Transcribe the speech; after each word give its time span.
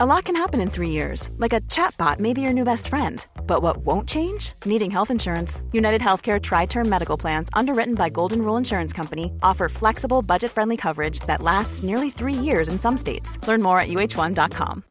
A 0.00 0.06
lot 0.06 0.26
can 0.26 0.36
happen 0.36 0.60
in 0.60 0.70
three 0.70 0.90
years, 0.90 1.28
like 1.38 1.52
a 1.52 1.60
chatbot 1.62 2.20
may 2.20 2.32
be 2.32 2.40
your 2.40 2.52
new 2.52 2.62
best 2.62 2.86
friend. 2.86 3.26
But 3.48 3.62
what 3.62 3.78
won't 3.78 4.08
change? 4.08 4.52
Needing 4.64 4.92
health 4.92 5.10
insurance. 5.10 5.60
United 5.72 6.00
Healthcare 6.00 6.40
TriTerm 6.40 6.86
Medical 6.86 7.18
Plans, 7.18 7.48
underwritten 7.52 7.96
by 7.96 8.08
Golden 8.08 8.42
Rule 8.42 8.56
Insurance 8.56 8.92
Company, 8.92 9.32
offer 9.42 9.68
flexible, 9.68 10.22
budget 10.22 10.52
friendly 10.52 10.76
coverage 10.76 11.18
that 11.26 11.42
lasts 11.42 11.82
nearly 11.82 12.10
three 12.10 12.32
years 12.32 12.68
in 12.68 12.78
some 12.78 12.96
states. 12.96 13.44
Learn 13.48 13.60
more 13.60 13.80
at 13.80 13.88
uh1.com. 13.88 14.84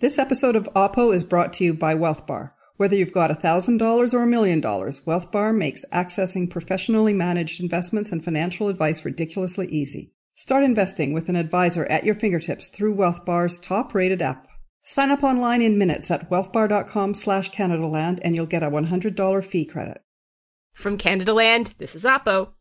This 0.00 0.18
episode 0.18 0.56
of 0.56 0.68
Oppo 0.74 1.14
is 1.14 1.22
brought 1.22 1.52
to 1.52 1.64
you 1.64 1.74
by 1.74 1.94
WealthBar. 1.94 2.50
Whether 2.76 2.96
you've 2.96 3.12
got 3.12 3.30
$1,000 3.30 4.14
or 4.14 4.22
a 4.24 4.26
million 4.26 4.60
dollars, 4.60 5.02
WealthBar 5.02 5.56
makes 5.56 5.84
accessing 5.92 6.50
professionally 6.50 7.14
managed 7.14 7.60
investments 7.60 8.10
and 8.10 8.24
financial 8.24 8.66
advice 8.66 9.04
ridiculously 9.04 9.68
easy. 9.68 10.12
Start 10.40 10.64
investing 10.64 11.12
with 11.12 11.28
an 11.28 11.36
advisor 11.36 11.84
at 11.90 12.04
your 12.04 12.14
fingertips 12.14 12.68
through 12.68 12.94
WealthBar's 12.94 13.58
top-rated 13.58 14.22
app. 14.22 14.48
Sign 14.82 15.10
up 15.10 15.22
online 15.22 15.60
in 15.60 15.76
minutes 15.76 16.10
at 16.10 16.30
wealthbar.com 16.30 17.12
slash 17.12 17.50
CanadaLand 17.50 18.20
and 18.24 18.34
you'll 18.34 18.46
get 18.46 18.62
a 18.62 18.70
$100 18.70 19.44
fee 19.44 19.66
credit. 19.66 20.00
From 20.72 20.96
Canadaland, 20.96 21.76
this 21.76 21.94
is 21.94 22.04
Oppo. 22.04 22.52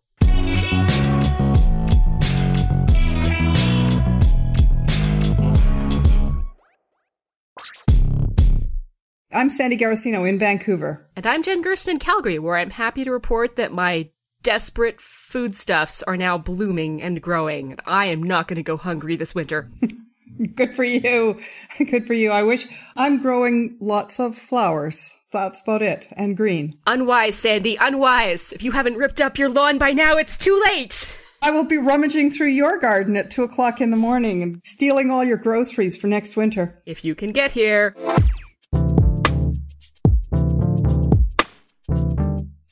I'm 9.31 9.49
Sandy 9.49 9.77
Garossino 9.77 10.27
in 10.27 10.37
Vancouver. 10.37 11.09
And 11.15 11.25
I'm 11.25 11.43
Jen 11.43 11.61
Gerson 11.61 11.91
in 11.91 11.99
Calgary, 11.99 12.39
where 12.39 12.57
I'm 12.57 12.71
happy 12.71 13.05
to 13.05 13.11
report 13.11 13.55
that 13.55 13.71
my 13.71 14.09
desperate 14.43 15.01
foodstuffs 15.01 16.03
are 16.03 16.17
now 16.17 16.37
blooming 16.37 17.01
and 17.01 17.21
growing. 17.21 17.77
I 17.85 18.05
am 18.07 18.23
not 18.23 18.47
going 18.47 18.57
to 18.57 18.63
go 18.63 18.77
hungry 18.77 19.15
this 19.15 19.35
winter. 19.35 19.69
Good 20.55 20.75
for 20.75 20.83
you. 20.83 21.39
Good 21.77 22.07
for 22.07 22.13
you. 22.13 22.31
I 22.31 22.43
wish 22.43 22.67
I'm 22.95 23.21
growing 23.21 23.77
lots 23.79 24.19
of 24.19 24.35
flowers. 24.37 25.13
That's 25.31 25.61
about 25.61 25.81
it. 25.81 26.07
And 26.13 26.35
green. 26.35 26.75
Unwise, 26.87 27.35
Sandy. 27.35 27.77
Unwise. 27.79 28.53
If 28.53 28.63
you 28.63 28.71
haven't 28.71 28.97
ripped 28.97 29.21
up 29.21 29.37
your 29.37 29.49
lawn 29.49 29.77
by 29.77 29.91
now, 29.91 30.15
it's 30.15 30.37
too 30.37 30.59
late. 30.69 31.21
I 31.41 31.51
will 31.51 31.65
be 31.65 31.77
rummaging 31.77 32.31
through 32.31 32.47
your 32.47 32.77
garden 32.77 33.15
at 33.15 33.31
two 33.31 33.43
o'clock 33.43 33.79
in 33.79 33.91
the 33.91 33.97
morning 33.97 34.43
and 34.43 34.59
stealing 34.65 35.09
all 35.09 35.23
your 35.23 35.37
groceries 35.37 35.95
for 35.97 36.07
next 36.07 36.35
winter. 36.35 36.81
If 36.85 37.05
you 37.05 37.15
can 37.15 37.31
get 37.31 37.51
here. 37.51 37.95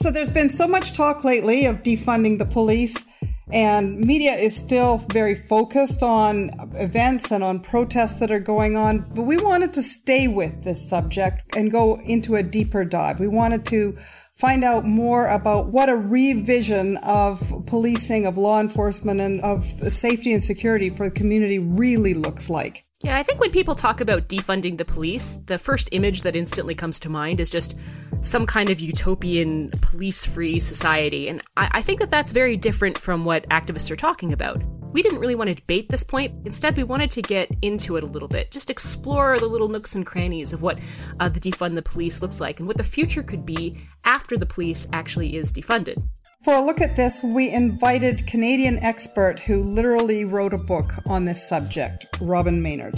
So 0.07 0.11
there's 0.11 0.31
been 0.31 0.49
so 0.49 0.69
much 0.69 0.93
talk 0.93 1.25
lately 1.25 1.65
of 1.65 1.83
defunding 1.83 2.37
the 2.37 2.45
police, 2.45 3.05
and 3.51 3.99
media 3.99 4.35
is 4.35 4.55
still 4.55 4.99
very 5.11 5.35
focused 5.35 6.01
on 6.01 6.49
events 6.75 7.29
and 7.29 7.43
on 7.43 7.59
protests 7.59 8.21
that 8.21 8.31
are 8.31 8.39
going 8.39 8.77
on. 8.77 8.99
But 9.13 9.23
we 9.23 9.35
wanted 9.35 9.73
to 9.73 9.81
stay 9.81 10.29
with 10.29 10.63
this 10.63 10.89
subject 10.89 11.57
and 11.57 11.69
go 11.69 11.99
into 11.99 12.37
a 12.37 12.41
deeper 12.41 12.85
dive. 12.85 13.19
We 13.19 13.27
wanted 13.27 13.65
to 13.65 13.97
find 14.33 14.63
out 14.63 14.85
more 14.85 15.27
about 15.27 15.73
what 15.73 15.89
a 15.89 15.97
revision 15.97 16.95
of 17.03 17.65
policing, 17.65 18.25
of 18.25 18.37
law 18.37 18.61
enforcement, 18.61 19.19
and 19.19 19.41
of 19.41 19.65
safety 19.91 20.31
and 20.31 20.41
security 20.41 20.89
for 20.89 21.09
the 21.09 21.13
community 21.13 21.59
really 21.59 22.13
looks 22.13 22.49
like. 22.49 22.86
Yeah, 23.03 23.15
I 23.15 23.21
think 23.21 23.39
when 23.39 23.51
people 23.51 23.75
talk 23.75 24.01
about 24.01 24.27
defunding 24.27 24.79
the 24.79 24.85
police, 24.85 25.37
the 25.45 25.59
first 25.59 25.87
image 25.91 26.23
that 26.23 26.35
instantly 26.35 26.73
comes 26.73 26.99
to 27.01 27.09
mind 27.09 27.39
is 27.39 27.51
just 27.51 27.75
some 28.21 28.47
kind 28.47 28.71
of 28.71 28.79
utopian 28.79 29.69
police 29.81 30.25
free 30.25 30.59
society. 30.59 31.29
And 31.29 31.43
I, 31.57 31.69
I, 31.73 31.81
think 31.83 31.99
that 31.99 32.09
that's 32.09 32.31
very 32.31 32.57
different 32.57 32.97
from 32.97 33.23
what 33.23 33.47
activists 33.49 33.91
are 33.91 33.95
talking 33.95 34.33
about. 34.33 34.63
We 34.93 35.03
didn't 35.03 35.19
really 35.19 35.35
want 35.35 35.49
to 35.49 35.53
debate 35.53 35.89
this 35.89 36.03
point. 36.03 36.33
Instead, 36.45 36.75
we 36.75 36.83
wanted 36.83 37.11
to 37.11 37.21
get 37.21 37.51
into 37.61 37.97
it 37.97 38.03
a 38.03 38.07
little 38.07 38.27
bit, 38.27 38.49
just 38.49 38.71
explore 38.71 39.37
the 39.37 39.45
little 39.45 39.67
nooks 39.67 39.93
and 39.93 40.03
crannies 40.03 40.51
of 40.51 40.63
what 40.63 40.79
uh, 41.19 41.29
the 41.29 41.39
defund 41.39 41.75
the 41.75 41.83
police 41.83 42.23
looks 42.23 42.41
like 42.41 42.57
and 42.57 42.67
what 42.67 42.77
the 42.77 42.83
future 42.83 43.21
could 43.21 43.45
be 43.45 43.77
after 44.05 44.37
the 44.37 44.45
police 44.47 44.87
actually 44.91 45.35
is 45.35 45.53
defunded. 45.53 46.01
For 46.43 46.53
a 46.53 46.61
look 46.61 46.79
at 46.81 46.95
this, 46.95 47.23
we 47.23 47.49
invited 47.51 48.27
Canadian 48.27 48.77
expert 48.77 49.39
who 49.39 49.61
literally 49.63 50.23
wrote 50.23 50.53
a 50.53 50.57
book 50.57 50.93
on 51.05 51.25
this 51.25 51.47
subject, 51.47 52.05
Robyn 52.21 52.61
Maynard. 52.61 52.95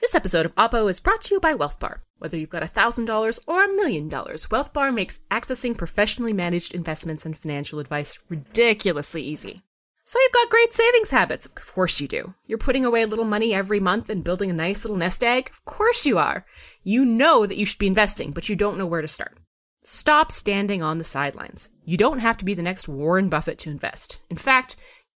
This 0.00 0.14
episode 0.14 0.46
of 0.46 0.54
Oppo 0.54 0.88
is 0.88 1.00
brought 1.00 1.20
to 1.22 1.34
you 1.34 1.40
by 1.40 1.54
WealthBar. 1.54 1.98
Whether 2.18 2.38
you've 2.38 2.50
got 2.50 2.62
$1,000 2.62 3.40
or 3.46 3.64
a 3.64 3.72
million 3.74 4.08
dollars, 4.08 4.46
WealthBar 4.46 4.94
makes 4.94 5.20
accessing 5.30 5.76
professionally 5.76 6.32
managed 6.32 6.74
investments 6.74 7.26
and 7.26 7.36
financial 7.36 7.78
advice 7.78 8.18
ridiculously 8.28 9.22
easy. 9.22 9.62
So 10.08 10.18
you've 10.18 10.32
got 10.32 10.48
great 10.48 10.72
savings 10.72 11.10
habits. 11.10 11.44
Of 11.44 11.54
course 11.54 12.00
you 12.00 12.08
do. 12.08 12.32
You're 12.46 12.56
putting 12.56 12.86
away 12.86 13.02
a 13.02 13.06
little 13.06 13.26
money 13.26 13.52
every 13.52 13.78
month 13.78 14.08
and 14.08 14.24
building 14.24 14.48
a 14.48 14.54
nice 14.54 14.82
little 14.82 14.96
nest 14.96 15.22
egg. 15.22 15.50
Of 15.50 15.62
course 15.66 16.06
you 16.06 16.16
are. 16.16 16.46
You 16.82 17.04
know 17.04 17.44
that 17.44 17.58
you 17.58 17.66
should 17.66 17.78
be 17.78 17.88
investing, 17.88 18.30
but 18.30 18.48
you 18.48 18.56
don't 18.56 18.78
know 18.78 18.86
where 18.86 19.02
to 19.02 19.06
start. 19.06 19.36
Stop 19.84 20.32
standing 20.32 20.80
on 20.80 20.96
the 20.96 21.04
sidelines. 21.04 21.68
You 21.84 21.98
don't 21.98 22.20
have 22.20 22.38
to 22.38 22.46
be 22.46 22.54
the 22.54 22.62
next 22.62 22.88
Warren 22.88 23.28
Buffett 23.28 23.58
to 23.58 23.70
invest. 23.70 24.18
In 24.30 24.38
fact, 24.38 24.76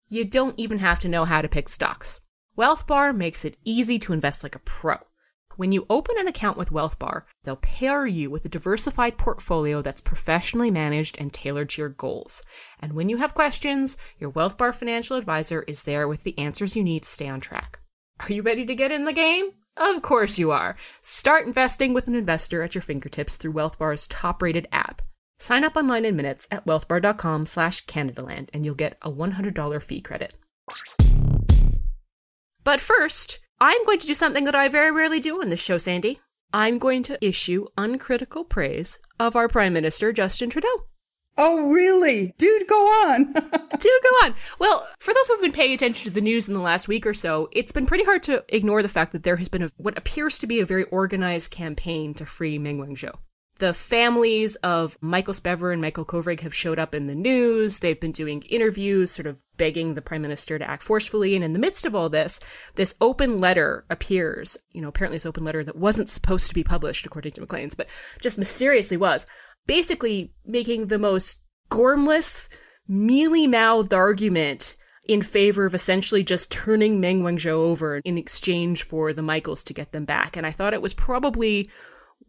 you 0.09 0.25
don't 0.25 0.59
even 0.59 0.79
have 0.79 0.99
to 0.99 1.07
know 1.07 1.23
how 1.23 1.41
to 1.41 1.47
pick 1.47 1.69
stocks. 1.69 2.19
WealthBar 2.57 3.15
makes 3.15 3.45
it 3.45 3.55
easy 3.63 3.97
to 3.97 4.11
invest 4.11 4.43
like 4.43 4.55
a 4.55 4.59
pro. 4.59 4.97
When 5.61 5.71
you 5.71 5.85
open 5.91 6.15
an 6.17 6.27
account 6.27 6.57
with 6.57 6.71
WealthBar, 6.71 7.21
they'll 7.43 7.55
pair 7.55 8.07
you 8.07 8.31
with 8.31 8.43
a 8.45 8.49
diversified 8.49 9.19
portfolio 9.19 9.83
that's 9.83 10.01
professionally 10.01 10.71
managed 10.71 11.21
and 11.21 11.31
tailored 11.31 11.69
to 11.69 11.83
your 11.83 11.89
goals. 11.89 12.41
And 12.79 12.93
when 12.93 13.09
you 13.09 13.17
have 13.17 13.35
questions, 13.35 13.95
your 14.17 14.31
WealthBar 14.31 14.73
financial 14.73 15.17
advisor 15.17 15.61
is 15.67 15.83
there 15.83 16.07
with 16.07 16.23
the 16.23 16.35
answers 16.39 16.75
you 16.75 16.83
need 16.83 17.03
to 17.03 17.09
stay 17.09 17.27
on 17.27 17.41
track. 17.41 17.79
Are 18.21 18.33
you 18.33 18.41
ready 18.41 18.65
to 18.65 18.73
get 18.73 18.91
in 18.91 19.05
the 19.05 19.13
game? 19.13 19.51
Of 19.77 20.01
course 20.01 20.39
you 20.39 20.49
are. 20.49 20.77
Start 21.03 21.45
investing 21.45 21.93
with 21.93 22.07
an 22.07 22.15
investor 22.15 22.63
at 22.63 22.73
your 22.73 22.81
fingertips 22.81 23.37
through 23.37 23.53
WealthBar's 23.53 24.07
top-rated 24.07 24.67
app. 24.71 25.03
Sign 25.37 25.63
up 25.63 25.77
online 25.77 26.05
in 26.05 26.15
minutes 26.15 26.47
at 26.49 26.65
wealthbar.com 26.65 27.45
slash 27.45 27.85
CanadaLand 27.85 28.49
and 28.51 28.65
you'll 28.65 28.73
get 28.73 28.97
a 29.03 29.11
$100 29.11 29.83
fee 29.83 30.01
credit. 30.01 30.33
But 32.63 32.81
first, 32.81 33.37
I'm 33.61 33.83
going 33.85 33.99
to 33.99 34.07
do 34.07 34.15
something 34.15 34.45
that 34.45 34.55
I 34.55 34.69
very 34.69 34.89
rarely 34.89 35.19
do 35.19 35.39
on 35.39 35.51
this 35.51 35.61
show, 35.61 35.77
Sandy. 35.77 36.19
I'm 36.51 36.79
going 36.79 37.03
to 37.03 37.23
issue 37.23 37.67
uncritical 37.77 38.43
praise 38.43 38.97
of 39.19 39.35
our 39.35 39.47
Prime 39.47 39.71
Minister, 39.71 40.11
Justin 40.11 40.49
Trudeau. 40.49 40.87
Oh, 41.37 41.69
really? 41.69 42.33
Dude, 42.39 42.67
go 42.67 42.87
on. 43.05 43.25
Dude, 43.33 43.43
go 43.43 44.09
on. 44.23 44.33
Well, 44.57 44.87
for 44.99 45.13
those 45.13 45.27
who've 45.27 45.41
been 45.41 45.51
paying 45.51 45.73
attention 45.73 46.05
to 46.05 46.09
the 46.09 46.21
news 46.21 46.47
in 46.47 46.55
the 46.55 46.59
last 46.59 46.87
week 46.87 47.05
or 47.05 47.13
so, 47.13 47.49
it's 47.51 47.71
been 47.71 47.85
pretty 47.85 48.03
hard 48.03 48.23
to 48.23 48.43
ignore 48.49 48.81
the 48.81 48.89
fact 48.89 49.11
that 49.11 49.21
there 49.21 49.37
has 49.37 49.47
been 49.47 49.61
a, 49.61 49.71
what 49.77 49.95
appears 49.95 50.39
to 50.39 50.47
be 50.47 50.59
a 50.59 50.65
very 50.65 50.85
organized 50.85 51.51
campaign 51.51 52.15
to 52.15 52.25
free 52.25 52.57
Meng 52.57 52.79
Wanzhou. 52.79 53.13
The 53.59 53.75
families 53.75 54.55
of 54.57 54.97
Michael 55.01 55.35
Spavor 55.35 55.71
and 55.71 55.83
Michael 55.83 56.03
Kovrig 56.03 56.39
have 56.39 56.55
showed 56.55 56.79
up 56.79 56.95
in 56.95 57.05
the 57.05 57.13
news. 57.13 57.77
They've 57.77 57.99
been 57.99 58.11
doing 58.11 58.41
interviews, 58.49 59.11
sort 59.11 59.27
of 59.27 59.39
begging 59.61 59.93
the 59.93 60.01
prime 60.01 60.23
minister 60.23 60.57
to 60.57 60.67
act 60.67 60.81
forcefully. 60.81 61.35
And 61.35 61.43
in 61.43 61.53
the 61.53 61.59
midst 61.59 61.85
of 61.85 61.93
all 61.93 62.09
this, 62.09 62.39
this 62.73 62.95
open 62.99 63.39
letter 63.39 63.85
appears. 63.91 64.57
You 64.73 64.81
know, 64.81 64.87
apparently 64.87 65.17
this 65.17 65.25
open 65.27 65.43
letter 65.43 65.63
that 65.63 65.75
wasn't 65.75 66.09
supposed 66.09 66.47
to 66.47 66.55
be 66.55 66.63
published, 66.63 67.05
according 67.05 67.33
to 67.33 67.41
Maclean's, 67.41 67.75
but 67.75 67.87
just 68.19 68.39
mysteriously 68.39 68.97
was. 68.97 69.27
Basically 69.67 70.33
making 70.43 70.85
the 70.85 70.97
most 70.97 71.43
gormless, 71.69 72.49
mealy 72.87 73.45
mouthed 73.45 73.93
argument 73.93 74.75
in 75.07 75.21
favor 75.21 75.65
of 75.65 75.75
essentially 75.75 76.23
just 76.23 76.51
turning 76.51 76.99
Meng 76.99 77.21
Wanzhou 77.21 77.51
over 77.51 78.01
in 78.03 78.17
exchange 78.17 78.81
for 78.81 79.13
the 79.13 79.21
Michaels 79.21 79.63
to 79.65 79.75
get 79.75 79.91
them 79.91 80.05
back. 80.05 80.35
And 80.35 80.47
I 80.47 80.51
thought 80.51 80.73
it 80.73 80.81
was 80.81 80.95
probably 80.95 81.69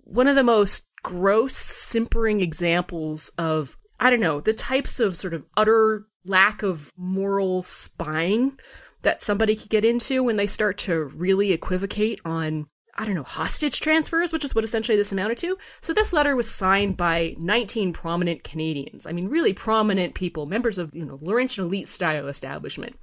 one 0.04 0.28
of 0.28 0.36
the 0.36 0.44
most 0.44 0.86
gross, 1.02 1.56
simpering 1.56 2.42
examples 2.42 3.30
of, 3.38 3.78
I 4.02 4.10
don't 4.10 4.18
know, 4.18 4.40
the 4.40 4.52
types 4.52 4.98
of 4.98 5.16
sort 5.16 5.32
of 5.32 5.44
utter 5.56 6.06
lack 6.24 6.64
of 6.64 6.92
moral 6.96 7.62
spine 7.62 8.58
that 9.02 9.22
somebody 9.22 9.54
could 9.54 9.68
get 9.68 9.84
into 9.84 10.24
when 10.24 10.36
they 10.36 10.48
start 10.48 10.76
to 10.78 11.04
really 11.04 11.52
equivocate 11.52 12.20
on 12.24 12.66
I 12.94 13.06
don't 13.06 13.14
know, 13.14 13.22
hostage 13.22 13.80
transfers, 13.80 14.34
which 14.34 14.44
is 14.44 14.54
what 14.54 14.64
essentially 14.64 14.98
this 14.98 15.12
amounted 15.12 15.38
to. 15.38 15.56
So 15.80 15.94
this 15.94 16.12
letter 16.12 16.36
was 16.36 16.50
signed 16.50 16.98
by 16.98 17.34
19 17.38 17.94
prominent 17.94 18.44
Canadians. 18.44 19.06
I 19.06 19.12
mean, 19.12 19.28
really 19.28 19.54
prominent 19.54 20.14
people, 20.14 20.44
members 20.44 20.76
of, 20.76 20.94
you 20.94 21.06
know, 21.06 21.18
Laurentian 21.22 21.64
elite 21.64 21.88
style 21.88 22.28
establishment. 22.28 22.96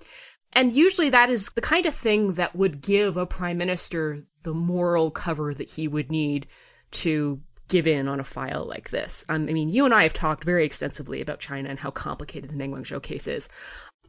And 0.53 0.73
usually 0.73 1.09
that 1.09 1.31
is 1.31 1.49
the 1.53 1.61
kind 1.61 1.87
of 1.87 1.95
thing 1.95 2.33
that 2.33 2.55
would 2.55 2.81
give 2.81 3.17
a 3.17 3.25
prime 3.25 3.57
minister 3.57 4.19
the 4.43 4.53
moral 4.53 5.09
cover 5.09 5.55
that 5.55 5.71
he 5.71 5.87
would 5.87 6.11
need 6.11 6.45
to 6.91 7.41
give 7.69 7.87
in 7.87 8.07
on 8.07 8.19
a 8.19 8.23
file 8.23 8.65
like 8.67 8.89
this. 8.89 9.23
Um, 9.29 9.47
I 9.47 9.53
mean, 9.53 9.69
you 9.69 9.85
and 9.85 9.93
I 9.93 10.03
have 10.03 10.13
talked 10.13 10.43
very 10.43 10.65
extensively 10.65 11.21
about 11.21 11.39
China 11.39 11.69
and 11.69 11.79
how 11.79 11.91
complicated 11.91 12.49
the 12.49 12.57
Meng 12.57 12.73
Wanzhou 12.73 13.01
case 13.01 13.27
is. 13.27 13.47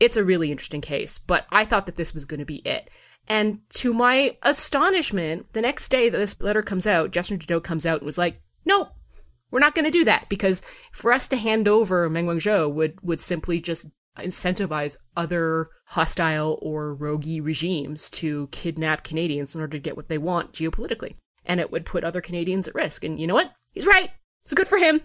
It's 0.00 0.16
a 0.16 0.24
really 0.24 0.50
interesting 0.50 0.80
case, 0.80 1.18
but 1.18 1.46
I 1.50 1.64
thought 1.64 1.86
that 1.86 1.96
this 1.96 2.14
was 2.14 2.24
going 2.24 2.40
to 2.40 2.46
be 2.46 2.56
it. 2.56 2.90
And 3.28 3.60
to 3.70 3.92
my 3.92 4.36
astonishment, 4.42 5.52
the 5.52 5.60
next 5.60 5.90
day 5.90 6.08
that 6.08 6.18
this 6.18 6.40
letter 6.40 6.62
comes 6.62 6.86
out, 6.86 7.10
Justin 7.12 7.38
Trudeau 7.38 7.60
comes 7.60 7.86
out 7.86 7.98
and 7.98 8.06
was 8.06 8.18
like, 8.18 8.40
nope, 8.64 8.88
we're 9.50 9.60
not 9.60 9.74
going 9.74 9.84
to 9.84 9.90
do 9.90 10.04
that 10.04 10.28
because 10.28 10.62
for 10.90 11.12
us 11.12 11.28
to 11.28 11.36
hand 11.36 11.68
over 11.68 12.08
Meng 12.08 12.26
Wanzhou 12.26 12.72
would, 12.72 12.98
would 13.02 13.20
simply 13.20 13.60
just 13.60 13.86
incentivize 14.18 14.96
other 15.16 15.68
hostile 15.86 16.58
or 16.62 16.96
roguey 16.96 17.40
regimes 17.40 18.10
to 18.10 18.48
kidnap 18.48 19.04
Canadians 19.04 19.54
in 19.54 19.60
order 19.60 19.76
to 19.76 19.82
get 19.82 19.96
what 19.96 20.08
they 20.08 20.18
want 20.18 20.52
geopolitically. 20.52 21.14
And 21.46 21.60
it 21.60 21.70
would 21.70 21.86
put 21.86 22.04
other 22.04 22.20
Canadians 22.20 22.68
at 22.68 22.74
risk. 22.74 23.04
And 23.04 23.18
you 23.18 23.26
know 23.26 23.34
what? 23.34 23.52
He's 23.72 23.86
right. 23.86 24.10
So 24.44 24.56
good 24.56 24.68
for 24.68 24.78
him. 24.78 25.00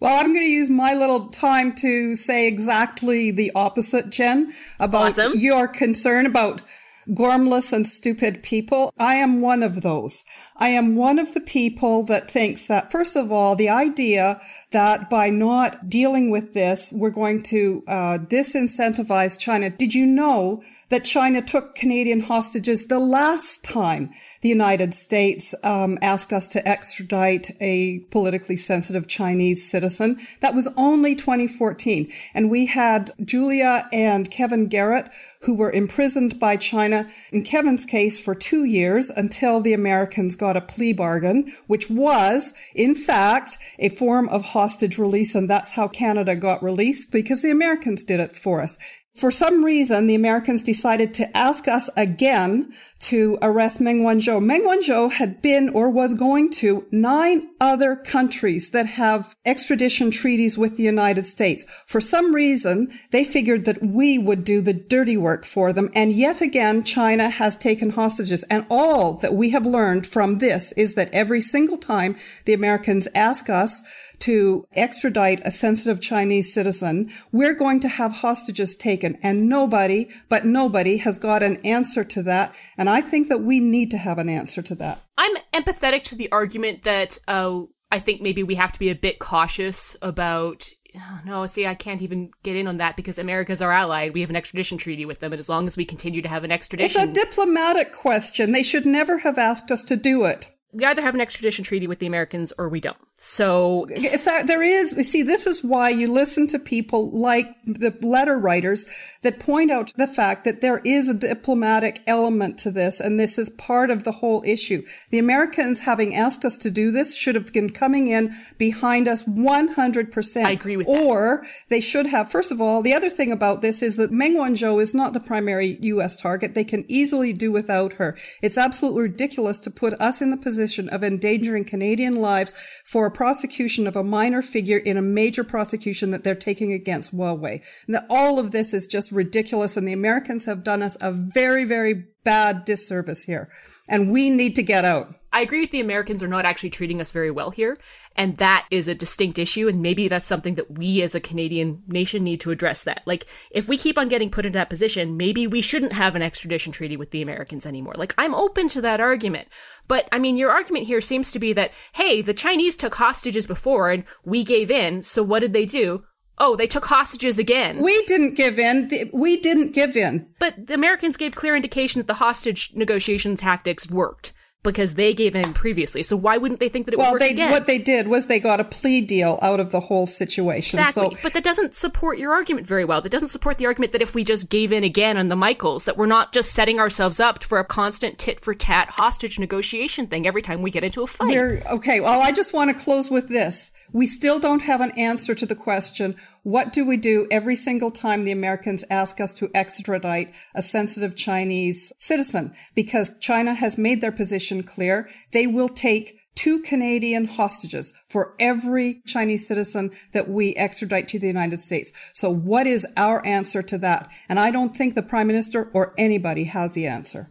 Well, 0.00 0.18
I'm 0.18 0.32
going 0.32 0.44
to 0.44 0.50
use 0.50 0.68
my 0.68 0.94
little 0.94 1.28
time 1.28 1.74
to 1.76 2.16
say 2.16 2.48
exactly 2.48 3.30
the 3.30 3.52
opposite, 3.54 4.10
Jen, 4.10 4.52
about 4.80 5.10
awesome. 5.10 5.34
your 5.36 5.68
concern 5.68 6.26
about 6.26 6.60
gormless 7.08 7.72
and 7.72 7.86
stupid 7.86 8.42
people. 8.42 8.92
I 8.98 9.16
am 9.16 9.40
one 9.40 9.62
of 9.62 9.82
those. 9.82 10.24
I 10.56 10.68
am 10.68 10.96
one 10.96 11.18
of 11.18 11.34
the 11.34 11.40
people 11.40 12.04
that 12.04 12.30
thinks 12.30 12.66
that, 12.68 12.92
first 12.92 13.16
of 13.16 13.32
all, 13.32 13.56
the 13.56 13.68
idea 13.68 14.40
that 14.70 15.10
by 15.10 15.30
not 15.30 15.88
dealing 15.88 16.30
with 16.30 16.54
this, 16.54 16.92
we're 16.92 17.10
going 17.10 17.42
to 17.44 17.82
uh, 17.88 18.18
disincentivize 18.18 19.38
China. 19.38 19.70
Did 19.70 19.94
you 19.94 20.06
know 20.06 20.62
that 20.90 21.04
China 21.04 21.42
took 21.42 21.74
Canadian 21.74 22.20
hostages 22.20 22.86
the 22.86 22.98
last 22.98 23.64
time 23.64 24.10
the 24.40 24.48
United 24.48 24.94
States 24.94 25.54
um, 25.64 25.98
asked 26.02 26.32
us 26.32 26.48
to 26.48 26.66
extradite 26.68 27.50
a 27.60 28.00
politically 28.10 28.56
sensitive 28.56 29.08
Chinese 29.08 29.68
citizen? 29.68 30.18
That 30.40 30.54
was 30.54 30.68
only 30.76 31.14
2014. 31.14 32.10
And 32.34 32.50
we 32.50 32.66
had 32.66 33.10
Julia 33.24 33.88
and 33.92 34.30
Kevin 34.30 34.68
Garratt, 34.68 35.12
who 35.42 35.54
were 35.54 35.70
imprisoned 35.70 36.38
by 36.38 36.56
China, 36.56 37.08
in 37.32 37.42
Kevin's 37.42 37.84
case, 37.84 38.18
for 38.18 38.34
two 38.34 38.64
years 38.64 39.10
until 39.10 39.60
the 39.60 39.72
Americans 39.72 40.36
got 40.36 40.56
a 40.56 40.60
plea 40.60 40.92
bargain, 40.92 41.52
which 41.66 41.90
was, 41.90 42.54
in 42.74 42.94
fact, 42.94 43.58
a 43.78 43.88
form 43.88 44.28
of 44.28 44.42
hostage 44.46 44.98
release. 44.98 45.34
And 45.34 45.50
that's 45.50 45.72
how 45.72 45.88
Canada 45.88 46.36
got 46.36 46.62
released 46.62 47.12
because 47.12 47.42
the 47.42 47.50
Americans 47.50 48.04
did 48.04 48.20
it 48.20 48.36
for 48.36 48.62
us. 48.62 48.78
For 49.14 49.30
some 49.30 49.62
reason, 49.62 50.06
the 50.06 50.14
Americans 50.14 50.62
decided 50.62 51.12
to 51.14 51.36
ask 51.36 51.68
us 51.68 51.90
again 51.98 52.72
to 53.00 53.36
arrest 53.42 53.80
Meng 53.80 54.02
Wanzhou. 54.02 54.42
Meng 54.42 54.62
Wanzhou 54.62 55.12
had 55.12 55.42
been 55.42 55.68
or 55.68 55.90
was 55.90 56.14
going 56.14 56.50
to 56.52 56.86
nine 56.90 57.50
other 57.60 57.94
countries 57.94 58.70
that 58.70 58.86
have 58.86 59.34
extradition 59.44 60.10
treaties 60.10 60.56
with 60.56 60.76
the 60.76 60.82
United 60.82 61.26
States. 61.26 61.66
For 61.84 62.00
some 62.00 62.34
reason, 62.34 62.90
they 63.10 63.22
figured 63.22 63.66
that 63.66 63.82
we 63.82 64.16
would 64.18 64.44
do 64.44 64.62
the 64.62 64.72
dirty 64.72 65.16
work 65.16 65.44
for 65.44 65.72
them. 65.72 65.90
And 65.94 66.12
yet 66.12 66.40
again, 66.40 66.82
China 66.82 67.28
has 67.28 67.58
taken 67.58 67.90
hostages. 67.90 68.44
And 68.44 68.66
all 68.70 69.14
that 69.14 69.34
we 69.34 69.50
have 69.50 69.66
learned 69.66 70.06
from 70.06 70.38
this 70.38 70.72
is 70.72 70.94
that 70.94 71.12
every 71.12 71.40
single 71.40 71.76
time 71.76 72.16
the 72.46 72.54
Americans 72.54 73.08
ask 73.14 73.50
us 73.50 73.82
to 74.22 74.64
extradite 74.72 75.40
a 75.44 75.50
sensitive 75.50 76.00
Chinese 76.00 76.54
citizen, 76.54 77.10
we're 77.32 77.54
going 77.54 77.80
to 77.80 77.88
have 77.88 78.12
hostages 78.12 78.76
taken. 78.76 79.18
And 79.22 79.48
nobody, 79.48 80.08
but 80.28 80.44
nobody 80.44 80.98
has 80.98 81.18
got 81.18 81.42
an 81.42 81.56
answer 81.64 82.04
to 82.04 82.22
that. 82.22 82.54
And 82.78 82.88
I 82.88 83.00
think 83.00 83.28
that 83.28 83.42
we 83.42 83.58
need 83.58 83.90
to 83.90 83.98
have 83.98 84.18
an 84.18 84.28
answer 84.28 84.62
to 84.62 84.74
that. 84.76 85.02
I'm 85.18 85.34
empathetic 85.52 86.04
to 86.04 86.14
the 86.14 86.30
argument 86.30 86.82
that 86.82 87.18
uh, 87.26 87.62
I 87.90 87.98
think 87.98 88.22
maybe 88.22 88.44
we 88.44 88.54
have 88.54 88.72
to 88.72 88.78
be 88.78 88.90
a 88.90 88.94
bit 88.94 89.18
cautious 89.18 89.96
about. 90.02 90.70
Oh, 90.94 91.20
no, 91.24 91.46
see, 91.46 91.66
I 91.66 91.74
can't 91.74 92.02
even 92.02 92.30
get 92.42 92.54
in 92.54 92.68
on 92.68 92.76
that 92.76 92.96
because 92.96 93.18
America's 93.18 93.62
our 93.62 93.72
ally. 93.72 94.10
We 94.10 94.20
have 94.20 94.30
an 94.30 94.36
extradition 94.36 94.76
treaty 94.76 95.06
with 95.06 95.20
them, 95.20 95.32
and 95.32 95.40
as 95.40 95.48
long 95.48 95.66
as 95.66 95.74
we 95.74 95.86
continue 95.86 96.20
to 96.20 96.28
have 96.28 96.44
an 96.44 96.52
extradition, 96.52 97.08
it's 97.08 97.18
a 97.18 97.24
diplomatic 97.24 97.94
question. 97.94 98.52
They 98.52 98.62
should 98.62 98.84
never 98.84 99.18
have 99.18 99.38
asked 99.38 99.70
us 99.70 99.84
to 99.84 99.96
do 99.96 100.26
it 100.26 100.51
we 100.72 100.86
either 100.86 101.02
have 101.02 101.14
an 101.14 101.20
extradition 101.20 101.64
treaty 101.64 101.86
with 101.86 101.98
the 101.98 102.06
Americans 102.06 102.52
or 102.56 102.68
we 102.68 102.80
don't. 102.80 102.96
So 103.16 103.86
that, 103.90 104.44
there 104.46 104.62
is, 104.62 104.96
see, 105.08 105.22
this 105.22 105.46
is 105.46 105.62
why 105.62 105.90
you 105.90 106.10
listen 106.10 106.48
to 106.48 106.58
people 106.58 107.10
like 107.10 107.46
the 107.64 107.96
letter 108.00 108.38
writers 108.38 108.86
that 109.22 109.38
point 109.38 109.70
out 109.70 109.92
the 109.96 110.06
fact 110.06 110.44
that 110.44 110.60
there 110.60 110.80
is 110.84 111.10
a 111.10 111.14
diplomatic 111.14 112.02
element 112.06 112.58
to 112.60 112.70
this. 112.70 113.00
And 113.00 113.20
this 113.20 113.38
is 113.38 113.50
part 113.50 113.90
of 113.90 114.04
the 114.04 114.12
whole 114.12 114.42
issue. 114.46 114.82
The 115.10 115.18
Americans 115.18 115.80
having 115.80 116.16
asked 116.16 116.44
us 116.44 116.56
to 116.58 116.70
do 116.70 116.90
this 116.90 117.16
should 117.16 117.34
have 117.34 117.52
been 117.52 117.70
coming 117.70 118.08
in 118.08 118.32
behind 118.58 119.06
us 119.06 119.24
100%. 119.24 120.44
I 120.44 120.50
agree 120.50 120.78
with 120.78 120.88
or 120.88 121.42
that. 121.42 121.50
they 121.68 121.80
should 121.80 122.06
have, 122.06 122.30
first 122.30 122.50
of 122.50 122.60
all, 122.60 122.82
the 122.82 122.94
other 122.94 123.10
thing 123.10 123.30
about 123.30 123.60
this 123.60 123.82
is 123.82 123.96
that 123.96 124.10
Meng 124.10 124.36
Wanzhou 124.36 124.80
is 124.80 124.94
not 124.94 125.12
the 125.12 125.20
primary 125.20 125.76
U.S. 125.82 126.16
target. 126.16 126.54
They 126.54 126.64
can 126.64 126.84
easily 126.88 127.32
do 127.32 127.52
without 127.52 127.94
her. 127.94 128.16
It's 128.40 128.58
absolutely 128.58 129.02
ridiculous 129.02 129.58
to 129.60 129.70
put 129.70 129.92
us 130.00 130.20
in 130.20 130.30
the 130.30 130.36
position 130.36 130.61
of 130.88 131.02
endangering 131.02 131.64
Canadian 131.64 132.16
lives 132.16 132.54
for 132.84 133.06
a 133.06 133.10
prosecution 133.10 133.86
of 133.86 133.96
a 133.96 134.02
minor 134.02 134.42
figure 134.42 134.78
in 134.78 134.96
a 134.96 135.02
major 135.02 135.44
prosecution 135.44 136.10
that 136.10 136.24
they're 136.24 136.34
taking 136.34 136.72
against 136.72 137.14
Huawei. 137.14 137.62
And 137.86 137.94
that 137.94 138.06
all 138.08 138.38
of 138.38 138.50
this 138.50 138.72
is 138.72 138.86
just 138.86 139.12
ridiculous. 139.12 139.76
And 139.76 139.86
the 139.86 139.92
Americans 139.92 140.46
have 140.46 140.64
done 140.64 140.82
us 140.82 140.96
a 141.00 141.12
very, 141.12 141.64
very 141.64 142.04
bad 142.24 142.64
disservice 142.64 143.24
here. 143.24 143.48
And 143.88 144.12
we 144.12 144.30
need 144.30 144.54
to 144.56 144.62
get 144.62 144.84
out. 144.84 145.14
I 145.32 145.40
agree 145.40 145.60
with 145.60 145.70
the 145.70 145.80
Americans 145.80 146.22
are 146.22 146.28
not 146.28 146.44
actually 146.44 146.70
treating 146.70 147.00
us 147.00 147.10
very 147.10 147.30
well 147.30 147.50
here. 147.50 147.76
And 148.14 148.36
that 148.36 148.66
is 148.70 148.86
a 148.86 148.94
distinct 148.94 149.38
issue. 149.38 149.66
And 149.66 149.80
maybe 149.80 150.06
that's 150.06 150.26
something 150.26 150.56
that 150.56 150.72
we 150.72 151.02
as 151.02 151.14
a 151.14 151.20
Canadian 151.20 151.82
nation 151.88 152.22
need 152.22 152.40
to 152.42 152.50
address 152.50 152.84
that. 152.84 153.02
Like, 153.06 153.26
if 153.50 153.68
we 153.68 153.78
keep 153.78 153.98
on 153.98 154.08
getting 154.08 154.30
put 154.30 154.44
into 154.44 154.58
that 154.58 154.68
position, 154.68 155.16
maybe 155.16 155.46
we 155.46 155.62
shouldn't 155.62 155.94
have 155.94 156.14
an 156.14 156.22
extradition 156.22 156.70
treaty 156.70 156.96
with 156.96 157.10
the 157.10 157.22
Americans 157.22 157.64
anymore. 157.64 157.94
Like, 157.96 158.14
I'm 158.18 158.34
open 158.34 158.68
to 158.68 158.82
that 158.82 159.00
argument. 159.00 159.48
But 159.88 160.06
I 160.12 160.18
mean, 160.18 160.36
your 160.36 160.50
argument 160.50 160.86
here 160.86 161.00
seems 161.00 161.32
to 161.32 161.38
be 161.38 161.52
that, 161.54 161.72
hey, 161.94 162.20
the 162.20 162.34
Chinese 162.34 162.76
took 162.76 162.94
hostages 162.94 163.46
before 163.46 163.90
and 163.90 164.04
we 164.24 164.44
gave 164.44 164.70
in. 164.70 165.02
So 165.02 165.22
what 165.22 165.40
did 165.40 165.54
they 165.54 165.64
do? 165.64 165.98
Oh, 166.38 166.56
they 166.56 166.66
took 166.66 166.86
hostages 166.86 167.38
again. 167.38 167.82
We 167.82 168.04
didn't 168.06 168.34
give 168.34 168.58
in. 168.58 168.90
We 169.12 169.38
didn't 169.38 169.72
give 169.72 169.96
in. 169.96 170.28
But 170.38 170.66
the 170.66 170.74
Americans 170.74 171.16
gave 171.16 171.34
clear 171.34 171.54
indication 171.54 172.00
that 172.00 172.06
the 172.06 172.14
hostage 172.14 172.72
negotiation 172.74 173.36
tactics 173.36 173.90
worked 173.90 174.32
because 174.62 174.94
they 174.94 175.12
gave 175.12 175.34
in 175.34 175.52
previously. 175.54 176.02
So 176.02 176.16
why 176.16 176.36
wouldn't 176.36 176.60
they 176.60 176.68
think 176.68 176.86
that 176.86 176.94
it 176.94 176.98
well, 176.98 177.12
would 177.12 177.20
work 177.20 177.28
they, 177.28 177.32
again? 177.32 177.50
What 177.50 177.66
they 177.66 177.78
did 177.78 178.06
was 178.06 178.28
they 178.28 178.38
got 178.38 178.60
a 178.60 178.64
plea 178.64 179.00
deal 179.00 179.38
out 179.42 179.58
of 179.58 179.72
the 179.72 179.80
whole 179.80 180.06
situation. 180.06 180.78
Exactly. 180.78 181.16
So, 181.16 181.22
but 181.22 181.32
that 181.32 181.42
doesn't 181.42 181.74
support 181.74 182.18
your 182.18 182.32
argument 182.32 182.66
very 182.66 182.84
well. 182.84 183.02
That 183.02 183.10
doesn't 183.10 183.28
support 183.28 183.58
the 183.58 183.66
argument 183.66 183.92
that 183.92 184.02
if 184.02 184.14
we 184.14 184.22
just 184.22 184.50
gave 184.50 184.72
in 184.72 184.84
again 184.84 185.16
on 185.16 185.28
the 185.28 185.36
Michaels, 185.36 185.84
that 185.86 185.96
we're 185.96 186.06
not 186.06 186.32
just 186.32 186.52
setting 186.52 186.78
ourselves 186.78 187.18
up 187.18 187.42
for 187.42 187.58
a 187.58 187.64
constant 187.64 188.18
tit 188.18 188.40
for 188.40 188.54
tat 188.54 188.88
hostage 188.88 189.38
negotiation 189.38 190.06
thing 190.06 190.26
every 190.26 190.42
time 190.42 190.62
we 190.62 190.70
get 190.70 190.84
into 190.84 191.02
a 191.02 191.06
fight. 191.06 191.36
Okay. 191.66 192.00
Well, 192.00 192.20
I 192.20 192.30
just 192.30 192.52
want 192.52 192.76
to 192.76 192.84
close 192.84 193.10
with 193.10 193.28
this. 193.28 193.72
We 193.92 194.06
still 194.06 194.38
don't 194.38 194.62
have 194.62 194.80
an 194.80 194.92
answer 194.96 195.34
to 195.34 195.46
the 195.46 195.56
question, 195.56 196.14
what 196.42 196.72
do 196.72 196.84
we 196.84 196.96
do 196.96 197.26
every 197.30 197.54
single 197.54 197.90
time 197.90 198.24
the 198.24 198.32
Americans 198.32 198.84
ask 198.90 199.20
us 199.20 199.32
to 199.34 199.50
extradite 199.54 200.34
a 200.54 200.62
sensitive 200.62 201.14
Chinese 201.14 201.92
citizen? 201.98 202.52
Because 202.74 203.16
China 203.20 203.54
has 203.54 203.78
made 203.78 204.00
their 204.00 204.12
position 204.12 204.62
clear 204.62 205.08
they 205.32 205.46
will 205.46 205.68
take 205.68 206.18
two 206.34 206.60
Canadian 206.62 207.26
hostages 207.26 207.92
for 208.08 208.34
every 208.40 209.02
Chinese 209.06 209.46
citizen 209.46 209.90
that 210.12 210.28
we 210.28 210.56
extradite 210.56 211.06
to 211.08 211.18
the 211.18 211.26
United 211.26 211.60
States. 211.60 211.92
So 212.14 212.30
what 212.30 212.66
is 212.66 212.86
our 212.96 213.24
answer 213.24 213.62
to 213.62 213.78
that? 213.78 214.10
And 214.28 214.40
I 214.40 214.50
don't 214.50 214.74
think 214.74 214.94
the 214.94 215.02
prime 215.02 215.26
minister 215.26 215.70
or 215.74 215.94
anybody 215.96 216.44
has 216.44 216.72
the 216.72 216.86
answer. 216.86 217.30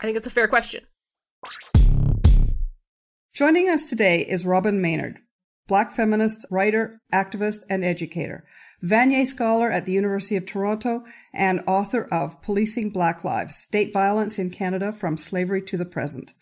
I 0.00 0.04
think 0.04 0.16
it's 0.16 0.26
a 0.26 0.30
fair 0.30 0.48
question. 0.48 0.84
Joining 3.32 3.68
us 3.68 3.88
today 3.88 4.20
is 4.22 4.44
Robyn 4.44 4.80
Maynard, 4.80 5.18
black 5.68 5.92
feminist, 5.92 6.46
writer, 6.50 7.00
activist, 7.12 7.60
and 7.70 7.84
educator, 7.84 8.44
Vanier 8.82 9.24
Scholar 9.24 9.70
at 9.70 9.86
the 9.86 9.92
University 9.92 10.36
of 10.36 10.46
Toronto, 10.46 11.04
and 11.32 11.62
author 11.68 12.08
of 12.10 12.42
Policing 12.42 12.90
Black 12.90 13.22
Lives, 13.22 13.54
State 13.54 13.92
Violence 13.92 14.38
in 14.38 14.50
Canada 14.50 14.90
from 14.90 15.16
Slavery 15.16 15.62
to 15.62 15.76
the 15.76 15.84
Present. 15.84 16.32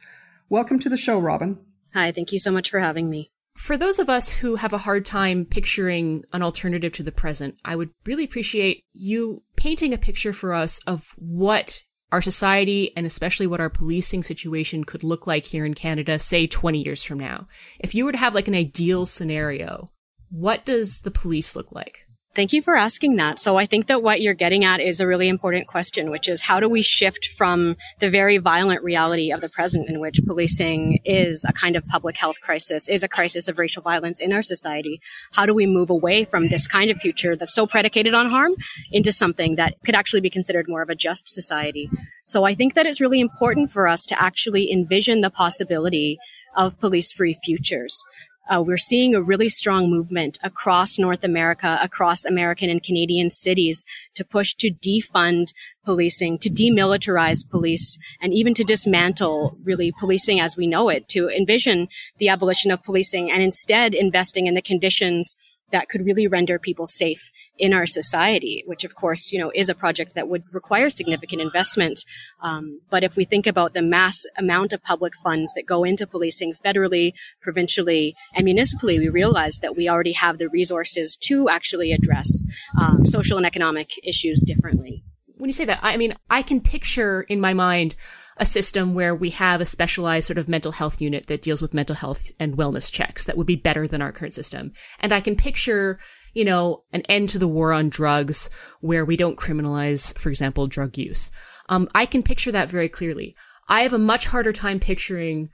Welcome 0.48 0.78
to 0.78 0.88
the 0.88 0.96
show, 0.96 1.18
Robyn. 1.18 1.58
Hi, 1.92 2.12
thank 2.12 2.32
you 2.32 2.38
so 2.38 2.50
much 2.50 2.70
for 2.70 2.78
having 2.78 3.10
me. 3.10 3.30
For 3.56 3.76
those 3.76 3.98
of 3.98 4.10
us 4.10 4.32
who 4.32 4.56
have 4.56 4.72
a 4.72 4.78
hard 4.78 5.04
time 5.06 5.46
picturing 5.46 6.24
an 6.32 6.42
alternative 6.42 6.92
to 6.92 7.02
the 7.02 7.10
present, 7.10 7.56
I 7.64 7.74
would 7.74 7.90
really 8.04 8.24
appreciate 8.24 8.84
you 8.92 9.42
painting 9.56 9.92
a 9.92 9.98
picture 9.98 10.34
for 10.34 10.52
us 10.52 10.78
of 10.86 11.14
what 11.16 11.82
our 12.12 12.22
society 12.22 12.96
and 12.96 13.04
especially 13.06 13.46
what 13.46 13.60
our 13.60 13.70
policing 13.70 14.22
situation 14.22 14.84
could 14.84 15.02
look 15.02 15.26
like 15.26 15.44
here 15.44 15.66
in 15.66 15.74
Canada, 15.74 16.18
say 16.18 16.46
20 16.46 16.82
years 16.82 17.04
from 17.04 17.18
now. 17.18 17.48
If 17.80 17.94
you 17.94 18.04
were 18.04 18.12
to 18.12 18.18
have 18.18 18.34
like 18.34 18.48
an 18.48 18.54
ideal 18.54 19.06
scenario, 19.06 19.88
what 20.30 20.64
does 20.64 21.02
the 21.02 21.10
police 21.10 21.56
look 21.56 21.72
like? 21.72 22.06
Thank 22.36 22.52
you 22.52 22.60
for 22.60 22.76
asking 22.76 23.16
that. 23.16 23.38
So 23.38 23.56
I 23.56 23.64
think 23.64 23.86
that 23.86 24.02
what 24.02 24.20
you're 24.20 24.34
getting 24.34 24.62
at 24.62 24.78
is 24.78 25.00
a 25.00 25.06
really 25.06 25.26
important 25.26 25.68
question, 25.68 26.10
which 26.10 26.28
is 26.28 26.42
how 26.42 26.60
do 26.60 26.68
we 26.68 26.82
shift 26.82 27.30
from 27.34 27.78
the 27.98 28.10
very 28.10 28.36
violent 28.36 28.82
reality 28.82 29.32
of 29.32 29.40
the 29.40 29.48
present 29.48 29.88
in 29.88 30.00
which 30.00 30.20
policing 30.26 31.00
is 31.06 31.46
a 31.48 31.54
kind 31.54 31.76
of 31.76 31.86
public 31.86 32.18
health 32.18 32.36
crisis, 32.42 32.90
is 32.90 33.02
a 33.02 33.08
crisis 33.08 33.48
of 33.48 33.58
racial 33.58 33.80
violence 33.80 34.20
in 34.20 34.34
our 34.34 34.42
society? 34.42 35.00
How 35.32 35.46
do 35.46 35.54
we 35.54 35.64
move 35.64 35.88
away 35.88 36.26
from 36.26 36.48
this 36.48 36.68
kind 36.68 36.90
of 36.90 36.98
future 36.98 37.36
that's 37.36 37.54
so 37.54 37.66
predicated 37.66 38.12
on 38.12 38.28
harm 38.28 38.54
into 38.92 39.12
something 39.12 39.56
that 39.56 39.72
could 39.86 39.94
actually 39.94 40.20
be 40.20 40.28
considered 40.28 40.68
more 40.68 40.82
of 40.82 40.90
a 40.90 40.94
just 40.94 41.30
society? 41.30 41.88
So 42.26 42.44
I 42.44 42.54
think 42.54 42.74
that 42.74 42.84
it's 42.84 43.00
really 43.00 43.20
important 43.20 43.72
for 43.72 43.88
us 43.88 44.04
to 44.06 44.22
actually 44.22 44.70
envision 44.70 45.22
the 45.22 45.30
possibility 45.30 46.18
of 46.54 46.78
police 46.80 47.14
free 47.14 47.38
futures. 47.42 48.04
Uh, 48.48 48.62
we're 48.64 48.76
seeing 48.76 49.14
a 49.14 49.22
really 49.22 49.48
strong 49.48 49.90
movement 49.90 50.38
across 50.42 50.98
North 50.98 51.24
America, 51.24 51.78
across 51.82 52.24
American 52.24 52.70
and 52.70 52.82
Canadian 52.82 53.30
cities 53.30 53.84
to 54.14 54.24
push 54.24 54.54
to 54.54 54.70
defund 54.70 55.52
policing, 55.84 56.38
to 56.38 56.48
demilitarize 56.48 57.48
police, 57.48 57.98
and 58.20 58.32
even 58.32 58.54
to 58.54 58.64
dismantle 58.64 59.56
really 59.64 59.92
policing 59.92 60.40
as 60.40 60.56
we 60.56 60.66
know 60.66 60.88
it, 60.88 61.08
to 61.08 61.28
envision 61.28 61.88
the 62.18 62.28
abolition 62.28 62.70
of 62.70 62.82
policing 62.82 63.30
and 63.30 63.42
instead 63.42 63.94
investing 63.94 64.46
in 64.46 64.54
the 64.54 64.62
conditions 64.62 65.36
that 65.72 65.88
could 65.88 66.04
really 66.04 66.28
render 66.28 66.58
people 66.58 66.86
safe 66.86 67.32
in 67.58 67.72
our 67.72 67.86
society, 67.86 68.62
which 68.66 68.84
of 68.84 68.94
course, 68.94 69.32
you 69.32 69.38
know, 69.38 69.50
is 69.54 69.68
a 69.68 69.74
project 69.74 70.14
that 70.14 70.28
would 70.28 70.44
require 70.52 70.88
significant 70.90 71.40
investment. 71.40 72.04
Um, 72.40 72.80
but 72.90 73.04
if 73.04 73.16
we 73.16 73.24
think 73.24 73.46
about 73.46 73.74
the 73.74 73.82
mass 73.82 74.24
amount 74.36 74.72
of 74.72 74.82
public 74.82 75.14
funds 75.16 75.52
that 75.54 75.66
go 75.66 75.84
into 75.84 76.06
policing 76.06 76.54
federally, 76.64 77.12
provincially, 77.40 78.14
and 78.34 78.44
municipally, 78.44 78.98
we 78.98 79.08
realize 79.08 79.58
that 79.58 79.76
we 79.76 79.88
already 79.88 80.12
have 80.12 80.38
the 80.38 80.48
resources 80.48 81.16
to 81.22 81.48
actually 81.48 81.92
address 81.92 82.46
um, 82.80 83.04
social 83.06 83.36
and 83.36 83.46
economic 83.46 83.90
issues 84.04 84.42
differently. 84.42 85.04
When 85.38 85.48
you 85.48 85.54
say 85.54 85.66
that, 85.66 85.80
I 85.82 85.96
mean, 85.98 86.14
I 86.30 86.42
can 86.42 86.60
picture 86.60 87.22
in 87.22 87.40
my 87.40 87.52
mind 87.52 87.94
a 88.38 88.44
system 88.44 88.94
where 88.94 89.14
we 89.14 89.30
have 89.30 89.60
a 89.60 89.66
specialized 89.66 90.26
sort 90.26 90.38
of 90.38 90.48
mental 90.48 90.72
health 90.72 91.00
unit 91.00 91.26
that 91.26 91.42
deals 91.42 91.62
with 91.62 91.74
mental 91.74 91.96
health 91.96 92.30
and 92.38 92.56
wellness 92.56 92.92
checks 92.92 93.24
that 93.24 93.36
would 93.36 93.46
be 93.46 93.56
better 93.56 93.86
than 93.86 94.02
our 94.02 94.12
current 94.12 94.34
system. 94.34 94.72
And 95.00 95.12
I 95.12 95.20
can 95.20 95.36
picture 95.36 95.98
you 96.36 96.44
know, 96.44 96.82
an 96.92 97.00
end 97.08 97.30
to 97.30 97.38
the 97.38 97.48
war 97.48 97.72
on 97.72 97.88
drugs 97.88 98.50
where 98.82 99.06
we 99.06 99.16
don't 99.16 99.38
criminalize, 99.38 100.16
for 100.18 100.28
example, 100.28 100.66
drug 100.66 100.98
use. 100.98 101.30
Um, 101.70 101.88
I 101.94 102.04
can 102.04 102.22
picture 102.22 102.52
that 102.52 102.68
very 102.68 102.90
clearly. 102.90 103.34
I 103.70 103.80
have 103.80 103.94
a 103.94 103.98
much 103.98 104.26
harder 104.26 104.52
time 104.52 104.78
picturing 104.78 105.48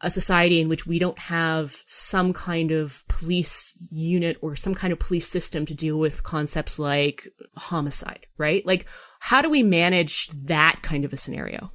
a 0.00 0.10
society 0.10 0.58
in 0.58 0.70
which 0.70 0.86
we 0.86 0.98
don't 0.98 1.18
have 1.18 1.82
some 1.84 2.32
kind 2.32 2.70
of 2.70 3.04
police 3.08 3.76
unit 3.90 4.38
or 4.40 4.56
some 4.56 4.74
kind 4.74 4.90
of 4.90 4.98
police 4.98 5.28
system 5.28 5.66
to 5.66 5.74
deal 5.74 5.98
with 5.98 6.24
concepts 6.24 6.78
like 6.78 7.28
homicide, 7.58 8.26
right? 8.38 8.64
Like, 8.64 8.86
how 9.20 9.42
do 9.42 9.50
we 9.50 9.62
manage 9.62 10.28
that 10.28 10.78
kind 10.80 11.04
of 11.04 11.12
a 11.12 11.18
scenario? 11.18 11.72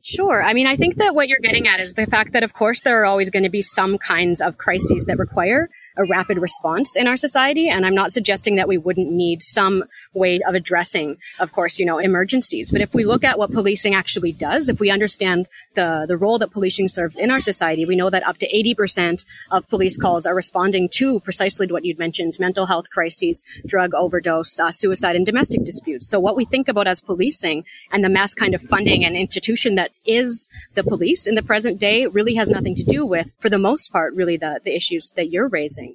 Sure. 0.00 0.44
I 0.44 0.54
mean, 0.54 0.68
I 0.68 0.76
think 0.76 0.94
that 0.98 1.16
what 1.16 1.26
you're 1.28 1.40
getting 1.42 1.66
at 1.66 1.80
is 1.80 1.94
the 1.94 2.06
fact 2.06 2.34
that, 2.34 2.44
of 2.44 2.52
course, 2.52 2.82
there 2.82 3.02
are 3.02 3.04
always 3.04 3.30
going 3.30 3.42
to 3.42 3.50
be 3.50 3.62
some 3.62 3.98
kinds 3.98 4.40
of 4.40 4.58
crises 4.58 5.06
that 5.06 5.18
require 5.18 5.68
a 5.96 6.04
rapid 6.04 6.38
response 6.38 6.96
in 6.96 7.06
our 7.06 7.16
society. 7.16 7.68
And 7.68 7.86
I'm 7.86 7.94
not 7.94 8.12
suggesting 8.12 8.56
that 8.56 8.68
we 8.68 8.78
wouldn't 8.78 9.10
need 9.10 9.42
some 9.42 9.84
way 10.14 10.40
of 10.46 10.54
addressing, 10.54 11.16
of 11.38 11.52
course, 11.52 11.78
you 11.78 11.86
know, 11.86 11.98
emergencies. 11.98 12.72
But 12.72 12.80
if 12.80 12.94
we 12.94 13.04
look 13.04 13.24
at 13.24 13.38
what 13.38 13.52
policing 13.52 13.94
actually 13.94 14.32
does, 14.32 14.68
if 14.68 14.80
we 14.80 14.90
understand 14.90 15.46
the, 15.74 16.04
the 16.06 16.16
role 16.16 16.38
that 16.38 16.50
policing 16.50 16.88
serves 16.88 17.16
in 17.16 17.30
our 17.30 17.40
society, 17.40 17.84
we 17.84 17.96
know 17.96 18.10
that 18.10 18.26
up 18.26 18.38
to 18.38 18.48
80% 18.48 19.24
of 19.50 19.68
police 19.68 19.96
calls 19.96 20.26
are 20.26 20.34
responding 20.34 20.88
to 20.90 21.20
precisely 21.20 21.66
what 21.66 21.84
you'd 21.84 21.98
mentioned, 21.98 22.38
mental 22.38 22.66
health 22.66 22.90
crises, 22.90 23.44
drug 23.66 23.94
overdose, 23.94 24.58
uh, 24.58 24.70
suicide, 24.70 25.16
and 25.16 25.26
domestic 25.26 25.64
disputes. 25.64 26.08
So 26.08 26.20
what 26.20 26.36
we 26.36 26.44
think 26.44 26.68
about 26.68 26.86
as 26.86 27.02
policing 27.02 27.64
and 27.92 28.04
the 28.04 28.08
mass 28.08 28.34
kind 28.34 28.54
of 28.54 28.62
funding 28.62 29.04
and 29.04 29.16
institution 29.16 29.74
that 29.76 29.92
is 30.04 30.48
the 30.74 30.84
police 30.84 31.26
in 31.26 31.34
the 31.34 31.42
present 31.42 31.78
day 31.78 32.06
really 32.06 32.34
has 32.34 32.48
nothing 32.48 32.74
to 32.74 32.84
do 32.84 33.04
with, 33.04 33.32
for 33.38 33.48
the 33.48 33.58
most 33.58 33.92
part, 33.92 34.14
really 34.14 34.36
the, 34.36 34.60
the 34.64 34.74
issues 34.74 35.10
that 35.16 35.30
you're 35.30 35.48
raising. 35.48 35.85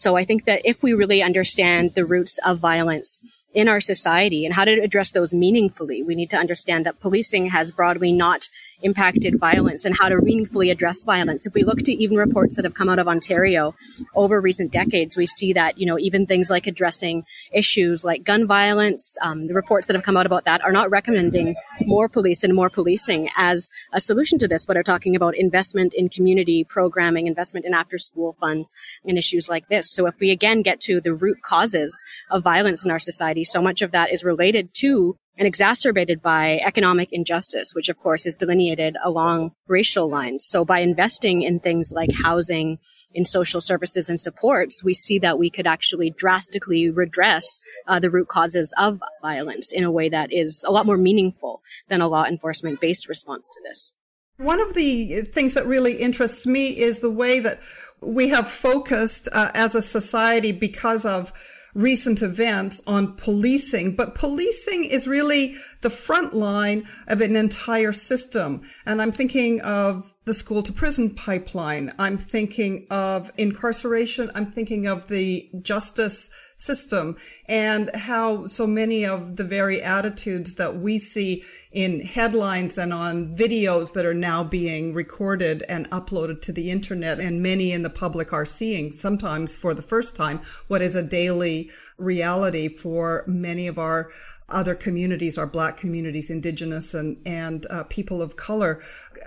So 0.00 0.16
I 0.16 0.24
think 0.24 0.46
that 0.46 0.62
if 0.64 0.82
we 0.82 0.94
really 0.94 1.22
understand 1.22 1.94
the 1.94 2.06
roots 2.06 2.38
of 2.38 2.58
violence 2.58 3.20
in 3.52 3.68
our 3.68 3.82
society 3.82 4.46
and 4.46 4.54
how 4.54 4.64
to 4.64 4.80
address 4.80 5.10
those 5.10 5.34
meaningfully, 5.34 6.02
we 6.02 6.14
need 6.14 6.30
to 6.30 6.38
understand 6.38 6.86
that 6.86 7.00
policing 7.00 7.50
has 7.50 7.70
broadly 7.70 8.10
not 8.10 8.48
impacted 8.82 9.38
violence 9.38 9.84
and 9.84 9.96
how 9.98 10.08
to 10.08 10.20
meaningfully 10.20 10.70
address 10.70 11.02
violence. 11.02 11.46
If 11.46 11.54
we 11.54 11.62
look 11.62 11.78
to 11.80 11.92
even 11.92 12.16
reports 12.16 12.56
that 12.56 12.64
have 12.64 12.74
come 12.74 12.88
out 12.88 12.98
of 12.98 13.08
Ontario 13.08 13.74
over 14.14 14.40
recent 14.40 14.72
decades, 14.72 15.16
we 15.16 15.26
see 15.26 15.52
that, 15.52 15.78
you 15.78 15.86
know, 15.86 15.98
even 15.98 16.26
things 16.26 16.50
like 16.50 16.66
addressing 16.66 17.24
issues 17.52 18.04
like 18.04 18.24
gun 18.24 18.46
violence, 18.46 19.16
um, 19.22 19.46
the 19.46 19.54
reports 19.54 19.86
that 19.86 19.94
have 19.94 20.02
come 20.02 20.16
out 20.16 20.26
about 20.26 20.44
that 20.44 20.62
are 20.62 20.72
not 20.72 20.90
recommending 20.90 21.54
more 21.82 22.08
police 22.08 22.42
and 22.44 22.54
more 22.54 22.70
policing 22.70 23.28
as 23.36 23.70
a 23.92 24.00
solution 24.00 24.38
to 24.38 24.48
this, 24.48 24.66
but 24.66 24.76
are 24.76 24.82
talking 24.82 25.16
about 25.16 25.36
investment 25.36 25.94
in 25.94 26.08
community 26.08 26.64
programming, 26.64 27.26
investment 27.26 27.66
in 27.66 27.74
after 27.74 27.98
school 27.98 28.34
funds 28.40 28.72
and 29.04 29.18
issues 29.18 29.48
like 29.48 29.68
this. 29.68 29.90
So 29.90 30.06
if 30.06 30.18
we 30.20 30.30
again 30.30 30.62
get 30.62 30.80
to 30.80 31.00
the 31.00 31.14
root 31.14 31.42
causes 31.42 32.02
of 32.30 32.42
violence 32.42 32.84
in 32.84 32.90
our 32.90 32.98
society, 32.98 33.44
so 33.44 33.60
much 33.60 33.82
of 33.82 33.92
that 33.92 34.12
is 34.12 34.24
related 34.24 34.72
to 34.74 35.16
and 35.40 35.46
exacerbated 35.46 36.20
by 36.20 36.58
economic 36.58 37.08
injustice, 37.10 37.74
which 37.74 37.88
of 37.88 37.98
course 37.98 38.26
is 38.26 38.36
delineated 38.36 38.94
along 39.02 39.52
racial 39.66 40.06
lines. 40.08 40.44
So 40.44 40.66
by 40.66 40.80
investing 40.80 41.40
in 41.40 41.60
things 41.60 41.92
like 41.92 42.10
housing, 42.12 42.78
in 43.12 43.24
social 43.24 43.60
services 43.60 44.08
and 44.08 44.20
supports, 44.20 44.84
we 44.84 44.94
see 44.94 45.18
that 45.18 45.38
we 45.38 45.50
could 45.50 45.66
actually 45.66 46.10
drastically 46.10 46.90
redress 46.90 47.60
uh, 47.88 47.98
the 47.98 48.10
root 48.10 48.28
causes 48.28 48.72
of 48.78 49.00
violence 49.22 49.72
in 49.72 49.82
a 49.82 49.90
way 49.90 50.08
that 50.10 50.30
is 50.30 50.64
a 50.68 50.70
lot 50.70 50.86
more 50.86 50.98
meaningful 50.98 51.62
than 51.88 52.00
a 52.00 52.06
law 52.06 52.24
enforcement 52.24 52.78
based 52.78 53.08
response 53.08 53.48
to 53.48 53.60
this. 53.64 53.92
One 54.36 54.60
of 54.60 54.74
the 54.74 55.22
things 55.22 55.54
that 55.54 55.66
really 55.66 55.94
interests 55.94 56.46
me 56.46 56.78
is 56.78 57.00
the 57.00 57.10
way 57.10 57.40
that 57.40 57.60
we 58.00 58.28
have 58.28 58.46
focused 58.46 59.28
uh, 59.32 59.50
as 59.54 59.74
a 59.74 59.82
society 59.82 60.52
because 60.52 61.04
of 61.04 61.32
recent 61.74 62.22
events 62.22 62.82
on 62.86 63.14
policing, 63.14 63.94
but 63.96 64.14
policing 64.14 64.84
is 64.84 65.06
really 65.06 65.54
the 65.82 65.90
front 65.90 66.34
line 66.34 66.84
of 67.06 67.20
an 67.20 67.36
entire 67.36 67.92
system. 67.92 68.62
And 68.86 69.00
I'm 69.00 69.12
thinking 69.12 69.60
of 69.60 70.12
the 70.26 70.34
school 70.34 70.62
to 70.62 70.72
prison 70.72 71.14
pipeline. 71.14 71.90
I'm 71.98 72.18
thinking 72.18 72.86
of 72.90 73.32
incarceration. 73.38 74.30
I'm 74.34 74.52
thinking 74.52 74.86
of 74.86 75.08
the 75.08 75.48
justice 75.62 76.30
system 76.58 77.16
and 77.48 77.90
how 77.94 78.46
so 78.46 78.66
many 78.66 79.06
of 79.06 79.36
the 79.36 79.44
very 79.44 79.80
attitudes 79.80 80.56
that 80.56 80.76
we 80.76 80.98
see 80.98 81.42
in 81.72 82.00
headlines 82.00 82.76
and 82.76 82.92
on 82.92 83.34
videos 83.34 83.94
that 83.94 84.04
are 84.04 84.12
now 84.12 84.44
being 84.44 84.92
recorded 84.92 85.62
and 85.70 85.90
uploaded 85.90 86.42
to 86.42 86.52
the 86.52 86.70
internet 86.70 87.18
and 87.18 87.42
many 87.42 87.72
in 87.72 87.82
the 87.82 87.88
public 87.88 88.30
are 88.30 88.44
seeing 88.44 88.92
sometimes 88.92 89.56
for 89.56 89.72
the 89.72 89.80
first 89.80 90.14
time 90.14 90.38
what 90.68 90.82
is 90.82 90.94
a 90.94 91.02
daily 91.02 91.70
reality 91.96 92.68
for 92.68 93.24
many 93.26 93.66
of 93.66 93.78
our 93.78 94.10
other 94.50 94.74
communities, 94.74 95.38
our 95.38 95.46
black 95.46 95.76
communities, 95.76 96.30
indigenous 96.30 96.92
and, 96.94 97.16
and 97.24 97.66
uh, 97.70 97.84
people 97.84 98.20
of 98.20 98.36
color. 98.36 98.80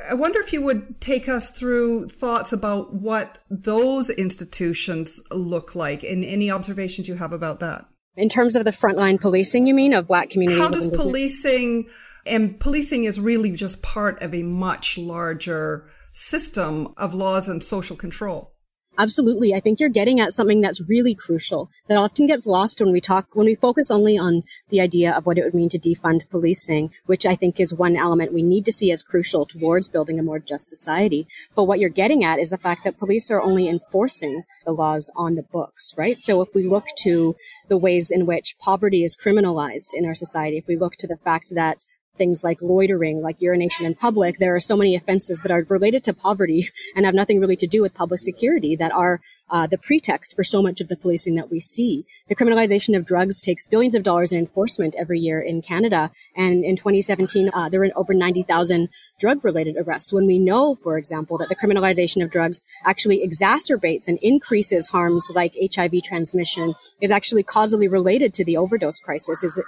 I 0.09 0.13
wonder 0.13 0.39
if 0.39 0.53
you 0.53 0.61
would 0.61 0.82
take 0.99 1.27
us 1.29 1.51
through 1.51 2.05
thoughts 2.07 2.53
about 2.53 2.93
what 2.93 3.39
those 3.49 4.09
institutions 4.09 5.21
look 5.31 5.75
like 5.75 6.03
and 6.03 6.23
any 6.23 6.51
observations 6.51 7.07
you 7.07 7.15
have 7.15 7.33
about 7.33 7.59
that. 7.59 7.85
In 8.15 8.29
terms 8.29 8.55
of 8.55 8.63
the 8.63 8.71
frontline 8.71 9.19
policing, 9.19 9.65
you 9.65 9.73
mean, 9.73 9.93
of 9.93 10.07
black 10.07 10.29
communities? 10.29 10.61
How 10.61 10.69
does 10.69 10.87
policing, 10.87 11.89
and 12.27 12.59
policing 12.59 13.05
is 13.05 13.19
really 13.19 13.51
just 13.51 13.81
part 13.81 14.21
of 14.21 14.35
a 14.35 14.43
much 14.43 14.97
larger 14.97 15.87
system 16.11 16.93
of 16.97 17.13
laws 17.13 17.49
and 17.49 17.63
social 17.63 17.95
control. 17.95 18.52
Absolutely. 18.97 19.55
I 19.55 19.59
think 19.59 19.79
you're 19.79 19.89
getting 19.89 20.19
at 20.19 20.33
something 20.33 20.61
that's 20.61 20.81
really 20.81 21.15
crucial 21.15 21.71
that 21.87 21.97
often 21.97 22.27
gets 22.27 22.45
lost 22.45 22.79
when 22.79 22.91
we 22.91 23.01
talk, 23.01 23.35
when 23.35 23.47
we 23.47 23.55
focus 23.55 23.89
only 23.89 24.19
on 24.19 24.43
the 24.69 24.79
idea 24.79 25.11
of 25.11 25.25
what 25.25 25.37
it 25.37 25.43
would 25.43 25.55
mean 25.55 25.69
to 25.69 25.79
defund 25.79 26.29
policing, 26.29 26.91
which 27.07 27.25
I 27.25 27.35
think 27.35 27.59
is 27.59 27.73
one 27.73 27.97
element 27.97 28.33
we 28.33 28.43
need 28.43 28.65
to 28.65 28.71
see 28.71 28.91
as 28.91 29.01
crucial 29.01 29.47
towards 29.47 29.87
building 29.87 30.19
a 30.19 30.23
more 30.23 30.37
just 30.37 30.67
society. 30.67 31.27
But 31.55 31.63
what 31.63 31.79
you're 31.79 31.89
getting 31.89 32.23
at 32.23 32.37
is 32.37 32.51
the 32.51 32.57
fact 32.57 32.83
that 32.83 32.99
police 32.99 33.31
are 33.31 33.41
only 33.41 33.67
enforcing 33.67 34.43
the 34.63 34.71
laws 34.71 35.09
on 35.15 35.35
the 35.35 35.43
books, 35.43 35.93
right? 35.97 36.19
So 36.19 36.41
if 36.41 36.49
we 36.53 36.67
look 36.67 36.85
to 36.99 37.35
the 37.69 37.77
ways 37.77 38.11
in 38.11 38.27
which 38.27 38.55
poverty 38.59 39.03
is 39.03 39.17
criminalized 39.17 39.89
in 39.95 40.05
our 40.05 40.15
society, 40.15 40.57
if 40.57 40.67
we 40.67 40.77
look 40.77 40.97
to 40.97 41.07
the 41.07 41.17
fact 41.17 41.53
that 41.55 41.83
things 42.17 42.43
like 42.43 42.61
loitering, 42.61 43.21
like 43.21 43.41
urination 43.41 43.85
in 43.85 43.95
public. 43.95 44.37
There 44.37 44.55
are 44.55 44.59
so 44.59 44.77
many 44.77 44.95
offenses 44.95 45.41
that 45.41 45.51
are 45.51 45.65
related 45.69 46.03
to 46.05 46.13
poverty 46.13 46.69
and 46.95 47.05
have 47.05 47.15
nothing 47.15 47.39
really 47.39 47.55
to 47.57 47.67
do 47.67 47.81
with 47.81 47.93
public 47.93 48.19
security 48.19 48.75
that 48.75 48.91
are 48.91 49.19
uh, 49.49 49.67
the 49.67 49.77
pretext 49.77 50.35
for 50.35 50.43
so 50.43 50.61
much 50.61 50.81
of 50.81 50.87
the 50.87 50.97
policing 50.97 51.35
that 51.35 51.51
we 51.51 51.59
see. 51.59 52.05
The 52.27 52.35
criminalization 52.35 52.95
of 52.97 53.05
drugs 53.05 53.41
takes 53.41 53.67
billions 53.67 53.95
of 53.95 54.03
dollars 54.03 54.31
in 54.31 54.39
enforcement 54.39 54.95
every 54.97 55.19
year 55.19 55.41
in 55.41 55.61
Canada. 55.61 56.11
And 56.35 56.63
in 56.63 56.75
2017, 56.75 57.51
uh, 57.53 57.69
there 57.69 57.79
were 57.79 57.91
over 57.95 58.13
90,000 58.13 58.89
drug 59.19 59.43
related 59.43 59.75
arrests. 59.77 60.11
When 60.13 60.25
we 60.25 60.39
know, 60.39 60.75
for 60.75 60.97
example, 60.97 61.37
that 61.37 61.49
the 61.49 61.55
criminalization 61.55 62.23
of 62.23 62.31
drugs 62.31 62.63
actually 62.83 63.25
exacerbates 63.25 64.07
and 64.07 64.17
increases 64.21 64.87
harms 64.87 65.31
like 65.33 65.55
HIV 65.73 66.03
transmission 66.03 66.73
is 67.01 67.11
actually 67.11 67.43
causally 67.43 67.87
related 67.87 68.33
to 68.35 68.45
the 68.45 68.57
overdose 68.57 68.99
crisis, 68.99 69.43
is, 69.43 69.61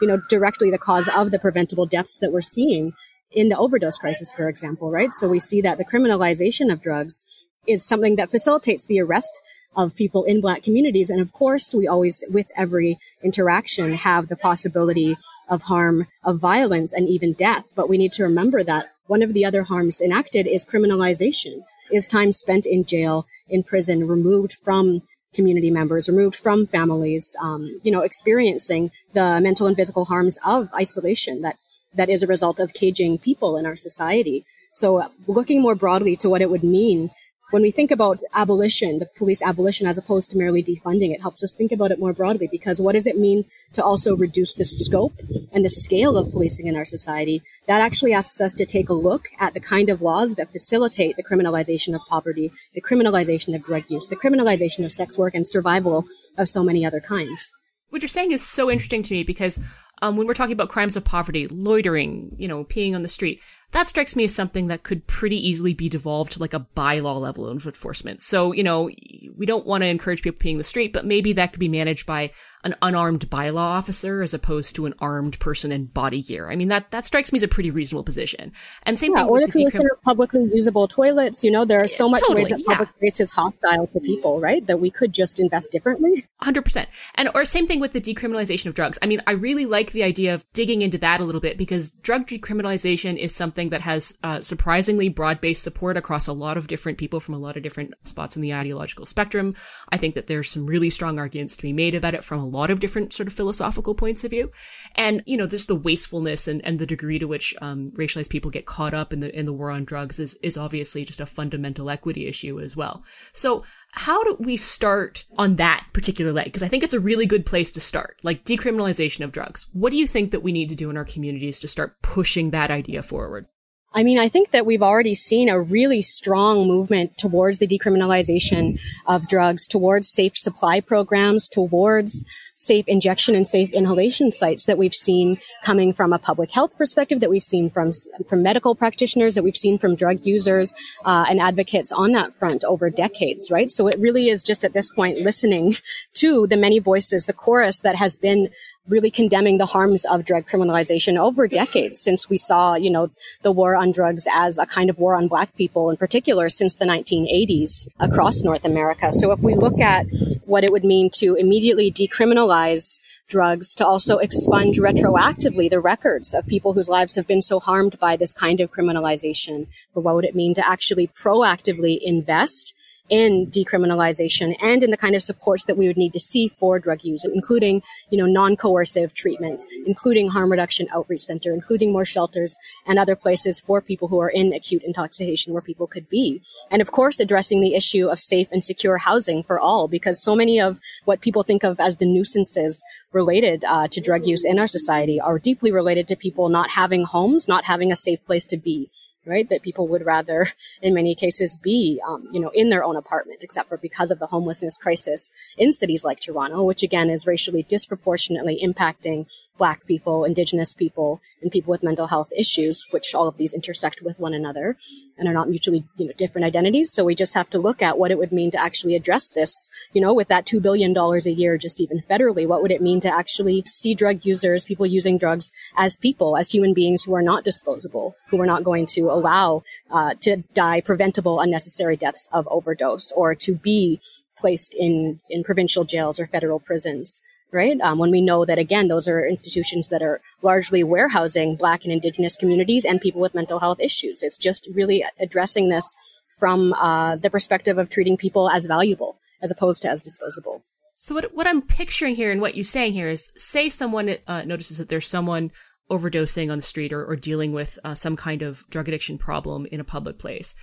you 0.00 0.08
know, 0.08 0.18
directly 0.28 0.70
the 0.70 0.78
cause 0.78 1.08
of 1.08 1.30
the 1.30 1.38
preventable 1.38 1.86
deaths 1.86 2.18
that 2.18 2.32
we're 2.32 2.42
seeing 2.42 2.92
in 3.32 3.48
the 3.48 3.56
overdose 3.56 3.98
crisis, 3.98 4.32
for 4.32 4.48
example, 4.48 4.90
right? 4.90 5.12
So 5.12 5.28
we 5.28 5.38
see 5.38 5.60
that 5.60 5.78
the 5.78 5.84
criminalization 5.84 6.72
of 6.72 6.82
drugs 6.82 7.24
is 7.66 7.84
something 7.84 8.16
that 8.16 8.30
facilitates 8.30 8.84
the 8.84 9.00
arrest 9.00 9.40
of 9.76 9.94
people 9.94 10.24
in 10.24 10.40
black 10.40 10.62
communities. 10.62 11.10
And 11.10 11.20
of 11.20 11.32
course, 11.32 11.74
we 11.74 11.86
always, 11.86 12.24
with 12.28 12.48
every 12.56 12.98
interaction, 13.22 13.94
have 13.94 14.28
the 14.28 14.36
possibility 14.36 15.16
of 15.48 15.62
harm, 15.62 16.06
of 16.24 16.40
violence, 16.40 16.92
and 16.92 17.08
even 17.08 17.32
death. 17.32 17.64
But 17.76 17.88
we 17.88 17.98
need 17.98 18.12
to 18.12 18.24
remember 18.24 18.64
that 18.64 18.90
one 19.06 19.22
of 19.22 19.34
the 19.34 19.44
other 19.44 19.64
harms 19.64 20.00
enacted 20.00 20.46
is 20.46 20.64
criminalization, 20.64 21.62
is 21.92 22.06
time 22.06 22.32
spent 22.32 22.66
in 22.66 22.84
jail, 22.84 23.26
in 23.48 23.62
prison, 23.62 24.06
removed 24.06 24.54
from 24.64 25.02
community 25.32 25.70
members, 25.70 26.08
removed 26.08 26.36
from 26.36 26.66
families, 26.66 27.36
um, 27.40 27.80
you 27.82 27.90
know, 27.90 28.00
experiencing 28.00 28.90
the 29.12 29.40
mental 29.40 29.66
and 29.66 29.76
physical 29.76 30.06
harms 30.06 30.38
of 30.44 30.68
isolation 30.74 31.42
that 31.42 31.56
that 31.94 32.08
is 32.08 32.22
a 32.22 32.26
result 32.26 32.60
of 32.60 32.72
caging 32.72 33.18
people 33.18 33.56
in 33.56 33.66
our 33.66 33.76
society. 33.76 34.44
So, 34.72 35.10
looking 35.26 35.60
more 35.60 35.74
broadly 35.74 36.16
to 36.16 36.28
what 36.28 36.42
it 36.42 36.50
would 36.50 36.62
mean 36.62 37.10
when 37.50 37.62
we 37.62 37.70
think 37.70 37.90
about 37.90 38.20
abolition, 38.34 38.98
the 38.98 39.06
police 39.06 39.42
abolition, 39.42 39.86
as 39.86 39.98
opposed 39.98 40.30
to 40.30 40.38
merely 40.38 40.62
defunding, 40.62 41.12
it 41.12 41.20
helps 41.20 41.42
us 41.42 41.52
think 41.52 41.72
about 41.72 41.90
it 41.90 41.98
more 41.98 42.12
broadly 42.12 42.48
because 42.50 42.80
what 42.80 42.92
does 42.92 43.06
it 43.06 43.18
mean 43.18 43.44
to 43.72 43.84
also 43.84 44.16
reduce 44.16 44.54
the 44.54 44.64
scope 44.64 45.12
and 45.52 45.64
the 45.64 45.68
scale 45.68 46.16
of 46.16 46.30
policing 46.30 46.66
in 46.66 46.76
our 46.76 46.84
society? 46.84 47.42
That 47.66 47.80
actually 47.80 48.12
asks 48.12 48.40
us 48.40 48.52
to 48.54 48.66
take 48.66 48.88
a 48.88 48.94
look 48.94 49.28
at 49.38 49.54
the 49.54 49.60
kind 49.60 49.88
of 49.88 50.02
laws 50.02 50.36
that 50.36 50.52
facilitate 50.52 51.16
the 51.16 51.24
criminalization 51.24 51.94
of 51.94 52.00
poverty, 52.08 52.52
the 52.74 52.80
criminalization 52.80 53.54
of 53.54 53.64
drug 53.64 53.84
use, 53.88 54.06
the 54.06 54.16
criminalization 54.16 54.84
of 54.84 54.92
sex 54.92 55.18
work 55.18 55.34
and 55.34 55.46
survival 55.46 56.04
of 56.38 56.48
so 56.48 56.62
many 56.62 56.86
other 56.86 57.00
kinds. 57.00 57.52
What 57.88 58.02
you're 58.02 58.08
saying 58.08 58.30
is 58.30 58.46
so 58.46 58.70
interesting 58.70 59.02
to 59.02 59.12
me 59.12 59.24
because 59.24 59.58
um, 60.02 60.16
when 60.16 60.26
we're 60.26 60.34
talking 60.34 60.52
about 60.52 60.68
crimes 60.68 60.96
of 60.96 61.04
poverty, 61.04 61.46
loitering, 61.48 62.34
you 62.38 62.48
know, 62.48 62.64
peeing 62.64 62.94
on 62.94 63.02
the 63.02 63.08
street, 63.08 63.40
that 63.72 63.88
strikes 63.88 64.16
me 64.16 64.24
as 64.24 64.34
something 64.34 64.66
that 64.66 64.82
could 64.82 65.06
pretty 65.06 65.36
easily 65.48 65.74
be 65.74 65.88
devolved 65.88 66.32
to 66.32 66.38
like 66.40 66.54
a 66.54 66.66
bylaw 66.76 67.20
level 67.20 67.46
of 67.46 67.64
enforcement. 67.66 68.22
So, 68.22 68.52
you 68.52 68.64
know, 68.64 68.90
we 69.36 69.46
don't 69.46 69.66
want 69.66 69.82
to 69.82 69.86
encourage 69.86 70.22
people 70.22 70.40
peeing 70.40 70.56
the 70.56 70.64
street, 70.64 70.92
but 70.92 71.06
maybe 71.06 71.32
that 71.34 71.52
could 71.52 71.60
be 71.60 71.68
managed 71.68 72.06
by 72.06 72.32
an 72.64 72.74
unarmed 72.82 73.30
bylaw 73.30 73.56
officer 73.56 74.22
as 74.22 74.34
opposed 74.34 74.76
to 74.76 74.86
an 74.86 74.94
armed 74.98 75.38
person 75.38 75.72
in 75.72 75.86
body 75.86 76.22
gear. 76.22 76.50
I 76.50 76.56
mean, 76.56 76.68
that, 76.68 76.90
that 76.90 77.06
strikes 77.06 77.32
me 77.32 77.38
as 77.38 77.42
a 77.42 77.48
pretty 77.48 77.70
reasonable 77.70 78.04
position. 78.04 78.52
And 78.82 78.98
same 78.98 79.12
yeah, 79.12 79.20
thing 79.20 79.28
or 79.28 79.40
with 79.40 79.52
the 79.52 79.64
the 79.64 79.70
decrim- 79.70 80.02
publicly 80.04 80.50
usable 80.52 80.86
toilets. 80.86 81.42
You 81.42 81.50
know, 81.50 81.64
there 81.64 81.80
are 81.80 81.88
so 81.88 82.08
much 82.08 82.20
totally, 82.20 82.42
ways 82.42 82.48
that 82.48 82.60
yeah. 82.60 82.76
public 82.76 82.90
space 82.90 83.20
is 83.20 83.30
hostile 83.30 83.86
to 83.86 84.00
people, 84.00 84.40
right? 84.40 84.66
That 84.66 84.78
we 84.78 84.90
could 84.90 85.12
just 85.12 85.40
invest 85.40 85.72
differently. 85.72 86.26
100%. 86.42 86.86
And 87.14 87.30
or 87.34 87.44
same 87.44 87.66
thing 87.66 87.80
with 87.80 87.92
the 87.92 88.00
decriminalization 88.00 88.66
of 88.66 88.74
drugs. 88.74 88.98
I 89.00 89.06
mean, 89.06 89.22
I 89.26 89.32
really 89.32 89.64
like 89.64 89.92
the 89.92 90.02
idea 90.02 90.34
of 90.34 90.44
digging 90.52 90.82
into 90.82 90.98
that 90.98 91.20
a 91.20 91.24
little 91.24 91.40
bit 91.40 91.56
because 91.56 91.92
drug 91.92 92.26
decriminalization 92.26 93.16
is 93.16 93.34
something 93.34 93.59
that 93.68 93.82
has 93.82 94.18
uh, 94.22 94.40
surprisingly 94.40 95.10
broad-based 95.10 95.62
support 95.62 95.98
across 95.98 96.26
a 96.26 96.32
lot 96.32 96.56
of 96.56 96.66
different 96.66 96.96
people 96.96 97.20
from 97.20 97.34
a 97.34 97.38
lot 97.38 97.58
of 97.58 97.62
different 97.62 97.92
spots 98.04 98.34
in 98.34 98.42
the 98.42 98.54
ideological 98.54 99.04
spectrum. 99.04 99.52
I 99.90 99.98
think 99.98 100.14
that 100.14 100.26
there's 100.26 100.50
some 100.50 100.66
really 100.66 100.88
strong 100.88 101.18
arguments 101.18 101.56
to 101.56 101.62
be 101.62 101.74
made 101.74 101.94
about 101.94 102.14
it 102.14 102.24
from 102.24 102.40
a 102.40 102.46
lot 102.46 102.70
of 102.70 102.80
different 102.80 103.12
sort 103.12 103.26
of 103.26 103.34
philosophical 103.34 103.94
points 103.94 104.24
of 104.24 104.30
view. 104.30 104.50
And, 104.94 105.22
you 105.26 105.36
know, 105.36 105.46
there's 105.46 105.66
the 105.66 105.74
wastefulness 105.74 106.48
and, 106.48 106.64
and 106.64 106.78
the 106.78 106.86
degree 106.86 107.18
to 107.18 107.26
which 107.26 107.54
um, 107.60 107.92
racialized 107.94 108.30
people 108.30 108.50
get 108.50 108.64
caught 108.64 108.94
up 108.94 109.12
in 109.12 109.20
the 109.20 109.38
in 109.38 109.44
the 109.44 109.52
war 109.52 109.70
on 109.70 109.84
drugs 109.84 110.18
is 110.18 110.36
is 110.42 110.56
obviously 110.56 111.04
just 111.04 111.20
a 111.20 111.26
fundamental 111.26 111.90
equity 111.90 112.26
issue 112.26 112.60
as 112.60 112.76
well. 112.76 113.04
So 113.32 113.64
how 113.92 114.22
do 114.24 114.36
we 114.38 114.56
start 114.56 115.24
on 115.36 115.56
that 115.56 115.86
particular 115.92 116.32
leg? 116.32 116.46
Because 116.46 116.62
I 116.62 116.68
think 116.68 116.82
it's 116.82 116.94
a 116.94 117.00
really 117.00 117.26
good 117.26 117.44
place 117.44 117.72
to 117.72 117.80
start, 117.80 118.18
like 118.22 118.44
decriminalization 118.44 119.24
of 119.24 119.32
drugs. 119.32 119.66
What 119.72 119.90
do 119.90 119.96
you 119.96 120.06
think 120.06 120.30
that 120.30 120.42
we 120.42 120.52
need 120.52 120.68
to 120.68 120.76
do 120.76 120.90
in 120.90 120.96
our 120.96 121.04
communities 121.04 121.60
to 121.60 121.68
start 121.68 122.00
pushing 122.02 122.50
that 122.50 122.70
idea 122.70 123.02
forward? 123.02 123.46
I 123.92 124.04
mean, 124.04 124.18
I 124.18 124.28
think 124.28 124.52
that 124.52 124.66
we've 124.66 124.82
already 124.82 125.16
seen 125.16 125.48
a 125.48 125.60
really 125.60 126.00
strong 126.00 126.68
movement 126.68 127.18
towards 127.18 127.58
the 127.58 127.66
decriminalization 127.66 128.80
of 129.06 129.26
drugs, 129.28 129.66
towards 129.66 130.08
safe 130.08 130.36
supply 130.36 130.80
programs, 130.80 131.48
towards 131.48 132.24
safe 132.54 132.86
injection 132.86 133.34
and 133.34 133.46
safe 133.46 133.72
inhalation 133.72 134.30
sites 134.30 134.66
that 134.66 134.78
we've 134.78 134.94
seen 134.94 135.38
coming 135.64 135.92
from 135.92 136.12
a 136.12 136.18
public 136.18 136.52
health 136.52 136.76
perspective, 136.76 137.18
that 137.18 137.30
we've 137.30 137.42
seen 137.42 137.68
from 137.68 137.92
from 138.28 138.42
medical 138.42 138.76
practitioners, 138.76 139.34
that 139.34 139.42
we've 139.42 139.56
seen 139.56 139.76
from 139.76 139.96
drug 139.96 140.24
users 140.24 140.72
uh, 141.04 141.24
and 141.28 141.40
advocates 141.40 141.90
on 141.90 142.12
that 142.12 142.32
front 142.32 142.62
over 142.62 142.90
decades, 142.90 143.50
right? 143.50 143.72
So 143.72 143.88
it 143.88 143.98
really 143.98 144.28
is 144.28 144.44
just 144.44 144.64
at 144.64 144.72
this 144.72 144.90
point 144.90 145.18
listening 145.18 145.74
to 146.14 146.46
the 146.46 146.56
many 146.56 146.78
voices, 146.78 147.26
the 147.26 147.32
chorus 147.32 147.80
that 147.80 147.96
has 147.96 148.16
been 148.16 148.50
really 148.88 149.10
condemning 149.10 149.58
the 149.58 149.66
harms 149.66 150.04
of 150.04 150.24
drug 150.24 150.46
criminalization 150.46 151.18
over 151.18 151.46
decades 151.46 152.00
since 152.00 152.28
we 152.28 152.36
saw, 152.36 152.74
you 152.74 152.90
know, 152.90 153.10
the 153.42 153.52
war 153.52 153.76
on 153.76 153.92
drugs 153.92 154.26
as 154.34 154.58
a 154.58 154.66
kind 154.66 154.90
of 154.90 154.98
war 154.98 155.14
on 155.14 155.28
black 155.28 155.54
people 155.56 155.90
in 155.90 155.96
particular 155.96 156.48
since 156.48 156.76
the 156.76 156.84
1980s 156.84 157.88
across 158.00 158.42
North 158.42 158.64
America. 158.64 159.12
So 159.12 159.32
if 159.32 159.40
we 159.40 159.54
look 159.54 159.78
at 159.78 160.06
what 160.44 160.64
it 160.64 160.72
would 160.72 160.84
mean 160.84 161.10
to 161.14 161.34
immediately 161.34 161.92
decriminalize 161.92 162.98
drugs, 163.28 163.74
to 163.76 163.86
also 163.86 164.18
expunge 164.18 164.78
retroactively 164.78 165.70
the 165.70 165.80
records 165.80 166.34
of 166.34 166.46
people 166.46 166.72
whose 166.72 166.88
lives 166.88 167.14
have 167.14 167.26
been 167.26 167.40
so 167.42 167.60
harmed 167.60 167.98
by 168.00 168.16
this 168.16 168.32
kind 168.32 168.60
of 168.60 168.72
criminalization, 168.72 169.68
but 169.94 170.00
what 170.00 170.16
would 170.16 170.24
it 170.24 170.34
mean 170.34 170.54
to 170.54 170.68
actually 170.68 171.06
proactively 171.06 171.98
invest 172.02 172.74
in 173.10 173.46
decriminalization 173.48 174.56
and 174.62 174.82
in 174.82 174.90
the 174.90 174.96
kind 174.96 175.14
of 175.14 175.22
supports 175.22 175.64
that 175.64 175.76
we 175.76 175.88
would 175.88 175.96
need 175.96 176.12
to 176.12 176.20
see 176.20 176.48
for 176.48 176.78
drug 176.78 177.04
use, 177.04 177.24
including, 177.24 177.82
you 178.10 178.16
know, 178.16 178.26
non-coercive 178.26 179.12
treatment, 179.12 179.64
including 179.84 180.28
harm 180.28 180.50
reduction 180.50 180.86
outreach 180.94 181.22
center, 181.22 181.52
including 181.52 181.92
more 181.92 182.04
shelters 182.04 182.56
and 182.86 182.98
other 182.98 183.16
places 183.16 183.58
for 183.60 183.80
people 183.80 184.08
who 184.08 184.20
are 184.20 184.28
in 184.28 184.52
acute 184.52 184.82
intoxication 184.84 185.52
where 185.52 185.62
people 185.62 185.86
could 185.86 186.08
be. 186.08 186.40
And 186.70 186.80
of 186.80 186.92
course, 186.92 187.20
addressing 187.20 187.60
the 187.60 187.74
issue 187.74 188.08
of 188.08 188.18
safe 188.20 188.48
and 188.52 188.64
secure 188.64 188.98
housing 188.98 189.42
for 189.42 189.58
all, 189.58 189.88
because 189.88 190.22
so 190.22 190.36
many 190.36 190.60
of 190.60 190.78
what 191.04 191.20
people 191.20 191.42
think 191.42 191.64
of 191.64 191.80
as 191.80 191.96
the 191.96 192.06
nuisances 192.06 192.82
related 193.12 193.64
uh, 193.64 193.88
to 193.88 194.00
drug 194.00 194.24
use 194.24 194.44
in 194.44 194.58
our 194.58 194.68
society 194.68 195.20
are 195.20 195.38
deeply 195.38 195.72
related 195.72 196.06
to 196.08 196.16
people 196.16 196.48
not 196.48 196.70
having 196.70 197.04
homes, 197.04 197.48
not 197.48 197.64
having 197.64 197.90
a 197.90 197.96
safe 197.96 198.24
place 198.24 198.46
to 198.46 198.56
be 198.56 198.88
right? 199.26 199.48
That 199.48 199.62
people 199.62 199.88
would 199.88 200.04
rather, 200.04 200.48
in 200.82 200.94
many 200.94 201.14
cases, 201.14 201.56
be, 201.56 202.00
um, 202.06 202.28
you 202.32 202.40
know, 202.40 202.50
in 202.54 202.70
their 202.70 202.84
own 202.84 202.96
apartment, 202.96 203.42
except 203.42 203.68
for 203.68 203.76
because 203.76 204.10
of 204.10 204.18
the 204.18 204.26
homelessness 204.26 204.76
crisis 204.76 205.30
in 205.56 205.72
cities 205.72 206.04
like 206.04 206.20
Toronto, 206.20 206.62
which 206.62 206.82
again 206.82 207.10
is 207.10 207.26
racially 207.26 207.62
disproportionately 207.62 208.60
impacting 208.62 209.26
Black 209.60 209.86
people, 209.86 210.24
Indigenous 210.24 210.72
people, 210.72 211.20
and 211.42 211.52
people 211.52 211.70
with 211.70 211.82
mental 211.82 212.06
health 212.06 212.30
issues, 212.34 212.86
which 212.92 213.14
all 213.14 213.28
of 213.28 213.36
these 213.36 213.52
intersect 213.52 214.00
with 214.00 214.18
one 214.18 214.32
another 214.32 214.78
and 215.18 215.28
are 215.28 215.34
not 215.34 215.50
mutually, 215.50 215.84
you 215.98 216.06
know, 216.06 216.12
different 216.16 216.46
identities. 216.46 216.90
So 216.90 217.04
we 217.04 217.14
just 217.14 217.34
have 217.34 217.50
to 217.50 217.58
look 217.58 217.82
at 217.82 217.98
what 217.98 218.10
it 218.10 218.16
would 218.16 218.32
mean 218.32 218.50
to 218.52 218.58
actually 218.58 218.96
address 218.96 219.28
this, 219.28 219.68
you 219.92 220.00
know, 220.00 220.14
with 220.14 220.28
that 220.28 220.46
$2 220.46 220.62
billion 220.62 220.96
a 220.96 221.30
year, 221.42 221.58
just 221.58 221.78
even 221.78 222.00
federally. 222.00 222.48
What 222.48 222.62
would 222.62 222.72
it 222.72 222.80
mean 222.80 223.00
to 223.00 223.14
actually 223.14 223.62
see 223.66 223.94
drug 223.94 224.24
users, 224.24 224.64
people 224.64 224.86
using 224.86 225.18
drugs 225.18 225.52
as 225.76 225.98
people, 225.98 226.38
as 226.38 226.50
human 226.50 226.72
beings 226.72 227.04
who 227.04 227.14
are 227.14 227.22
not 227.22 227.44
disposable, 227.44 228.16
who 228.30 228.40
are 228.40 228.46
not 228.46 228.64
going 228.64 228.86
to 228.96 229.10
allow 229.10 229.62
uh, 229.90 230.14
to 230.22 230.38
die 230.54 230.80
preventable 230.80 231.38
unnecessary 231.38 231.98
deaths 231.98 232.30
of 232.32 232.48
overdose 232.50 233.12
or 233.12 233.34
to 233.34 233.54
be 233.54 234.00
placed 234.38 234.74
in, 234.74 235.20
in 235.28 235.44
provincial 235.44 235.84
jails 235.84 236.18
or 236.18 236.26
federal 236.26 236.58
prisons 236.58 237.20
right? 237.52 237.80
Um, 237.80 237.98
when 237.98 238.10
we 238.10 238.20
know 238.20 238.44
that, 238.44 238.58
again, 238.58 238.88
those 238.88 239.08
are 239.08 239.24
institutions 239.24 239.88
that 239.88 240.02
are 240.02 240.20
largely 240.42 240.82
warehousing 240.82 241.56
Black 241.56 241.84
and 241.84 241.92
Indigenous 241.92 242.36
communities 242.36 242.84
and 242.84 243.00
people 243.00 243.20
with 243.20 243.34
mental 243.34 243.58
health 243.58 243.80
issues. 243.80 244.22
It's 244.22 244.38
just 244.38 244.68
really 244.74 245.04
addressing 245.18 245.68
this 245.68 245.94
from 246.38 246.72
uh, 246.74 247.16
the 247.16 247.30
perspective 247.30 247.78
of 247.78 247.90
treating 247.90 248.16
people 248.16 248.48
as 248.50 248.66
valuable 248.66 249.18
as 249.42 249.50
opposed 249.50 249.82
to 249.82 249.90
as 249.90 250.02
disposable. 250.02 250.62
So 250.94 251.14
what 251.14 251.34
what 251.34 251.46
I'm 251.46 251.62
picturing 251.62 252.14
here 252.14 252.30
and 252.30 252.40
what 252.40 252.54
you're 252.54 252.64
saying 252.64 252.92
here 252.92 253.08
is, 253.08 253.30
say 253.36 253.68
someone 253.68 254.16
uh, 254.26 254.42
notices 254.42 254.78
that 254.78 254.88
there's 254.88 255.08
someone 255.08 255.50
overdosing 255.90 256.50
on 256.50 256.58
the 256.58 256.62
street 256.62 256.92
or, 256.92 257.04
or 257.04 257.16
dealing 257.16 257.52
with 257.52 257.78
uh, 257.84 257.94
some 257.94 258.16
kind 258.16 258.42
of 258.42 258.62
drug 258.70 258.88
addiction 258.88 259.18
problem 259.18 259.66
in 259.66 259.80
a 259.80 259.84
public 259.84 260.18
place 260.18 260.54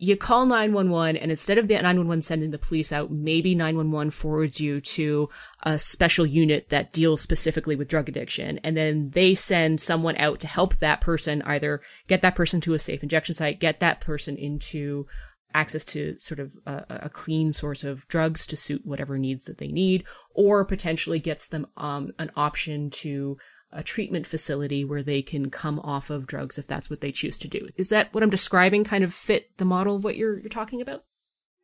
you 0.00 0.16
call 0.16 0.46
911 0.46 1.16
and 1.16 1.30
instead 1.30 1.58
of 1.58 1.66
the 1.66 1.74
911 1.74 2.22
sending 2.22 2.52
the 2.52 2.58
police 2.58 2.92
out, 2.92 3.10
maybe 3.10 3.56
911 3.56 4.12
forwards 4.12 4.60
you 4.60 4.80
to 4.80 5.28
a 5.64 5.76
special 5.76 6.24
unit 6.24 6.68
that 6.68 6.92
deals 6.92 7.20
specifically 7.20 7.74
with 7.74 7.88
drug 7.88 8.08
addiction. 8.08 8.58
And 8.62 8.76
then 8.76 9.10
they 9.10 9.34
send 9.34 9.80
someone 9.80 10.16
out 10.16 10.38
to 10.40 10.46
help 10.46 10.76
that 10.76 11.00
person 11.00 11.42
either 11.42 11.80
get 12.06 12.20
that 12.20 12.36
person 12.36 12.60
to 12.62 12.74
a 12.74 12.78
safe 12.78 13.02
injection 13.02 13.34
site, 13.34 13.58
get 13.58 13.80
that 13.80 14.00
person 14.00 14.36
into 14.36 15.06
access 15.52 15.84
to 15.86 16.14
sort 16.18 16.38
of 16.38 16.54
a, 16.66 16.84
a 16.88 17.08
clean 17.08 17.52
source 17.52 17.82
of 17.82 18.06
drugs 18.06 18.46
to 18.46 18.56
suit 18.56 18.82
whatever 18.84 19.18
needs 19.18 19.46
that 19.46 19.58
they 19.58 19.68
need, 19.68 20.04
or 20.34 20.64
potentially 20.64 21.18
gets 21.18 21.48
them 21.48 21.66
um, 21.76 22.12
an 22.20 22.30
option 22.36 22.90
to 22.90 23.36
a 23.72 23.82
treatment 23.82 24.26
facility 24.26 24.84
where 24.84 25.02
they 25.02 25.22
can 25.22 25.50
come 25.50 25.78
off 25.80 26.10
of 26.10 26.26
drugs 26.26 26.58
if 26.58 26.66
that's 26.66 26.88
what 26.88 27.00
they 27.00 27.12
choose 27.12 27.38
to 27.38 27.48
do. 27.48 27.68
Is 27.76 27.90
that 27.90 28.12
what 28.14 28.22
I'm 28.22 28.30
describing 28.30 28.84
kind 28.84 29.04
of 29.04 29.12
fit 29.12 29.56
the 29.58 29.64
model 29.64 29.96
of 29.96 30.04
what 30.04 30.16
you're, 30.16 30.38
you're 30.38 30.48
talking 30.48 30.80
about? 30.80 31.04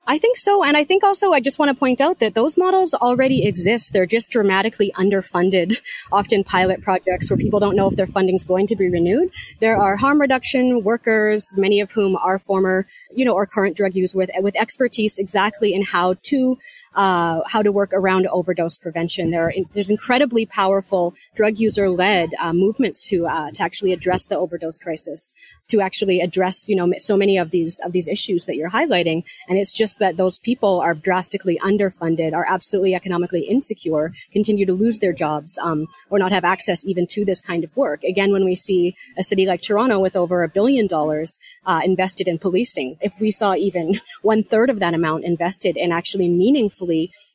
I 0.07 0.19
think 0.19 0.37
so. 0.37 0.62
And 0.62 0.77
I 0.77 0.85
think 0.85 1.03
also 1.03 1.33
I 1.33 1.40
just 1.40 1.59
want 1.59 1.71
to 1.71 1.79
point 1.79 2.01
out 2.01 2.19
that 2.19 2.35
those 2.35 2.59
models 2.59 2.93
already 2.93 3.47
exist. 3.47 3.93
They're 3.93 4.07
just 4.07 4.31
dramatically 4.31 4.93
underfunded, 4.97 5.81
often 6.12 6.45
pilot 6.45 6.83
projects 6.83 7.31
where 7.31 7.38
people 7.38 7.59
don't 7.59 7.77
know 7.77 7.88
if 7.88 7.97
their 7.97 8.07
funding 8.07 8.35
is 8.35 8.45
going 8.45 8.67
to 8.67 8.77
be 8.77 8.90
renewed. 8.90 9.33
There 9.61 9.79
are 9.79 9.97
harm 9.97 10.21
reduction 10.21 10.83
workers, 10.83 11.55
many 11.57 11.81
of 11.81 11.90
whom 11.93 12.17
are 12.17 12.38
former, 12.38 12.87
you 13.14 13.25
know, 13.25 13.33
or 13.33 13.47
current 13.47 13.77
drug 13.77 13.95
users 13.95 14.14
with, 14.14 14.31
with 14.40 14.57
expertise 14.57 15.19
exactly 15.19 15.73
in 15.73 15.83
how 15.83 16.17
to 16.25 16.59
uh, 16.94 17.40
how 17.46 17.62
to 17.62 17.72
work 17.72 17.90
around 17.92 18.26
overdose 18.28 18.78
prevention. 18.78 19.30
There 19.30 19.48
are, 19.48 19.54
there's 19.72 19.90
incredibly 19.90 20.46
powerful 20.46 21.14
drug 21.35 21.59
user 21.59 21.90
led 21.90 22.30
uh, 22.40 22.52
movements 22.52 23.09
to 23.09 23.26
uh, 23.26 23.50
to 23.52 23.62
actually 23.62 23.92
address 23.92 24.26
the 24.26 24.38
overdose 24.38 24.78
crisis, 24.78 25.33
to 25.68 25.80
actually 25.80 26.20
address 26.20 26.68
you 26.68 26.76
know 26.76 26.92
so 26.98 27.16
many 27.16 27.37
of 27.37 27.50
these 27.50 27.80
of 27.80 27.92
these 27.92 28.09
issues 28.09 28.46
that 28.46 28.57
you're 28.57 28.70
highlighting. 28.70 29.24
And 29.48 29.59
it's 29.59 29.74
just 29.74 29.98
that 29.98 30.16
those 30.16 30.38
people 30.38 30.80
are 30.80 30.94
drastically 30.94 31.59
underfunded, 31.62 32.33
are 32.33 32.46
absolutely 32.48 32.94
economically 32.94 33.42
insecure, 33.42 34.12
continue 34.33 34.66
to 34.66 34.74
lose 34.74 35.00
their 35.00 35.12
jobs, 35.12 35.59
um, 35.62 35.87
or 36.11 36.18
not 36.18 36.33
have 36.33 36.44
access 36.44 36.87
even 36.87 37.07
to 37.09 37.24
this 37.24 37.40
kind 37.40 37.64
of 37.64 37.76
work. 37.76 38.04
Again, 38.04 38.33
when 38.33 38.44
we 38.44 38.54
see 38.54 38.94
a 39.18 39.22
city 39.22 39.46
like 39.46 39.62
Toronto 39.62 39.98
with 39.98 40.16
over 40.16 40.42
a 40.42 40.48
billion 40.48 40.87
dollars 40.87 41.38
uh, 41.66 41.80
invested 41.85 42.28
in 42.28 42.38
policing, 42.38 42.96
if 43.00 43.20
we 43.20 43.30
saw 43.30 43.54
even 43.54 43.94
one 44.22 44.42
third 44.42 44.70
of 44.70 44.78
that 44.80 44.94
amount 44.94 45.24
invested 45.24 45.76
in 45.76 45.92
actually 45.92 46.28
meaningful 46.28 46.84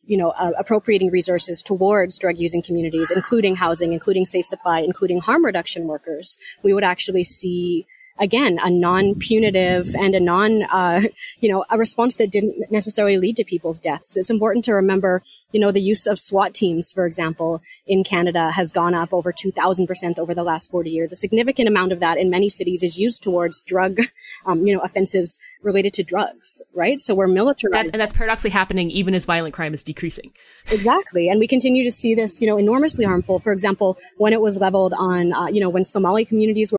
you 0.05 0.17
know, 0.17 0.29
uh, 0.29 0.51
appropriating 0.57 1.09
resources 1.11 1.61
towards 1.61 2.17
drug 2.17 2.37
using 2.37 2.61
communities, 2.61 3.11
including 3.11 3.55
housing, 3.55 3.93
including 3.93 4.25
safe 4.25 4.45
supply, 4.45 4.79
including 4.79 5.19
harm 5.19 5.45
reduction 5.45 5.85
workers, 5.85 6.37
we 6.63 6.73
would 6.73 6.83
actually 6.83 7.23
see 7.23 7.85
again, 8.19 8.59
a 8.61 8.69
non-punitive 8.69 9.95
and 9.95 10.15
a 10.15 10.19
non, 10.19 10.63
uh, 10.63 11.01
you 11.39 11.49
know, 11.49 11.65
a 11.69 11.77
response 11.77 12.17
that 12.17 12.31
didn't 12.31 12.69
necessarily 12.71 13.17
lead 13.17 13.37
to 13.37 13.43
people's 13.43 13.79
deaths. 13.79 14.17
It's 14.17 14.29
important 14.29 14.65
to 14.65 14.73
remember, 14.73 15.21
you 15.51 15.59
know, 15.59 15.71
the 15.71 15.81
use 15.81 16.05
of 16.05 16.19
SWAT 16.19 16.53
teams, 16.53 16.91
for 16.91 17.05
example, 17.05 17.61
in 17.87 18.03
Canada 18.03 18.51
has 18.51 18.71
gone 18.71 18.93
up 18.93 19.13
over 19.13 19.31
2000% 19.31 20.19
over 20.19 20.35
the 20.35 20.43
last 20.43 20.69
40 20.71 20.89
years. 20.89 21.11
A 21.11 21.15
significant 21.15 21.67
amount 21.67 21.91
of 21.91 21.99
that 21.99 22.17
in 22.17 22.29
many 22.29 22.49
cities 22.49 22.83
is 22.83 22.99
used 22.99 23.23
towards 23.23 23.61
drug, 23.61 23.99
um, 24.45 24.65
you 24.65 24.75
know, 24.75 24.81
offenses 24.81 25.39
related 25.61 25.93
to 25.93 26.03
drugs, 26.03 26.61
right? 26.73 26.99
So 26.99 27.15
we're 27.15 27.27
militarized. 27.27 27.87
That, 27.87 27.93
and 27.93 28.01
that's 28.01 28.13
paradoxically 28.13 28.51
happening 28.51 28.91
even 28.91 29.15
as 29.15 29.25
violent 29.25 29.53
crime 29.53 29.73
is 29.73 29.83
decreasing. 29.83 30.31
Exactly. 30.71 31.29
And 31.29 31.39
we 31.39 31.47
continue 31.47 31.83
to 31.83 31.91
see 31.91 32.15
this, 32.15 32.41
you 32.41 32.47
know, 32.47 32.57
enormously 32.57 33.05
harmful. 33.05 33.39
For 33.39 33.51
example, 33.51 33.97
when 34.17 34.33
it 34.33 34.41
was 34.41 34.57
leveled 34.57 34.93
on, 34.97 35.33
uh, 35.33 35.47
you 35.47 35.59
know, 35.59 35.69
when 35.69 35.83
Somali 35.83 36.25
communities 36.25 36.71
were 36.71 36.78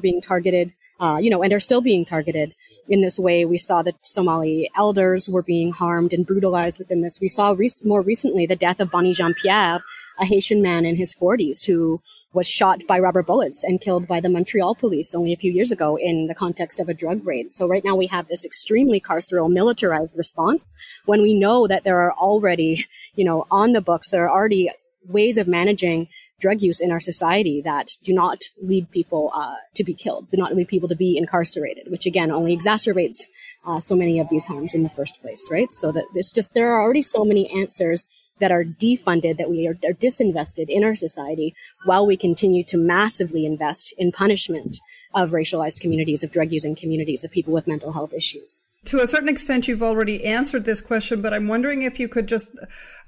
being 0.00 0.20
targeted, 0.20 0.72
uh, 0.98 1.18
you 1.20 1.30
know, 1.30 1.42
and 1.42 1.52
are 1.52 1.60
still 1.60 1.80
being 1.80 2.04
targeted 2.04 2.54
in 2.88 3.00
this 3.00 3.18
way. 3.18 3.44
We 3.44 3.58
saw 3.58 3.82
that 3.82 4.04
Somali 4.04 4.70
elders 4.76 5.28
were 5.28 5.42
being 5.42 5.72
harmed 5.72 6.12
and 6.12 6.26
brutalized 6.26 6.78
within 6.78 7.00
this. 7.00 7.20
We 7.20 7.28
saw 7.28 7.56
more 7.84 8.02
recently 8.02 8.46
the 8.46 8.56
death 8.56 8.80
of 8.80 8.90
Bony 8.90 9.12
Jean 9.12 9.34
Pierre, 9.34 9.82
a 10.18 10.24
Haitian 10.26 10.60
man 10.60 10.84
in 10.84 10.96
his 10.96 11.14
40s 11.14 11.64
who 11.64 12.00
was 12.32 12.46
shot 12.46 12.86
by 12.86 12.98
rubber 12.98 13.22
bullets 13.22 13.64
and 13.64 13.80
killed 13.80 14.06
by 14.06 14.20
the 14.20 14.28
Montreal 14.28 14.74
police 14.74 15.14
only 15.14 15.32
a 15.32 15.36
few 15.36 15.50
years 15.50 15.72
ago 15.72 15.96
in 15.96 16.26
the 16.26 16.34
context 16.34 16.78
of 16.78 16.88
a 16.88 16.94
drug 16.94 17.26
raid. 17.26 17.50
So 17.50 17.66
right 17.66 17.84
now 17.84 17.96
we 17.96 18.06
have 18.08 18.28
this 18.28 18.44
extremely 18.44 19.00
carceral 19.00 19.50
militarized 19.50 20.16
response 20.16 20.74
when 21.06 21.22
we 21.22 21.32
know 21.32 21.66
that 21.66 21.84
there 21.84 22.00
are 22.00 22.12
already, 22.12 22.84
you 23.14 23.24
know, 23.24 23.46
on 23.50 23.72
the 23.72 23.80
books, 23.80 24.10
there 24.10 24.26
are 24.26 24.30
already 24.30 24.70
ways 25.08 25.38
of 25.38 25.48
managing 25.48 26.08
drug 26.40 26.62
use 26.62 26.80
in 26.80 26.90
our 26.90 27.00
society 27.00 27.60
that 27.62 27.90
do 28.02 28.12
not 28.12 28.44
lead 28.62 28.90
people 28.90 29.30
uh, 29.34 29.54
to 29.74 29.84
be 29.84 29.94
killed, 29.94 30.30
do 30.30 30.36
not 30.36 30.54
lead 30.54 30.68
people 30.68 30.88
to 30.88 30.96
be 30.96 31.16
incarcerated, 31.16 31.90
which 31.90 32.06
again 32.06 32.30
only 32.30 32.56
exacerbates 32.56 33.26
uh, 33.66 33.78
so 33.78 33.94
many 33.94 34.18
of 34.18 34.28
these 34.30 34.46
harms 34.46 34.74
in 34.74 34.82
the 34.82 34.88
first 34.88 35.20
place, 35.20 35.48
right? 35.50 35.70
So 35.70 35.92
that 35.92 36.04
it's 36.14 36.32
just 36.32 36.54
there 36.54 36.72
are 36.72 36.82
already 36.82 37.02
so 37.02 37.24
many 37.24 37.50
answers 37.50 38.08
that 38.38 38.50
are 38.50 38.64
defunded, 38.64 39.36
that 39.36 39.50
we 39.50 39.68
are, 39.68 39.76
are 39.84 39.92
disinvested 39.92 40.66
in 40.68 40.82
our 40.82 40.96
society, 40.96 41.54
while 41.84 42.06
we 42.06 42.16
continue 42.16 42.64
to 42.64 42.78
massively 42.78 43.44
invest 43.44 43.94
in 43.98 44.12
punishment 44.12 44.80
of 45.14 45.30
racialized 45.30 45.80
communities, 45.80 46.24
of 46.24 46.32
drug 46.32 46.50
using 46.50 46.74
communities, 46.74 47.22
of 47.22 47.30
people 47.30 47.52
with 47.52 47.66
mental 47.66 47.92
health 47.92 48.14
issues. 48.14 48.62
To 48.86 49.00
a 49.00 49.06
certain 49.06 49.28
extent, 49.28 49.68
you've 49.68 49.82
already 49.82 50.24
answered 50.24 50.64
this 50.64 50.80
question, 50.80 51.20
but 51.20 51.34
I'm 51.34 51.48
wondering 51.48 51.82
if 51.82 52.00
you 52.00 52.08
could 52.08 52.26
just 52.26 52.56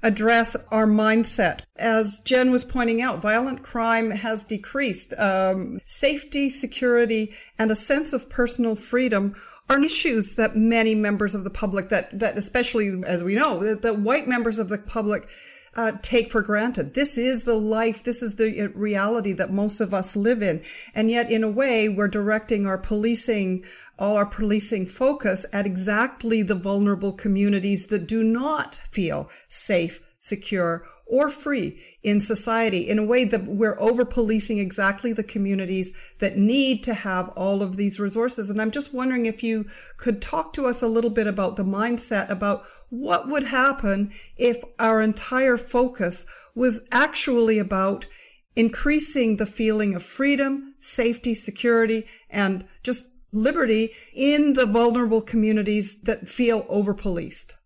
address 0.03 0.55
our 0.71 0.85
mindset. 0.85 1.61
As 1.77 2.21
Jen 2.23 2.51
was 2.51 2.63
pointing 2.63 3.01
out, 3.01 3.23
violent 3.23 3.63
crime 3.63 4.11
has 4.11 4.45
decreased. 4.45 5.15
Um, 5.17 5.79
safety, 5.83 6.49
security, 6.49 7.33
and 7.57 7.71
a 7.71 7.75
sense 7.75 8.13
of 8.13 8.29
personal 8.29 8.75
freedom 8.75 9.33
are 9.67 9.79
issues 9.79 10.35
that 10.35 10.55
many 10.55 10.93
members 10.93 11.33
of 11.33 11.43
the 11.43 11.49
public, 11.49 11.89
that, 11.89 12.19
that 12.19 12.37
especially 12.37 12.93
as 13.07 13.23
we 13.23 13.33
know, 13.33 13.63
that, 13.63 13.81
that 13.81 13.99
white 13.99 14.27
members 14.27 14.59
of 14.59 14.69
the 14.69 14.77
public 14.77 15.27
uh, 15.75 15.93
take 16.01 16.31
for 16.31 16.41
granted. 16.41 16.93
This 16.93 17.17
is 17.17 17.43
the 17.43 17.55
life, 17.55 18.03
this 18.03 18.21
is 18.21 18.35
the 18.35 18.61
uh, 18.61 18.67
reality 18.69 19.33
that 19.33 19.51
most 19.51 19.81
of 19.81 19.93
us 19.93 20.15
live 20.15 20.41
in. 20.41 20.61
And 20.93 21.09
yet, 21.09 21.31
in 21.31 21.43
a 21.43 21.49
way, 21.49 21.89
we're 21.89 22.07
directing 22.07 22.65
our 22.65 22.77
policing, 22.77 23.65
all 23.97 24.15
our 24.15 24.25
policing 24.25 24.85
focus 24.85 25.45
at 25.51 25.65
exactly 25.65 26.41
the 26.41 26.55
vulnerable 26.55 27.13
communities 27.13 27.87
that 27.87 28.07
do 28.07 28.23
not 28.23 28.75
feel 28.91 29.29
safe 29.47 30.01
secure, 30.23 30.85
or 31.05 31.29
free 31.29 31.77
in 32.01 32.21
society 32.21 32.89
in 32.89 32.97
a 32.97 33.05
way 33.05 33.25
that 33.25 33.43
we're 33.43 33.79
over 33.79 34.05
policing 34.05 34.57
exactly 34.57 35.11
the 35.11 35.23
communities 35.23 35.93
that 36.19 36.37
need 36.37 36.81
to 36.81 36.93
have 36.93 37.27
all 37.35 37.61
of 37.61 37.75
these 37.75 37.99
resources. 37.99 38.49
And 38.49 38.61
I'm 38.61 38.71
just 38.71 38.93
wondering 38.93 39.25
if 39.25 39.43
you 39.43 39.65
could 39.97 40.21
talk 40.21 40.53
to 40.53 40.65
us 40.65 40.81
a 40.81 40.87
little 40.87 41.09
bit 41.09 41.27
about 41.27 41.57
the 41.57 41.65
mindset 41.65 42.29
about 42.29 42.63
what 42.89 43.27
would 43.27 43.43
happen 43.43 44.13
if 44.37 44.63
our 44.79 45.01
entire 45.01 45.57
focus 45.57 46.25
was 46.55 46.87
actually 46.89 47.59
about 47.59 48.07
increasing 48.55 49.35
the 49.35 49.45
feeling 49.45 49.93
of 49.93 50.03
freedom, 50.03 50.75
safety, 50.79 51.33
security, 51.33 52.05
and 52.29 52.65
just 52.81 53.09
liberty 53.33 53.89
in 54.13 54.53
the 54.53 54.67
vulnerable 54.67 55.21
communities 55.21 56.01
that 56.03 56.29
feel 56.29 56.65
over 56.69 56.93
policed. 56.93 57.57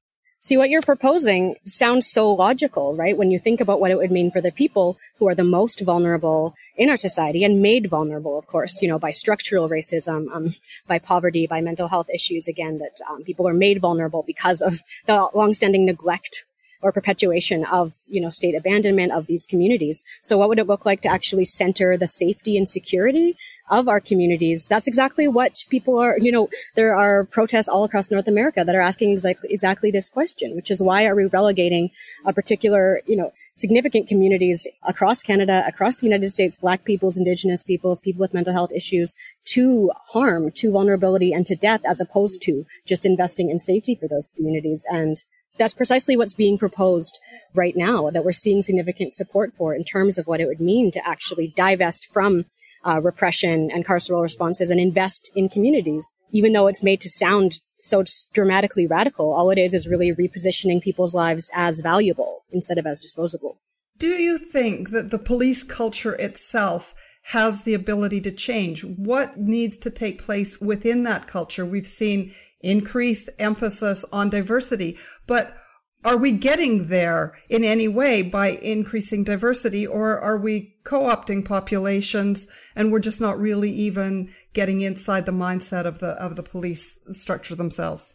See, 0.48 0.56
what 0.56 0.70
you're 0.70 0.82
proposing 0.82 1.58
sounds 1.66 2.08
so 2.08 2.32
logical, 2.32 2.96
right? 2.96 3.18
When 3.18 3.32
you 3.32 3.38
think 3.38 3.60
about 3.60 3.82
what 3.82 3.92
it 3.92 3.98
would 3.98 4.12
mean 4.12 4.32
for 4.32 4.40
the 4.40 4.50
people 4.50 4.98
who 5.20 5.28
are 5.28 5.36
the 5.36 5.44
most 5.44 5.82
vulnerable 5.82 6.56
in 6.78 6.90
our 6.90 6.96
society 6.96 7.44
and 7.44 7.62
made 7.62 7.90
vulnerable, 7.90 8.40
of 8.40 8.48
course, 8.48 8.82
you 8.82 8.88
know, 8.88 8.98
by 8.98 9.12
structural 9.12 9.68
racism, 9.68 10.34
um, 10.34 10.52
by 10.88 11.00
poverty, 11.00 11.48
by 11.48 11.60
mental 11.60 11.90
health 11.90 12.10
issues, 12.10 12.48
again, 12.48 12.78
that 12.78 12.96
um, 13.10 13.26
people 13.26 13.46
are 13.46 13.54
made 13.54 13.82
vulnerable 13.82 14.24
because 14.26 14.62
of 14.62 14.84
the 15.06 15.28
longstanding 15.36 15.84
neglect 15.84 16.46
or 16.82 16.94
perpetuation 16.94 17.66
of, 17.66 17.98
you 18.08 18.22
know, 18.22 18.30
state 18.30 18.56
abandonment 18.56 19.12
of 19.12 19.28
these 19.28 19.46
communities. 19.46 20.02
So 20.22 20.38
what 20.38 20.48
would 20.48 20.60
it 20.60 20.68
look 20.68 20.86
like 20.86 21.02
to 21.02 21.10
actually 21.10 21.44
center 21.44 21.98
the 21.98 22.08
safety 22.08 22.56
and 22.56 22.70
security 22.70 23.36
of 23.70 23.88
our 23.88 24.00
communities? 24.00 24.68
That's 24.68 24.88
exactly 24.88 25.28
what 25.28 25.64
people 25.70 25.98
are, 25.98 26.18
you 26.18 26.32
know, 26.32 26.50
there 26.76 26.96
are 26.96 27.26
protests 27.26 27.68
all 27.68 27.84
across 27.84 28.12
North 28.12 28.28
America 28.28 28.64
that 28.64 28.76
are 28.76 28.82
asking 28.82 29.12
exactly, 29.12 29.50
exactly 29.52 29.92
this 29.92 30.10
question, 30.10 30.56
which 30.56 30.72
is 30.72 30.82
why 30.82 31.06
are 31.06 31.16
we 31.16 31.26
relegating 31.26 31.92
a 32.26 32.34
particular, 32.34 33.02
you 33.06 33.16
know, 33.16 33.32
significant 33.54 34.08
communities 34.08 34.68
across 34.84 35.22
Canada, 35.22 35.64
across 35.68 35.98
the 35.98 36.06
United 36.06 36.30
States, 36.30 36.58
Black 36.58 36.86
peoples, 36.86 37.18
Indigenous 37.18 37.64
peoples, 37.64 38.00
people 38.00 38.20
with 38.20 38.34
mental 38.34 38.54
health 38.54 38.72
issues 38.72 39.16
to 39.46 39.92
harm, 40.08 40.52
to 40.52 40.72
vulnerability 40.72 41.34
and 41.34 41.46
to 41.48 41.56
death 41.56 41.82
as 41.86 42.00
opposed 42.00 42.42
to 42.44 42.66
just 42.86 43.06
investing 43.06 43.50
in 43.50 43.60
safety 43.60 43.96
for 43.96 44.08
those 44.08 44.30
communities. 44.36 44.86
And 44.90 45.18
that's 45.58 45.74
precisely 45.74 46.16
what's 46.16 46.34
being 46.34 46.58
proposed 46.58 47.20
right 47.56 47.76
now 47.76 48.10
that 48.12 48.24
we're 48.24 48.32
seeing 48.32 48.62
significant 48.62 49.12
support 49.12 49.54
for 49.58 49.74
in 49.74 49.84
terms 49.84 50.18
of 50.18 50.28
what 50.28 50.40
it 50.40 50.46
would 50.46 50.62
mean 50.62 50.92
to 50.92 51.08
actually 51.08 51.54
divest 51.56 52.06
from 52.12 52.46
uh, 52.88 53.02
repression 53.02 53.70
and 53.72 53.86
carceral 53.86 54.22
responses 54.22 54.70
and 54.70 54.80
invest 54.80 55.30
in 55.36 55.50
communities. 55.50 56.10
Even 56.32 56.54
though 56.54 56.68
it's 56.68 56.84
made 56.84 57.02
to 57.02 57.10
sound 57.10 57.60
so 57.78 58.04
dramatically 58.34 58.88
radical, 58.88 59.34
all 59.34 59.50
it 59.52 59.58
is 59.58 59.74
is 59.74 59.88
really 59.88 60.14
repositioning 60.14 60.82
people's 60.82 61.14
lives 61.14 61.52
as 61.54 61.82
valuable 61.82 62.44
instead 62.52 62.78
of 62.78 62.86
as 62.86 63.00
disposable. 63.00 63.58
Do 64.00 64.10
you 64.10 64.38
think 64.38 64.92
that 64.92 65.12
the 65.12 65.20
police 65.20 65.64
culture 65.64 66.14
itself 66.14 66.94
has 67.24 67.64
the 67.64 67.74
ability 67.74 68.22
to 68.22 68.32
change? 68.32 68.84
What 68.84 69.38
needs 69.38 69.78
to 69.80 69.90
take 69.90 70.22
place 70.22 70.62
within 70.62 71.04
that 71.04 71.28
culture? 71.28 71.66
We've 71.66 71.88
seen 71.88 72.34
increased 72.62 73.30
emphasis 73.40 74.06
on 74.14 74.30
diversity, 74.30 74.98
but 75.26 75.56
are 76.08 76.16
we 76.16 76.32
getting 76.32 76.88
there 76.88 77.38
in 77.50 77.66
any 77.66 77.90
way 77.90 78.22
by 78.22 78.48
increasing 78.48 79.26
diversity 79.26 79.86
or 79.86 80.18
are 80.18 80.38
we 80.38 80.74
co-opting 80.86 81.44
populations 81.44 82.48
and 82.78 82.94
we're 82.94 83.00
just 83.00 83.20
not 83.20 83.38
really 83.38 83.70
even 83.70 84.34
getting 84.54 84.80
inside 84.80 85.26
the 85.26 85.34
mindset 85.34 85.86
of 85.86 86.00
the 86.00 86.12
of 86.12 86.38
the 86.38 86.44
police 86.44 86.98
structure 87.12 87.56
themselves? 87.56 88.14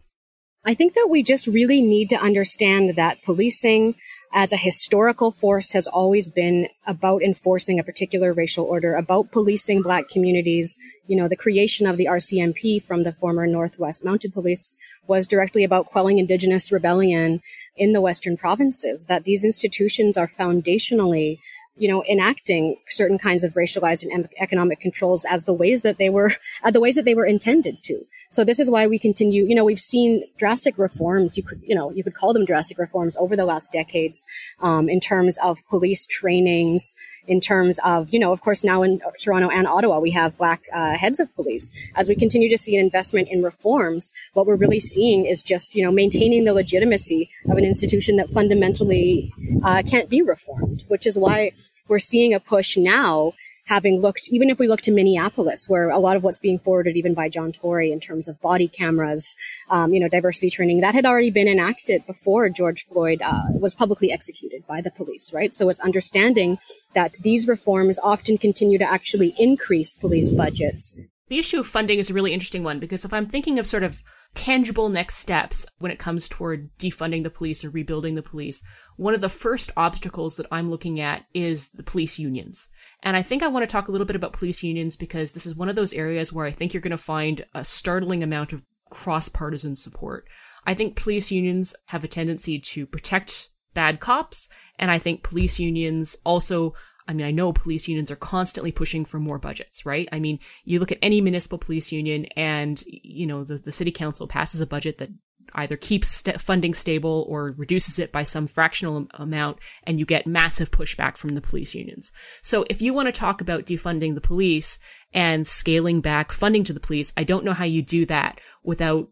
I 0.64 0.72
think 0.72 0.94
that 0.94 1.08
we 1.10 1.22
just 1.22 1.46
really 1.46 1.82
need 1.82 2.08
to 2.10 2.16
understand 2.16 2.94
that 2.96 3.22
policing 3.24 3.96
as 4.32 4.52
a 4.52 4.56
historical 4.56 5.30
force 5.30 5.72
has 5.72 5.86
always 5.86 6.30
been 6.30 6.68
about 6.86 7.22
enforcing 7.22 7.78
a 7.78 7.84
particular 7.84 8.32
racial 8.32 8.64
order, 8.64 8.94
about 8.94 9.30
policing 9.30 9.82
black 9.82 10.08
communities. 10.08 10.78
You 11.06 11.16
know, 11.16 11.28
the 11.28 11.36
creation 11.36 11.86
of 11.86 11.98
the 11.98 12.06
RCMP 12.06 12.82
from 12.82 13.02
the 13.02 13.12
former 13.12 13.46
Northwest 13.46 14.04
Mounted 14.04 14.32
Police 14.32 14.76
was 15.06 15.26
directly 15.26 15.64
about 15.64 15.86
quelling 15.86 16.18
indigenous 16.18 16.72
rebellion 16.72 17.42
in 17.76 17.92
the 17.92 18.00
Western 18.00 18.36
provinces, 18.36 19.04
that 19.06 19.24
these 19.24 19.44
institutions 19.44 20.16
are 20.16 20.26
foundationally 20.26 21.38
you 21.76 21.88
know, 21.88 22.04
enacting 22.04 22.76
certain 22.88 23.18
kinds 23.18 23.44
of 23.44 23.54
racialized 23.54 24.04
and 24.04 24.28
economic 24.38 24.78
controls 24.78 25.24
as 25.24 25.44
the 25.44 25.54
ways 25.54 25.82
that 25.82 25.96
they 25.96 26.10
were, 26.10 26.30
uh, 26.62 26.70
the 26.70 26.80
ways 26.80 26.96
that 26.96 27.04
they 27.04 27.14
were 27.14 27.24
intended 27.24 27.82
to. 27.82 27.98
So 28.30 28.44
this 28.44 28.60
is 28.60 28.70
why 28.70 28.86
we 28.86 28.98
continue, 28.98 29.46
you 29.46 29.54
know, 29.54 29.64
we've 29.64 29.80
seen 29.80 30.24
drastic 30.36 30.76
reforms. 30.76 31.36
You 31.36 31.42
could, 31.42 31.62
you 31.62 31.74
know, 31.74 31.90
you 31.90 32.04
could 32.04 32.14
call 32.14 32.32
them 32.32 32.44
drastic 32.44 32.78
reforms 32.78 33.16
over 33.16 33.36
the 33.36 33.46
last 33.46 33.72
decades, 33.72 34.24
um, 34.60 34.88
in 34.88 35.00
terms 35.00 35.38
of 35.42 35.66
police 35.68 36.06
trainings, 36.06 36.94
in 37.26 37.40
terms 37.40 37.78
of, 37.84 38.12
you 38.12 38.18
know, 38.18 38.32
of 38.32 38.40
course, 38.40 38.64
now 38.64 38.82
in 38.82 39.00
Toronto 39.20 39.48
and 39.48 39.66
Ottawa, 39.66 39.98
we 39.98 40.10
have 40.10 40.36
black 40.36 40.62
uh, 40.72 40.94
heads 40.96 41.20
of 41.20 41.34
police. 41.34 41.70
As 41.94 42.08
we 42.08 42.14
continue 42.14 42.48
to 42.48 42.58
see 42.58 42.76
an 42.76 42.84
investment 42.84 43.28
in 43.28 43.42
reforms, 43.42 44.12
what 44.34 44.46
we're 44.46 44.56
really 44.56 44.80
seeing 44.80 45.24
is 45.26 45.42
just, 45.42 45.74
you 45.74 45.82
know, 45.82 45.92
maintaining 45.92 46.44
the 46.44 46.54
legitimacy 46.54 47.30
of 47.48 47.58
an 47.58 47.64
institution 47.64 48.16
that 48.16 48.30
fundamentally 48.30 49.32
uh, 49.64 49.82
can't 49.82 50.08
be 50.08 50.22
reformed, 50.22 50.84
which 50.88 51.06
is 51.06 51.16
why 51.16 51.52
we're 51.88 51.98
seeing 51.98 52.32
a 52.32 52.40
push 52.40 52.76
now 52.76 53.32
having 53.66 54.00
looked, 54.00 54.28
even 54.30 54.50
if 54.50 54.58
we 54.58 54.68
look 54.68 54.80
to 54.82 54.92
Minneapolis, 54.92 55.68
where 55.68 55.90
a 55.90 55.98
lot 55.98 56.16
of 56.16 56.22
what's 56.22 56.38
being 56.38 56.58
forwarded 56.58 56.96
even 56.96 57.14
by 57.14 57.28
John 57.28 57.52
Tory 57.52 57.92
in 57.92 58.00
terms 58.00 58.28
of 58.28 58.40
body 58.40 58.68
cameras, 58.68 59.36
um, 59.70 59.92
you 59.94 60.00
know, 60.00 60.08
diversity 60.08 60.50
training, 60.50 60.80
that 60.80 60.94
had 60.94 61.06
already 61.06 61.30
been 61.30 61.48
enacted 61.48 62.06
before 62.06 62.48
George 62.48 62.84
Floyd 62.84 63.22
uh, 63.22 63.44
was 63.50 63.74
publicly 63.74 64.10
executed 64.10 64.66
by 64.66 64.80
the 64.80 64.90
police, 64.90 65.32
right? 65.32 65.54
So 65.54 65.68
it's 65.68 65.80
understanding 65.80 66.58
that 66.94 67.14
these 67.22 67.46
reforms 67.46 67.98
often 68.02 68.38
continue 68.38 68.78
to 68.78 68.90
actually 68.90 69.34
increase 69.38 69.94
police 69.94 70.30
budgets. 70.30 70.94
The 71.28 71.38
issue 71.38 71.60
of 71.60 71.66
funding 71.66 71.98
is 71.98 72.10
a 72.10 72.14
really 72.14 72.32
interesting 72.32 72.64
one 72.64 72.78
because 72.78 73.04
if 73.04 73.14
I'm 73.14 73.26
thinking 73.26 73.58
of 73.58 73.66
sort 73.66 73.84
of 73.84 74.02
tangible 74.34 74.88
next 74.88 75.16
steps 75.16 75.66
when 75.78 75.92
it 75.92 75.98
comes 75.98 76.28
toward 76.28 76.70
defunding 76.78 77.22
the 77.22 77.30
police 77.30 77.64
or 77.64 77.70
rebuilding 77.70 78.14
the 78.14 78.22
police, 78.22 78.62
one 78.96 79.14
of 79.14 79.20
the 79.20 79.28
first 79.28 79.70
obstacles 79.76 80.36
that 80.36 80.46
I'm 80.50 80.70
looking 80.70 81.00
at 81.00 81.24
is 81.34 81.70
the 81.70 81.82
police 81.82 82.18
unions. 82.18 82.68
And 83.02 83.16
I 83.16 83.22
think 83.22 83.42
I 83.42 83.48
want 83.48 83.62
to 83.62 83.66
talk 83.66 83.88
a 83.88 83.92
little 83.92 84.06
bit 84.06 84.16
about 84.16 84.32
police 84.32 84.62
unions 84.62 84.96
because 84.96 85.32
this 85.32 85.46
is 85.46 85.54
one 85.54 85.68
of 85.68 85.76
those 85.76 85.92
areas 85.92 86.32
where 86.32 86.46
I 86.46 86.50
think 86.50 86.72
you're 86.72 86.80
going 86.80 86.92
to 86.92 86.98
find 86.98 87.44
a 87.54 87.64
startling 87.64 88.22
amount 88.22 88.52
of 88.52 88.62
cross 88.90 89.28
partisan 89.28 89.74
support. 89.74 90.26
I 90.66 90.74
think 90.74 90.96
police 90.96 91.30
unions 91.30 91.74
have 91.88 92.04
a 92.04 92.08
tendency 92.08 92.58
to 92.58 92.86
protect 92.86 93.50
bad 93.74 94.00
cops, 94.00 94.48
and 94.78 94.90
I 94.90 94.98
think 94.98 95.22
police 95.22 95.58
unions 95.58 96.16
also 96.24 96.74
I 97.08 97.14
mean, 97.14 97.26
I 97.26 97.30
know 97.30 97.52
police 97.52 97.88
unions 97.88 98.10
are 98.10 98.16
constantly 98.16 98.72
pushing 98.72 99.04
for 99.04 99.18
more 99.18 99.38
budgets, 99.38 99.84
right? 99.84 100.08
I 100.12 100.20
mean, 100.20 100.38
you 100.64 100.78
look 100.78 100.92
at 100.92 100.98
any 101.02 101.20
municipal 101.20 101.58
police 101.58 101.90
union 101.92 102.26
and, 102.36 102.82
you 102.86 103.26
know, 103.26 103.44
the, 103.44 103.56
the 103.56 103.72
city 103.72 103.90
council 103.90 104.26
passes 104.26 104.60
a 104.60 104.66
budget 104.66 104.98
that 104.98 105.10
either 105.54 105.76
keeps 105.76 106.08
st- 106.08 106.40
funding 106.40 106.72
stable 106.72 107.26
or 107.28 107.54
reduces 107.58 107.98
it 107.98 108.12
by 108.12 108.22
some 108.22 108.46
fractional 108.46 109.06
amount 109.14 109.58
and 109.84 109.98
you 109.98 110.06
get 110.06 110.26
massive 110.26 110.70
pushback 110.70 111.16
from 111.16 111.30
the 111.30 111.40
police 111.40 111.74
unions. 111.74 112.12
So 112.42 112.64
if 112.70 112.80
you 112.80 112.94
want 112.94 113.06
to 113.06 113.12
talk 113.12 113.40
about 113.40 113.66
defunding 113.66 114.14
the 114.14 114.20
police 114.20 114.78
and 115.12 115.46
scaling 115.46 116.00
back 116.00 116.32
funding 116.32 116.64
to 116.64 116.72
the 116.72 116.80
police, 116.80 117.12
I 117.16 117.24
don't 117.24 117.44
know 117.44 117.52
how 117.52 117.64
you 117.64 117.82
do 117.82 118.06
that 118.06 118.40
without 118.62 119.08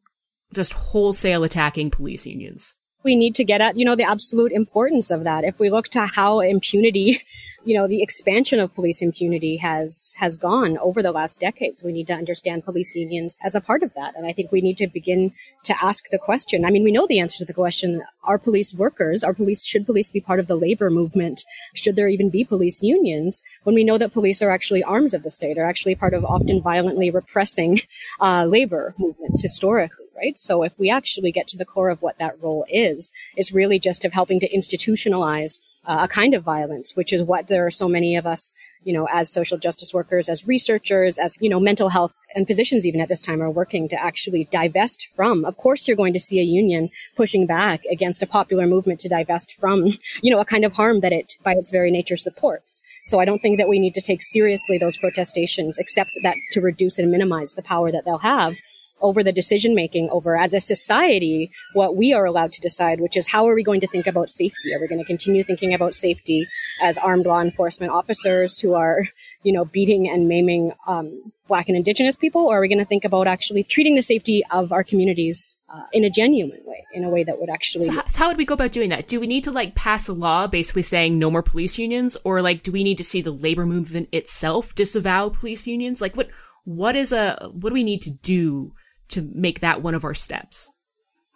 just 0.55 0.73
wholesale 0.73 1.45
attacking 1.45 1.91
police 1.91 2.27
unions 2.27 2.77
we 3.03 3.17
need 3.17 3.35
to 3.37 3.45
get 3.45 3.61
at, 3.61 3.77
you 3.77 3.85
know, 3.85 3.97
the 3.97 4.05
absolute 4.05 4.53
importance 4.53 5.11
of 5.11 5.25
that. 5.25 5.45
If 5.45 5.59
we 5.59 5.71
look 5.71 5.89
to 5.89 6.07
how 6.07 6.41
impunity, 6.41 7.23
you 7.65 7.75
know, 7.75 7.87
the 7.87 8.03
expansion 8.03 8.59
of 8.59 8.75
police 8.75 9.03
impunity 9.03 9.57
has, 9.59 10.15
has 10.19 10.37
gone 10.37 10.79
over 10.79 11.03
the 11.03 11.13
last 11.13 11.41
decades, 11.41 11.83
we 11.83 11.93
need 11.93 12.07
to 12.07 12.15
understand 12.15 12.65
police 12.65 12.95
unions 12.95 13.37
as 13.43 13.55
a 13.55 13.61
part 13.61 13.83
of 13.83 13.93
that. 13.95 14.17
And 14.17 14.27
I 14.27 14.33
think 14.33 14.51
we 14.51 14.61
need 14.61 14.77
to 14.79 14.87
begin 14.87 15.33
to 15.65 15.85
ask 15.85 16.09
the 16.11 16.19
question. 16.19 16.65
I 16.65 16.71
mean, 16.71 16.85
we 16.85 16.93
know 16.93 17.07
the 17.07 17.21
answer 17.21 17.39
to 17.39 17.45
the 17.45 17.53
question. 17.53 18.03
Are 18.25 18.39
police 18.39 18.73
workers? 18.75 19.23
Are 19.23 19.35
police, 19.35 19.67
should 19.67 19.87
police 19.87 20.11
be 20.11 20.21
part 20.21 20.41
of 20.41 20.47
the 20.47 20.57
labor 20.57 20.91
movement? 20.91 21.45
Should 21.75 21.97
there 21.97 22.09
even 22.09 22.31
be 22.31 22.45
police 22.45 22.83
unions 22.83 23.43
when 23.65 23.75
we 23.75 23.85
know 23.85 23.99
that 23.99 24.13
police 24.13 24.41
are 24.43 24.51
actually 24.51 24.83
arms 24.83 25.15
of 25.15 25.23
the 25.23 25.31
state, 25.31 25.59
are 25.59 25.69
actually 25.69 25.95
part 25.95 26.15
of 26.15 26.25
often 26.25 26.63
violently 26.63 27.11
repressing, 27.11 27.81
uh, 28.21 28.47
labor 28.47 28.95
movements 28.99 29.43
historically? 29.43 30.07
right? 30.21 30.37
So 30.37 30.63
if 30.63 30.79
we 30.79 30.91
actually 30.91 31.33
get 31.33 31.49
to 31.49 31.57
the 31.57 31.65
core 31.65 31.89
of 31.89 32.03
what 32.03 32.19
that 32.19 32.41
role 32.43 32.67
is, 32.69 33.11
it's 33.37 33.53
really 33.53 33.79
just 33.79 34.05
of 34.05 34.13
helping 34.13 34.41
to 34.41 34.55
institutionalize 34.55 35.61
uh, 35.91 36.05
a 36.05 36.09
kind 36.09 36.35
of 36.35 36.45
violence, 36.45 36.95
which 36.95 37.13
is 37.13 37.21
what 37.21 37.49
there 37.49 37.67
are 37.67 37.71
so 37.71 37.89
many 37.89 38.15
of 38.15 38.25
us, 38.25 38.53
you 38.85 38.93
know, 38.93 39.09
as 39.11 39.29
social 39.29 39.59
justice 39.59 39.93
workers, 39.93 40.29
as 40.29 40.47
researchers, 40.47 41.19
as, 41.19 41.37
you 41.41 41.49
know, 41.49 41.59
mental 41.59 41.89
health 41.89 42.17
and 42.37 42.47
physicians 42.47 42.87
even 42.87 43.01
at 43.01 43.09
this 43.09 43.21
time 43.21 43.43
are 43.43 43.51
working 43.51 43.89
to 43.89 44.01
actually 44.01 44.45
divest 44.53 45.09
from. 45.17 45.45
Of 45.45 45.57
course, 45.57 45.89
you're 45.89 45.97
going 45.97 46.13
to 46.13 46.21
see 46.21 46.39
a 46.39 46.45
union 46.45 46.91
pushing 47.17 47.45
back 47.45 47.85
against 47.91 48.23
a 48.23 48.27
popular 48.29 48.69
movement 48.69 49.01
to 49.01 49.09
divest 49.09 49.53
from, 49.55 49.89
you 50.23 50.31
know, 50.31 50.39
a 50.39 50.45
kind 50.45 50.65
of 50.65 50.75
harm 50.75 51.01
that 51.01 51.13
it 51.13 51.37
by 51.43 51.55
its 51.55 51.73
very 51.73 51.91
nature 51.91 52.17
supports. 52.17 52.81
So 53.07 53.19
I 53.19 53.25
don't 53.25 53.41
think 53.41 53.59
that 53.59 53.69
we 53.69 53.81
need 53.81 53.95
to 53.95 54.01
take 54.01 54.23
seriously 54.23 54.79
those 54.79 54.97
protestations, 54.97 55.77
except 55.77 56.11
that 56.23 56.37
to 56.53 56.61
reduce 56.61 57.01
and 57.01 57.11
minimize 57.11 57.55
the 57.55 57.63
power 57.63 57.91
that 57.91 58.05
they'll 58.05 58.19
have 58.19 58.55
over 59.01 59.23
the 59.23 59.33
decision 59.33 59.75
making 59.75 60.09
over 60.11 60.37
as 60.37 60.55
a 60.55 60.61
society 60.61 61.51
what 61.75 61.97
we 61.97 62.13
are 62.13 62.25
allowed 62.25 62.53
to 62.53 62.61
decide 62.61 63.01
which 63.01 63.17
is 63.17 63.31
how 63.31 63.47
are 63.47 63.55
we 63.55 63.63
going 63.63 63.81
to 63.81 63.87
think 63.87 64.07
about 64.07 64.29
safety? 64.29 64.75
Are 64.75 64.81
we 64.81 64.89
going 64.89 65.01
to 65.01 65.07
continue 65.07 65.43
thinking 65.43 65.75
about 65.75 65.95
safety 65.95 66.47
as 66.83 66.99
armed 66.99 67.27
law 67.27 67.41
enforcement 67.41 67.93
officers 67.93 68.59
who 68.59 68.75
are 68.75 69.07
you 69.43 69.53
know 69.53 69.65
beating 69.65 70.09
and 70.09 70.29
maiming 70.29 70.73
um, 70.87 71.33
black 71.49 71.69
and 71.69 71.77
indigenous 71.77 72.17
people? 72.17 72.43
Or 72.43 72.59
are 72.59 72.61
we 72.61 72.69
going 72.69 72.79
to 72.79 72.85
think 72.85 73.05
about 73.05 73.27
actually 73.27 73.65
treating 73.65 73.95
the 73.95 74.03
safety 74.03 74.43
of 74.51 74.73
our 74.73 74.85
communities 74.85 75.55
uh, 75.69 75.83
in 75.93 76.05
a 76.05 76.11
genuine 76.11 76.61
way 76.65 76.85
in 76.93 77.05
a 77.05 77.09
way 77.09 77.23
that 77.23 77.39
would 77.39 77.51
actually 77.51 77.85
so 77.85 77.93
how, 77.93 78.05
so 78.07 78.19
how 78.19 78.29
would 78.29 78.37
we 78.37 78.45
go 78.45 78.55
about 78.55 78.73
doing 78.73 78.91
that? 78.91 79.07
Do 79.09 79.21
we 79.21 79.27
need 79.27 79.45
to 79.45 79.51
like 79.51 79.75
pass 79.75 80.09
a 80.09 80.13
law 80.13 80.47
basically 80.47 80.83
saying 80.83 81.19
no 81.19 81.31
more 81.31 81.43
police 81.43 81.79
unions? 81.79 82.17
Or 82.25 82.43
like 82.43 82.63
do 82.63 82.73
we 82.73 82.85
need 82.85 82.99
to 82.99 83.05
see 83.05 83.23
the 83.23 83.31
labor 83.31 83.67
movement 83.67 84.09
itself 84.13 84.75
disavow 84.75 85.29
police 85.29 85.67
unions? 85.67 86.01
Like 86.01 86.17
what 86.17 86.31
what 86.65 86.97
is 86.97 87.13
a 87.13 87.51
what 87.53 87.71
do 87.71 87.75
we 87.75 87.85
need 87.85 88.03
to 88.03 88.11
do 88.11 88.73
to 89.11 89.31
make 89.35 89.61
that 89.61 89.83
one 89.83 89.95
of 89.95 90.05
our 90.05 90.15
steps? 90.15 90.71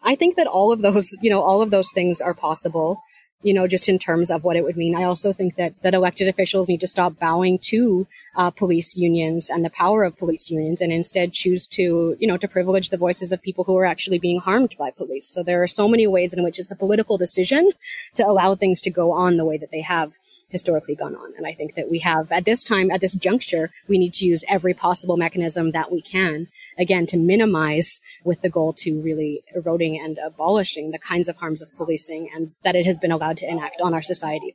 I 0.03 0.15
think 0.15 0.37
that 0.37 0.47
all 0.47 0.73
of 0.73 0.83
those, 0.83 1.17
you 1.23 1.31
know, 1.31 1.43
all 1.43 1.63
of 1.63 1.71
those 1.71 1.91
things 1.93 2.21
are 2.21 2.35
possible. 2.35 3.01
you 3.45 3.53
know, 3.53 3.69
just 3.69 3.91
in 3.91 3.99
terms 3.99 4.31
of 4.31 4.43
what 4.43 4.57
it 4.57 4.65
would 4.65 4.77
mean. 4.77 4.97
I 4.97 5.05
also 5.05 5.33
think 5.33 5.57
that, 5.57 5.75
that 5.83 5.93
elected 5.95 6.29
officials 6.29 6.67
need 6.67 6.81
to 6.81 6.89
stop 6.89 7.19
bowing 7.19 7.59
to 7.65 8.07
uh, 8.37 8.51
police 8.51 8.97
unions 8.97 9.51
and 9.51 9.63
the 9.63 9.71
power 9.71 10.03
of 10.03 10.17
police 10.17 10.51
unions 10.51 10.81
and 10.81 10.91
instead 10.91 11.35
choose 11.35 11.67
to, 11.69 12.17
you 12.19 12.27
know, 12.27 12.39
to 12.39 12.49
privilege 12.49 12.89
the 12.89 12.97
voices 12.97 13.33
of 13.33 13.43
people 13.43 13.65
who 13.65 13.77
are 13.77 13.85
actually 13.85 14.19
being 14.19 14.41
harmed 14.41 14.75
by 14.79 14.91
police. 14.91 15.29
So 15.29 15.43
there 15.43 15.63
are 15.63 15.69
so 15.69 15.87
many 15.87 16.07
ways 16.07 16.33
in 16.33 16.43
which 16.43 16.59
it's 16.59 16.73
a 16.73 16.77
political 16.77 17.19
decision 17.19 17.71
to 18.15 18.27
allow 18.27 18.55
things 18.55 18.81
to 18.81 18.91
go 18.91 19.13
on 19.13 19.37
the 19.37 19.45
way 19.45 19.59
that 19.59 19.71
they 19.71 19.83
have 19.83 20.15
historically 20.55 20.95
gone 20.95 21.17
on. 21.17 21.35
And 21.37 21.49
I 21.49 21.53
think 21.53 21.75
that 21.75 21.91
we 21.91 21.99
have, 21.99 22.31
at 22.31 22.45
this 22.45 22.63
time, 22.63 22.93
at 22.93 23.01
this 23.01 23.15
juncture, 23.15 23.73
we 23.89 23.99
need 23.99 24.15
to 24.15 24.25
use 24.25 24.45
every 24.49 24.73
possible 24.73 25.17
mechanism 25.17 25.73
that 25.73 25.91
we 25.91 26.01
can, 26.01 26.47
again, 26.79 27.07
to 27.07 27.17
minimize 27.17 28.01
with 28.23 28.41
the 28.43 28.49
goal 28.49 28.73
to 28.85 29.01
really 29.01 29.43
eroding 29.53 29.99
and 29.99 30.17
abolishing 30.25 30.93
the 30.93 30.99
kinds 31.11 31.29
of 31.29 31.39
harms 31.39 31.61
of 31.61 31.75
policing 31.77 32.31
and 32.33 32.53
that 32.63 32.77
it 32.77 32.87
has 32.87 33.01
been 33.01 33.11
allowed 33.11 33.37
to 33.39 33.51
enact 33.51 33.81
on 33.81 33.93
our 33.93 34.03
society. 34.03 34.55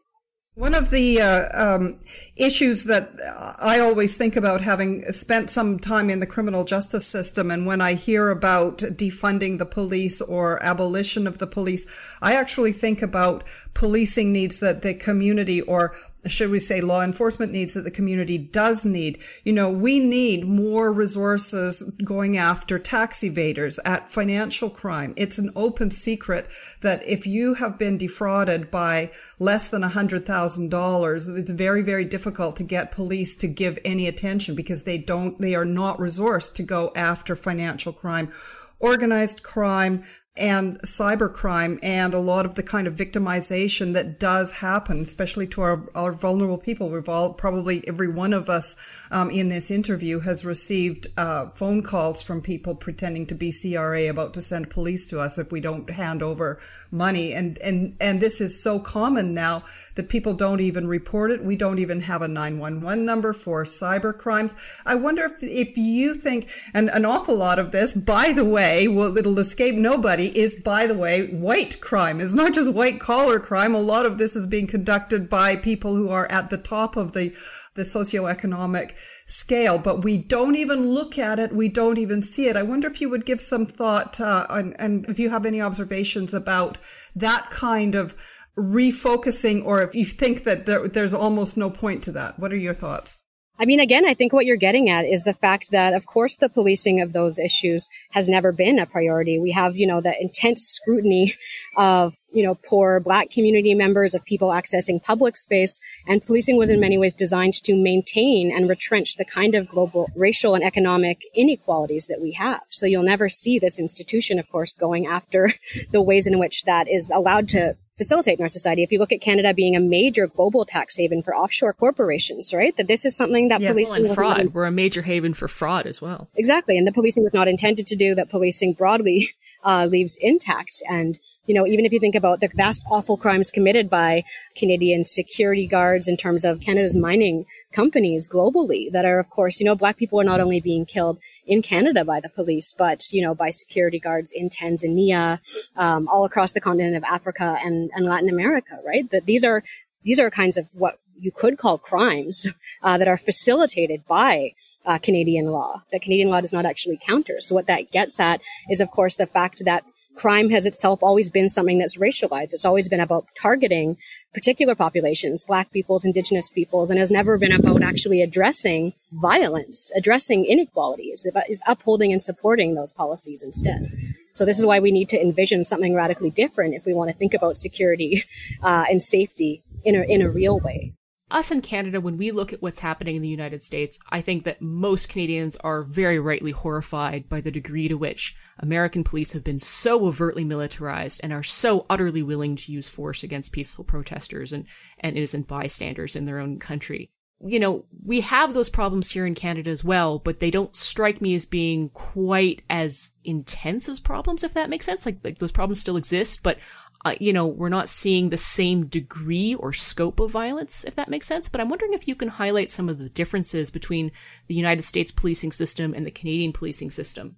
One 0.55 0.73
of 0.73 0.89
the 0.89 1.21
uh, 1.21 1.75
um, 1.75 1.99
issues 2.35 2.83
that 2.85 3.11
I 3.59 3.79
always 3.79 4.17
think 4.17 4.35
about 4.35 4.61
having 4.61 5.03
spent 5.11 5.49
some 5.49 5.79
time 5.79 6.09
in 6.09 6.19
the 6.19 6.25
criminal 6.25 6.65
justice 6.65 7.07
system, 7.07 7.49
and 7.49 7.65
when 7.65 7.81
I 7.81 7.93
hear 7.93 8.29
about 8.29 8.79
defunding 8.79 9.57
the 9.57 9.65
police 9.65 10.21
or 10.21 10.61
abolition 10.63 11.27
of 11.27 11.37
the 11.37 11.47
police, 11.47 11.87
I 12.21 12.33
actually 12.33 12.73
think 12.73 13.01
about 13.01 13.47
policing 13.73 14.33
needs 14.33 14.59
that 14.59 14.81
the 14.81 14.95
community 14.95 15.61
or 15.61 15.95
should 16.27 16.49
we 16.49 16.59
say 16.59 16.81
law 16.81 17.01
enforcement 17.01 17.51
needs 17.51 17.73
that 17.73 17.83
the 17.83 17.91
community 17.91 18.37
does 18.37 18.83
need. 18.85 19.21
You 19.43 19.53
know, 19.53 19.69
we 19.69 19.99
need 19.99 20.45
more 20.45 20.91
resources 20.91 21.81
going 22.03 22.37
after 22.37 22.77
tax 22.77 23.19
evaders 23.19 23.79
at 23.85 24.11
financial 24.11 24.69
crime. 24.69 25.13
It's 25.15 25.39
an 25.39 25.51
open 25.55 25.91
secret 25.91 26.47
that 26.81 27.01
if 27.07 27.25
you 27.25 27.53
have 27.55 27.79
been 27.79 27.97
defrauded 27.97 28.69
by 28.69 29.11
less 29.39 29.69
than 29.69 29.83
a 29.83 29.89
hundred 29.89 30.25
thousand 30.25 30.69
dollars, 30.69 31.27
it's 31.27 31.51
very, 31.51 31.81
very 31.81 32.05
difficult 32.05 32.55
to 32.57 32.63
get 32.63 32.91
police 32.91 33.37
to 33.37 33.47
give 33.47 33.79
any 33.85 34.07
attention 34.07 34.55
because 34.55 34.83
they 34.83 34.97
don't, 34.97 35.39
they 35.39 35.55
are 35.55 35.65
not 35.65 35.97
resourced 35.97 36.53
to 36.55 36.63
go 36.63 36.91
after 36.95 37.35
financial 37.35 37.93
crime 37.93 38.31
organized 38.79 39.43
crime, 39.43 40.03
and 40.39 40.79
cybercrime 40.83 41.77
and 41.83 42.13
a 42.13 42.19
lot 42.19 42.45
of 42.45 42.55
the 42.55 42.63
kind 42.63 42.87
of 42.87 42.95
victimization 42.95 43.93
that 43.93 44.19
does 44.19 44.53
happen, 44.53 44.99
especially 44.99 45.45
to 45.45 45.61
our, 45.61 45.83
our 45.93 46.13
vulnerable 46.13 46.57
people. 46.57 46.89
We've 46.89 47.09
all, 47.09 47.33
probably 47.33 47.85
every 47.87 48.07
one 48.07 48.31
of 48.31 48.49
us 48.49 48.75
um, 49.11 49.29
in 49.29 49.49
this 49.49 49.69
interview 49.69 50.21
has 50.21 50.45
received 50.45 51.07
uh, 51.17 51.49
phone 51.49 51.83
calls 51.83 52.21
from 52.21 52.41
people 52.41 52.73
pretending 52.73 53.27
to 53.27 53.35
be 53.35 53.51
CRA 53.51 54.09
about 54.09 54.33
to 54.35 54.41
send 54.41 54.69
police 54.69 55.09
to 55.09 55.19
us 55.19 55.37
if 55.37 55.51
we 55.51 55.59
don't 55.59 55.89
hand 55.89 56.23
over 56.23 56.59
money. 56.89 57.33
And, 57.33 57.57
and, 57.59 57.97
and 57.99 58.21
this 58.21 58.39
is 58.39 58.61
so 58.61 58.79
common 58.79 59.33
now 59.33 59.63
that 59.95 60.07
people 60.07 60.33
don't 60.33 60.61
even 60.61 60.87
report 60.87 61.31
it. 61.31 61.43
We 61.43 61.57
don't 61.57 61.79
even 61.79 62.01
have 62.01 62.21
a 62.21 62.27
911 62.29 63.05
number 63.05 63.33
for 63.33 63.65
cyber 63.65 64.17
crimes. 64.17 64.55
I 64.85 64.95
wonder 64.95 65.25
if, 65.25 65.43
if 65.43 65.77
you 65.77 66.13
think, 66.13 66.49
and 66.73 66.89
an 66.89 67.03
awful 67.03 67.35
lot 67.35 67.59
of 67.59 67.71
this, 67.71 67.93
by 67.93 68.31
the 68.31 68.45
way, 68.45 68.87
will, 68.87 69.17
it'll 69.17 69.39
escape 69.39 69.75
nobody 69.75 70.28
is, 70.35 70.61
by 70.63 70.87
the 70.87 70.93
way, 70.93 71.27
white 71.27 71.81
crime. 71.81 72.19
It's 72.19 72.33
not 72.33 72.53
just 72.53 72.73
white 72.73 72.99
collar 72.99 73.39
crime. 73.39 73.75
A 73.75 73.81
lot 73.81 74.05
of 74.05 74.17
this 74.17 74.35
is 74.35 74.47
being 74.47 74.67
conducted 74.67 75.29
by 75.29 75.55
people 75.55 75.95
who 75.95 76.09
are 76.09 76.31
at 76.31 76.49
the 76.49 76.57
top 76.57 76.95
of 76.95 77.13
the, 77.13 77.33
the 77.75 77.83
socioeconomic 77.83 78.93
scale, 79.25 79.77
but 79.77 80.03
we 80.03 80.17
don't 80.17 80.55
even 80.55 80.87
look 80.87 81.17
at 81.17 81.39
it. 81.39 81.53
We 81.53 81.69
don't 81.69 81.97
even 81.97 82.21
see 82.21 82.47
it. 82.47 82.57
I 82.57 82.63
wonder 82.63 82.87
if 82.87 83.01
you 83.01 83.09
would 83.09 83.25
give 83.25 83.41
some 83.41 83.65
thought, 83.65 84.19
uh, 84.19 84.45
and, 84.49 84.75
and 84.79 85.05
if 85.07 85.19
you 85.19 85.29
have 85.29 85.45
any 85.45 85.61
observations 85.61 86.33
about 86.33 86.77
that 87.15 87.49
kind 87.49 87.95
of 87.95 88.15
refocusing, 88.57 89.63
or 89.63 89.81
if 89.81 89.95
you 89.95 90.05
think 90.05 90.43
that 90.43 90.65
there, 90.65 90.87
there's 90.87 91.13
almost 91.13 91.57
no 91.57 91.69
point 91.69 92.03
to 92.03 92.11
that. 92.11 92.37
What 92.39 92.51
are 92.51 92.57
your 92.57 92.73
thoughts? 92.73 93.21
I 93.61 93.65
mean, 93.65 93.81
again, 93.81 94.05
I 94.05 94.13
think 94.13 94.31
what 94.31 94.45
you're 94.45 94.55
getting 94.55 94.89
at 94.89 95.03
is 95.03 95.25
the 95.25 95.33
fact 95.33 95.71
that, 95.71 95.93
of 95.93 96.05
course, 96.05 96.37
the 96.37 96.47
policing 96.47 97.01
of 97.01 97.11
those 97.11 97.37
issues 97.37 97.89
has 98.11 98.29
never 98.29 98.53
been 98.53 98.79
a 98.79 98.85
priority. 98.85 99.37
We 99.37 99.51
have, 99.51 99.75
you 99.75 99.85
know, 99.85 99.99
the 99.99 100.15
intense 100.19 100.61
scrutiny 100.61 101.35
of, 101.75 102.17
you 102.31 102.41
know, 102.41 102.55
poor 102.55 103.01
black 103.01 103.29
community 103.29 103.73
members, 103.73 104.15
of 104.15 104.23
people 104.23 104.49
accessing 104.49 105.03
public 105.03 105.35
space. 105.35 105.77
And 106.07 106.25
policing 106.25 106.55
was 106.55 106.69
in 106.69 106.79
many 106.79 106.97
ways 106.97 107.13
designed 107.13 107.61
to 107.63 107.75
maintain 107.75 108.49
and 108.49 108.69
retrench 108.69 109.17
the 109.17 109.25
kind 109.25 109.55
of 109.55 109.67
global 109.67 110.09
racial 110.15 110.55
and 110.55 110.63
economic 110.63 111.21
inequalities 111.35 112.05
that 112.05 112.21
we 112.21 112.31
have. 112.31 112.61
So 112.69 112.85
you'll 112.85 113.03
never 113.03 113.27
see 113.27 113.59
this 113.59 113.77
institution, 113.77 114.39
of 114.39 114.49
course, 114.49 114.71
going 114.71 115.05
after 115.05 115.51
the 115.91 116.01
ways 116.01 116.25
in 116.25 116.39
which 116.39 116.63
that 116.63 116.87
is 116.87 117.11
allowed 117.11 117.49
to 117.49 117.75
facilitate 117.99 118.39
in 118.39 118.43
our 118.43 118.49
society. 118.49 118.81
If 118.81 118.91
you 118.91 118.97
look 118.97 119.11
at 119.11 119.21
Canada 119.21 119.53
being 119.53 119.75
a 119.75 119.79
major 119.79 120.25
global 120.25 120.65
tax 120.65 120.95
haven 120.95 121.21
for 121.21 121.35
offshore 121.35 121.73
corporations, 121.73 122.53
right? 122.53 122.75
That 122.77 122.87
this 122.87 123.05
is 123.05 123.15
something 123.15 123.49
that 123.49 123.61
yes. 123.61 123.71
policing 123.71 124.05
and 124.05 124.15
fraud. 124.15 124.53
We're 124.53 124.65
a 124.65 124.71
major 124.71 125.01
haven 125.01 125.33
for 125.33 125.47
fraud 125.47 125.85
as 125.85 126.01
well. 126.01 126.29
Exactly. 126.35 126.77
And 126.77 126.87
the 126.87 126.93
policing 126.93 127.23
was 127.23 127.33
not 127.33 127.47
intended 127.49 127.85
to 127.87 127.95
do 127.95 128.15
that 128.15 128.29
policing 128.29 128.73
broadly 128.73 129.31
uh, 129.63 129.85
leaves 129.89 130.17
intact. 130.21 130.81
And, 130.89 131.19
you 131.45 131.53
know, 131.53 131.67
even 131.67 131.85
if 131.85 131.91
you 131.91 131.99
think 131.99 132.15
about 132.15 132.39
the 132.39 132.49
vast 132.53 132.83
awful 132.89 133.17
crimes 133.17 133.51
committed 133.51 133.89
by 133.89 134.23
Canadian 134.55 135.05
security 135.05 135.67
guards 135.67 136.07
in 136.07 136.17
terms 136.17 136.45
of 136.45 136.59
Canada's 136.59 136.95
mining 136.95 137.45
companies 137.71 138.27
globally 138.27 138.91
that 138.91 139.05
are, 139.05 139.19
of 139.19 139.29
course, 139.29 139.59
you 139.59 139.65
know, 139.65 139.75
black 139.75 139.97
people 139.97 140.19
are 140.19 140.23
not 140.23 140.39
only 140.39 140.59
being 140.59 140.85
killed 140.85 141.19
in 141.45 141.61
Canada 141.61 142.05
by 142.05 142.19
the 142.19 142.29
police, 142.29 142.73
but, 142.77 143.03
you 143.11 143.21
know, 143.21 143.35
by 143.35 143.49
security 143.49 143.99
guards 143.99 144.31
in 144.31 144.49
Tanzania, 144.49 145.39
um, 145.75 146.07
all 146.07 146.25
across 146.25 146.51
the 146.51 146.61
continent 146.61 146.95
of 146.95 147.03
Africa 147.03 147.57
and, 147.63 147.91
and 147.93 148.05
Latin 148.05 148.29
America, 148.29 148.79
right? 148.85 149.09
That 149.11 149.25
these 149.25 149.43
are, 149.43 149.63
these 150.03 150.19
are 150.19 150.29
kinds 150.29 150.57
of 150.57 150.69
what 150.73 150.99
you 151.19 151.31
could 151.31 151.57
call 151.57 151.77
crimes 151.77 152.49
uh, 152.81 152.97
that 152.97 153.07
are 153.07 153.17
facilitated 153.17 154.05
by 154.07 154.53
uh, 154.89 154.97
Canadian 154.97 155.51
law 155.51 155.83
that 155.91 156.01
Canadian 156.01 156.29
law 156.29 156.41
does 156.41 156.51
not 156.51 156.65
actually 156.65 156.99
counter. 157.05 157.35
So 157.39 157.53
what 157.53 157.67
that 157.67 157.91
gets 157.91 158.19
at 158.19 158.41
is, 158.69 158.81
of 158.81 158.89
course, 158.89 159.15
the 159.15 159.27
fact 159.27 159.61
that 159.63 159.83
crime 160.15 160.49
has 160.49 160.65
itself 160.65 161.03
always 161.03 161.29
been 161.29 161.47
something 161.47 161.77
that's 161.77 161.97
racialized. 161.97 162.53
It's 162.53 162.65
always 162.65 162.89
been 162.89 162.99
about 162.99 163.27
targeting 163.39 163.97
particular 164.33 164.73
populations, 164.73 165.45
black 165.45 165.71
peoples, 165.71 166.03
indigenous 166.03 166.49
peoples, 166.49 166.89
and 166.89 166.97
has 166.99 167.11
never 167.11 167.37
been 167.37 167.51
about 167.51 167.83
actually 167.83 168.21
addressing 168.21 168.93
violence, 169.11 169.91
addressing 169.95 170.45
inequalities, 170.45 171.25
is 171.47 171.63
upholding 171.67 172.11
and 172.11 172.21
supporting 172.21 172.73
those 172.73 172.91
policies 172.91 173.43
instead. 173.43 173.91
So 174.31 174.43
this 174.43 174.59
is 174.59 174.65
why 174.65 174.79
we 174.79 174.91
need 174.91 175.09
to 175.09 175.21
envision 175.21 175.63
something 175.63 175.93
radically 175.93 176.31
different 176.31 176.73
if 176.73 176.85
we 176.85 176.93
want 176.93 177.11
to 177.11 177.15
think 177.15 177.35
about 177.35 177.57
security 177.57 178.23
uh, 178.63 178.85
and 178.89 179.01
safety 179.01 179.63
in 179.85 179.95
a, 179.95 180.01
in 180.01 180.21
a 180.21 180.29
real 180.29 180.59
way 180.59 180.93
us 181.31 181.51
in 181.51 181.61
Canada, 181.61 182.01
when 182.01 182.17
we 182.17 182.31
look 182.31 182.53
at 182.53 182.61
what's 182.61 182.79
happening 182.79 183.15
in 183.15 183.21
the 183.21 183.29
United 183.29 183.63
States, 183.63 183.99
I 184.09 184.21
think 184.21 184.43
that 184.43 184.61
most 184.61 185.09
Canadians 185.09 185.55
are 185.57 185.83
very 185.83 186.19
rightly 186.19 186.51
horrified 186.51 187.29
by 187.29 187.41
the 187.41 187.51
degree 187.51 187.87
to 187.87 187.97
which 187.97 188.35
American 188.59 189.03
police 189.03 189.31
have 189.33 189.43
been 189.43 189.59
so 189.59 190.05
overtly 190.05 190.43
militarized 190.43 191.21
and 191.23 191.31
are 191.31 191.43
so 191.43 191.85
utterly 191.89 192.23
willing 192.23 192.55
to 192.55 192.71
use 192.71 192.89
force 192.89 193.23
against 193.23 193.51
peaceful 193.51 193.83
protesters 193.83 194.53
and, 194.53 194.65
and 194.99 195.17
innocent 195.17 195.47
bystanders 195.47 196.15
in 196.15 196.25
their 196.25 196.39
own 196.39 196.59
country. 196.59 197.11
You 197.41 197.59
know, 197.59 197.85
we 198.03 198.19
have 198.19 198.53
those 198.53 198.69
problems 198.69 199.09
here 199.09 199.25
in 199.25 199.33
Canada 199.33 199.69
as 199.69 199.81
well, 199.81 200.19
but 200.19 200.39
they 200.39 200.51
don't 200.51 200.75
strike 200.75 201.21
me 201.21 201.35
as 201.35 201.45
being 201.45 201.87
quite 201.89 202.63
as 202.69 203.13
intense 203.23 203.87
as 203.87 204.01
problems, 204.01 204.43
if 204.43 204.55
that 204.55 204.69
makes 204.69 204.85
sense. 204.85 205.05
Like, 205.05 205.19
like 205.23 205.37
those 205.37 205.53
problems 205.53 205.79
still 205.79 205.95
exist, 205.95 206.43
but 206.43 206.57
uh, 207.05 207.15
you 207.19 207.31
know, 207.31 207.47
we're 207.47 207.69
not 207.69 207.89
seeing 207.89 208.29
the 208.29 208.37
same 208.37 208.85
degree 208.85 209.55
or 209.55 209.71
scope 209.71 210.19
of 210.19 210.31
violence, 210.31 210.83
if 210.83 210.95
that 210.95 211.09
makes 211.09 211.27
sense. 211.27 211.47
But 211.47 211.61
I'm 211.61 211.69
wondering 211.69 211.93
if 211.93 212.07
you 212.07 212.15
can 212.15 212.27
highlight 212.27 212.69
some 212.69 212.89
of 212.89 212.99
the 212.99 213.09
differences 213.09 213.69
between 213.69 214.11
the 214.47 214.55
United 214.55 214.83
States 214.83 215.11
policing 215.11 215.53
system 215.53 215.93
and 215.93 216.05
the 216.05 216.11
Canadian 216.11 216.51
policing 216.51 216.91
system. 216.91 217.37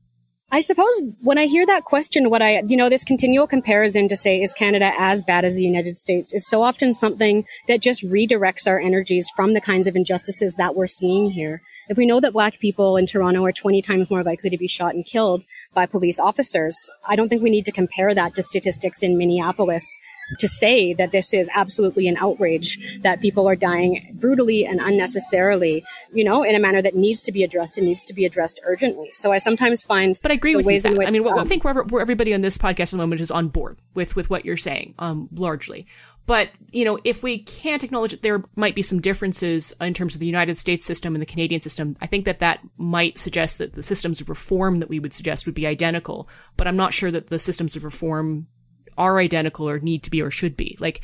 I 0.54 0.60
suppose 0.60 0.92
when 1.22 1.38
I 1.38 1.46
hear 1.46 1.66
that 1.66 1.86
question, 1.86 2.30
what 2.30 2.42
I, 2.42 2.62
you 2.68 2.76
know, 2.76 2.90
this 2.90 3.06
continual 3.06 3.48
comparison 3.48 4.10
to 4.10 4.18
say, 4.18 4.42
is 4.42 4.54
Canada 4.54 4.92
as 5.00 5.24
bad 5.24 5.46
as 5.46 5.56
the 5.56 5.64
United 5.64 5.96
States 5.96 6.34
is 6.34 6.46
so 6.46 6.62
often 6.62 6.92
something 6.94 7.46
that 7.70 7.80
just 7.80 8.04
redirects 8.04 8.68
our 8.68 8.78
energies 8.78 9.30
from 9.34 9.54
the 9.54 9.62
kinds 9.62 9.88
of 9.88 9.96
injustices 9.96 10.56
that 10.58 10.76
we're 10.76 10.88
seeing 10.88 11.32
here. 11.32 11.62
If 11.88 11.96
we 11.96 12.06
know 12.06 12.20
that 12.20 12.34
black 12.34 12.60
people 12.60 12.98
in 12.98 13.06
Toronto 13.06 13.46
are 13.46 13.54
20 13.54 13.82
times 13.82 14.10
more 14.10 14.24
likely 14.24 14.50
to 14.50 14.58
be 14.58 14.68
shot 14.68 14.94
and 14.94 15.06
killed 15.06 15.46
by 15.74 15.86
police 15.86 16.20
officers, 16.20 16.78
I 17.08 17.16
don't 17.16 17.30
think 17.30 17.42
we 17.42 17.50
need 17.50 17.66
to 17.66 17.72
compare 17.72 18.14
that 18.14 18.36
to 18.36 18.44
statistics 18.44 19.02
in 19.02 19.18
Minneapolis 19.18 19.98
to 20.40 20.48
say 20.48 20.94
that 20.94 21.12
this 21.12 21.34
is 21.34 21.50
absolutely 21.54 22.08
an 22.08 22.18
outrage 22.18 23.00
that 23.02 23.22
people 23.22 23.48
are 23.48 23.56
dying 23.56 24.16
brutally 24.20 24.66
and 24.66 24.80
unnecessarily, 24.80 25.84
you 26.14 26.24
know, 26.24 26.44
in 26.44 26.56
a 26.56 26.60
manner 26.60 26.82
that 26.82 26.96
needs 26.96 27.22
to 27.24 27.32
be 27.32 27.44
addressed 27.44 27.78
and 27.78 27.88
needs 27.88 28.04
to 28.04 28.14
be 28.14 28.26
addressed 28.26 28.60
urgently. 28.64 29.10
So 29.12 29.32
I 29.32 29.38
sometimes 29.38 29.84
find, 29.84 30.18
but 30.22 30.32
I 30.32 30.36
agree 30.36 30.56
with 30.56 30.68
you. 30.68 30.80
That. 30.80 30.98
Which, 30.98 31.08
I 31.08 31.12
mean, 31.12 31.28
um, 31.28 31.40
I 31.40 31.46
think 31.46 31.64
where, 31.64 31.84
where 31.84 32.02
everybody 32.02 32.34
on 32.34 32.42
this 32.42 32.58
podcast 32.58 32.82
at 32.82 32.92
the 32.92 32.98
moment 32.98 33.22
is 33.22 33.32
on 33.32 33.50
board 33.50 33.78
with 33.94 34.16
with 34.16 34.30
what 34.30 34.46
you're 34.46 34.58
saying, 34.58 34.96
um, 35.00 35.30
largely. 35.34 35.86
But, 36.28 36.50
you 36.72 36.86
know, 36.86 37.00
if 37.04 37.24
we 37.24 37.40
can't 37.40 37.84
acknowledge 37.84 38.12
that 38.12 38.22
there 38.22 38.44
might 38.56 38.76
be 38.76 38.84
some 38.84 39.02
differences 39.02 39.74
in 39.82 39.94
terms 39.94 40.14
of 40.14 40.20
the 40.20 40.28
United 40.28 40.58
States 40.58 40.86
system 40.86 41.16
and 41.16 41.22
the 41.22 41.26
Canadian 41.26 41.62
system, 41.62 41.98
I 42.00 42.06
think 42.06 42.26
that 42.26 42.40
that 42.40 42.60
might 42.78 43.18
suggest 43.18 43.58
that 43.58 43.74
the 43.74 43.84
systems 43.84 44.22
of 44.22 44.30
reform 44.30 44.76
that 44.76 44.88
we 44.88 45.00
would 45.00 45.14
suggest 45.14 45.46
would 45.46 45.56
be 45.56 45.66
identical. 45.66 46.30
But 46.58 46.68
I'm 46.68 46.78
not 46.78 46.94
sure 46.94 47.10
that 47.12 47.28
the 47.28 47.40
systems 47.40 47.76
of 47.76 47.84
reform 47.84 48.48
are 48.98 49.20
identical 49.20 49.70
or 49.70 49.80
need 49.80 50.04
to 50.04 50.12
be 50.12 50.22
or 50.22 50.32
should 50.32 50.56
be. 50.58 50.78
Like, 50.80 51.02